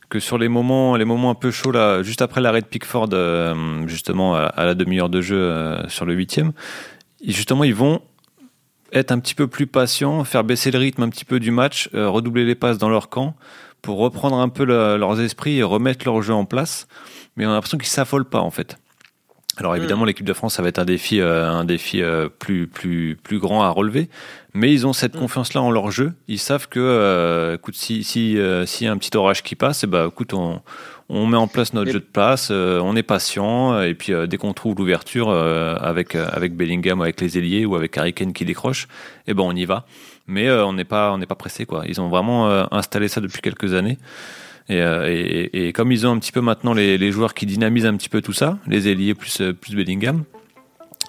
que 0.09 0.19
sur 0.19 0.39
les 0.39 0.47
moments, 0.47 0.95
les 0.95 1.05
moments 1.05 1.29
un 1.29 1.35
peu 1.35 1.51
chauds 1.51 1.71
juste 2.01 2.23
après 2.23 2.41
l'arrêt 2.41 2.61
de 2.61 2.65
Pickford, 2.65 3.09
justement 3.85 4.35
à, 4.35 4.65
la 4.65 4.73
demi-heure 4.73 5.09
de 5.09 5.21
jeu 5.21 5.75
sur 5.87 6.05
le 6.05 6.15
huitième, 6.15 6.51
justement, 7.23 7.63
ils 7.63 7.75
vont 7.75 8.01
être 8.93 9.11
un 9.11 9.19
petit 9.19 9.35
peu 9.35 9.47
plus 9.47 9.67
patient, 9.67 10.23
faire 10.23 10.43
baisser 10.43 10.71
le 10.71 10.79
rythme 10.79 11.03
un 11.03 11.09
petit 11.09 11.25
peu 11.25 11.39
du 11.39 11.51
match, 11.51 11.89
euh, 11.93 12.09
redoubler 12.09 12.45
les 12.45 12.55
passes 12.55 12.77
dans 12.77 12.89
leur 12.89 13.09
camp 13.09 13.35
pour 13.81 13.97
reprendre 13.97 14.37
un 14.37 14.49
peu 14.49 14.65
leurs 14.65 15.21
esprits 15.21 15.57
et 15.57 15.63
remettre 15.63 16.05
leur 16.05 16.21
jeu 16.21 16.33
en 16.33 16.45
place. 16.45 16.87
Mais 17.37 17.45
on 17.45 17.51
a 17.51 17.53
l'impression 17.53 17.77
qu'ils 17.77 17.87
s'affolent 17.87 18.25
pas 18.25 18.41
en 18.41 18.51
fait. 18.51 18.77
Alors 19.57 19.75
évidemment, 19.75 20.03
mm. 20.03 20.07
l'équipe 20.07 20.25
de 20.25 20.33
France, 20.33 20.55
ça 20.55 20.61
va 20.61 20.69
être 20.69 20.79
un 20.79 20.85
défi, 20.85 21.19
euh, 21.19 21.49
un 21.49 21.65
défi 21.65 22.01
euh, 22.01 22.29
plus, 22.29 22.67
plus, 22.67 23.17
plus 23.21 23.39
grand 23.39 23.63
à 23.63 23.69
relever. 23.69 24.09
Mais 24.53 24.71
ils 24.71 24.87
ont 24.87 24.93
cette 24.93 25.15
mm. 25.15 25.19
confiance-là 25.19 25.61
en 25.61 25.71
leur 25.71 25.91
jeu. 25.91 26.13
Ils 26.27 26.39
savent 26.39 26.67
que, 26.67 27.55
écoute, 27.55 27.75
si, 27.75 28.03
si, 28.03 28.37
s'il 28.65 28.85
y 28.85 28.89
a 28.89 28.91
un 28.91 28.97
petit 28.97 29.15
orage 29.15 29.43
qui 29.43 29.55
passe, 29.55 29.83
et 29.83 29.87
eh 29.87 29.89
ben, 29.89 30.07
écoute, 30.07 30.33
on, 30.33 30.61
on 31.09 31.25
met 31.25 31.37
en 31.37 31.47
place 31.47 31.73
notre 31.73 31.91
jeu 31.91 31.99
de 31.99 32.05
place, 32.05 32.49
euh, 32.51 32.79
on 32.79 32.95
est 32.95 33.03
patient, 33.03 33.81
et 33.81 33.95
puis 33.95 34.13
euh, 34.13 34.27
dès 34.27 34.37
qu'on 34.37 34.53
trouve 34.53 34.75
l'ouverture 34.77 35.29
euh, 35.29 35.75
avec, 35.81 36.13
avec 36.13 36.55
Bellingham, 36.55 37.01
avec 37.01 37.19
les 37.19 37.37
ailiers 37.37 37.65
ou 37.65 37.75
avec 37.75 37.97
Harry 37.97 38.13
Kane 38.13 38.31
qui 38.31 38.45
décroche, 38.45 38.87
eh 39.27 39.33
ben 39.33 39.43
on 39.43 39.55
y 39.55 39.65
va. 39.65 39.85
Mais 40.27 40.49
on 40.51 40.73
n'est 40.73 40.85
pas, 40.85 41.11
on 41.11 41.19
pas 41.19 41.33
pressé. 41.33 41.65
Quoi. 41.65 41.85
Ils 41.87 41.99
ont 41.99 42.07
vraiment 42.07 42.71
installé 42.71 43.07
ça 43.07 43.19
depuis 43.19 43.41
quelques 43.41 43.73
années. 43.73 43.97
Et, 44.69 44.77
et, 44.77 45.67
et, 45.67 45.73
comme 45.73 45.91
ils 45.91 46.05
ont 46.05 46.11
un 46.11 46.19
petit 46.19 46.31
peu 46.31 46.41
maintenant 46.41 46.75
les, 46.75 46.99
les, 46.99 47.11
joueurs 47.11 47.33
qui 47.33 47.47
dynamisent 47.47 47.87
un 47.87 47.97
petit 47.97 48.09
peu 48.09 48.21
tout 48.21 48.33
ça, 48.33 48.59
les 48.67 48.87
ailiers 48.87 49.15
plus, 49.15 49.41
plus 49.59 49.75
Bellingham, 49.75 50.25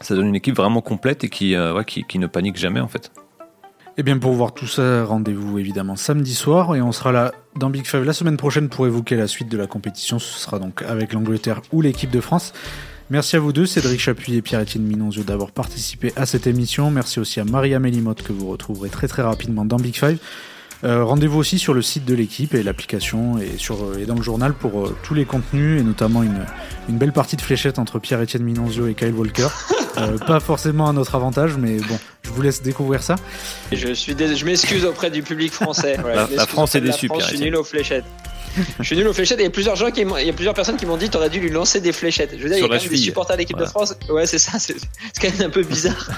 ça 0.00 0.14
donne 0.14 0.28
une 0.28 0.36
équipe 0.36 0.56
vraiment 0.56 0.80
complète 0.80 1.22
et 1.24 1.28
qui, 1.28 1.54
ouais, 1.54 1.84
qui, 1.84 2.04
qui 2.04 2.18
ne 2.18 2.28
panique 2.28 2.56
jamais 2.56 2.80
en 2.80 2.88
fait. 2.88 3.12
Et 4.00 4.02
eh 4.02 4.04
bien 4.04 4.16
pour 4.16 4.32
voir 4.32 4.54
tout 4.54 4.66
ça, 4.66 5.04
rendez-vous 5.04 5.58
évidemment 5.58 5.94
samedi 5.94 6.34
soir 6.34 6.74
et 6.74 6.80
on 6.80 6.90
sera 6.90 7.12
là 7.12 7.34
dans 7.56 7.68
Big 7.68 7.86
Five 7.86 8.02
la 8.02 8.14
semaine 8.14 8.38
prochaine 8.38 8.70
pour 8.70 8.86
évoquer 8.86 9.14
la 9.14 9.26
suite 9.26 9.50
de 9.50 9.58
la 9.58 9.66
compétition. 9.66 10.18
Ce 10.18 10.38
sera 10.38 10.58
donc 10.58 10.80
avec 10.80 11.12
l'Angleterre 11.12 11.60
ou 11.70 11.82
l'équipe 11.82 12.10
de 12.10 12.22
France. 12.22 12.54
Merci 13.10 13.36
à 13.36 13.40
vous 13.40 13.52
deux, 13.52 13.66
Cédric 13.66 14.00
Chapuis 14.00 14.36
et 14.36 14.40
Pierre-Étienne 14.40 14.84
Minonzio, 14.84 15.22
d'avoir 15.22 15.50
participé 15.50 16.14
à 16.16 16.24
cette 16.24 16.46
émission. 16.46 16.90
Merci 16.90 17.20
aussi 17.20 17.40
à 17.40 17.44
Maria 17.44 17.78
Mélimotte 17.78 18.22
que 18.22 18.32
vous 18.32 18.48
retrouverez 18.48 18.88
très 18.88 19.06
très 19.06 19.20
rapidement 19.20 19.66
dans 19.66 19.76
Big 19.76 19.94
Five. 19.94 20.16
Euh, 20.82 21.04
rendez-vous 21.04 21.38
aussi 21.38 21.58
sur 21.58 21.74
le 21.74 21.82
site 21.82 22.06
de 22.06 22.14
l'équipe 22.14 22.54
et 22.54 22.62
l'application 22.62 23.38
et, 23.38 23.58
sur, 23.58 23.98
et 23.98 24.06
dans 24.06 24.14
le 24.14 24.22
journal 24.22 24.54
pour 24.54 24.86
euh, 24.86 24.96
tous 25.02 25.12
les 25.14 25.26
contenus 25.26 25.78
et 25.80 25.84
notamment 25.84 26.22
une, 26.22 26.46
une 26.88 26.96
belle 26.96 27.12
partie 27.12 27.36
de 27.36 27.42
fléchettes 27.42 27.78
entre 27.78 27.98
Pierre-Etienne 27.98 28.42
Minonzio 28.42 28.86
et 28.86 28.94
Kyle 28.94 29.12
Walker. 29.12 29.48
Euh, 29.98 30.16
pas 30.26 30.40
forcément 30.40 30.88
à 30.88 30.92
notre 30.92 31.14
avantage, 31.14 31.56
mais 31.58 31.76
bon, 31.76 31.98
je 32.22 32.30
vous 32.30 32.40
laisse 32.40 32.62
découvrir 32.62 33.02
ça. 33.02 33.16
Je, 33.72 33.92
suis 33.92 34.16
je 34.16 34.44
m'excuse 34.44 34.86
auprès 34.86 35.10
du 35.10 35.22
public 35.22 35.52
français. 35.52 35.98
la, 36.34 36.46
France 36.46 36.74
est 36.74 36.80
déçue, 36.80 37.08
Je 37.18 37.24
suis 37.24 37.40
nul 37.40 37.56
aux 37.56 37.64
fléchettes. 37.64 38.06
Je 38.78 38.84
suis 38.84 38.96
nul 38.96 39.06
aux 39.06 39.12
fléchettes. 39.12 39.38
Et 39.38 39.42
il 39.42 39.46
y 39.46 39.48
a 39.48 39.52
plusieurs 39.52 39.76
gens 39.76 39.90
qui 39.90 40.00
il 40.00 40.26
y 40.26 40.30
a 40.30 40.32
plusieurs 40.32 40.54
personnes 40.54 40.76
qui 40.76 40.86
m'ont 40.86 40.96
dit 40.96 41.10
t'aurais 41.10 41.30
dû 41.30 41.40
lui 41.40 41.50
lancer 41.50 41.80
des 41.80 41.92
fléchettes. 41.92 42.30
Je 42.36 42.42
veux 42.42 42.48
dire, 42.48 42.58
il 42.58 42.62
y 42.62 42.64
a 42.64 42.68
quand 42.68 42.82
même 42.82 42.88
des 42.88 42.96
supporters 42.96 43.36
de 43.36 43.40
l'équipe 43.40 43.58
de 43.58 43.64
France. 43.64 43.94
Ouais, 44.08 44.26
c'est 44.26 44.38
ça. 44.38 44.58
C'est 44.58 44.76
quand 45.20 45.38
même 45.38 45.48
un 45.48 45.50
peu 45.50 45.62
bizarre. 45.62 46.08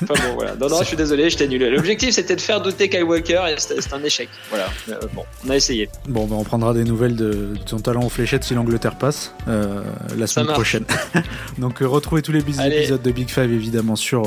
bon, 0.02 0.14
voilà. 0.34 0.54
Non, 0.56 0.68
non, 0.68 0.80
je 0.80 0.88
suis 0.88 0.96
désolé, 0.96 1.30
j'étais 1.30 1.48
nul. 1.48 1.64
L'objectif, 1.68 2.10
c'était 2.10 2.36
de 2.36 2.40
faire 2.40 2.60
douter 2.60 2.88
Kyle 2.88 3.04
Walker 3.04 3.42
et 3.48 3.58
c'était 3.58 3.94
un 3.94 4.02
échec. 4.02 4.28
Voilà. 4.50 4.68
Euh, 4.88 4.98
bon, 5.14 5.24
on 5.46 5.50
a 5.50 5.56
essayé. 5.56 5.88
Bon, 6.08 6.26
ben, 6.26 6.36
on 6.36 6.44
prendra 6.44 6.74
des 6.74 6.84
nouvelles 6.84 7.16
de, 7.16 7.54
ton 7.66 7.78
talent 7.78 8.02
aux 8.02 8.08
fléchettes 8.08 8.44
si 8.44 8.54
l'Angleterre 8.54 8.96
passe 8.96 9.34
euh, 9.48 9.82
la 10.16 10.26
semaine 10.26 10.52
prochaine. 10.52 10.84
Donc, 11.58 11.82
euh, 11.82 11.88
retrouvez 11.88 12.22
tous 12.22 12.32
les 12.32 12.40
épisodes 12.40 13.02
de 13.02 13.10
Big 13.10 13.28
Five 13.28 13.52
évidemment 13.52 13.96
sur, 13.96 14.24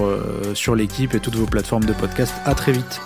sur 0.53 0.75
l'équipe 0.75 1.13
et 1.13 1.19
toutes 1.19 1.35
vos 1.35 1.45
plateformes 1.45 1.85
de 1.85 1.93
podcast. 1.93 2.33
À 2.45 2.55
très 2.55 2.71
vite. 2.71 2.99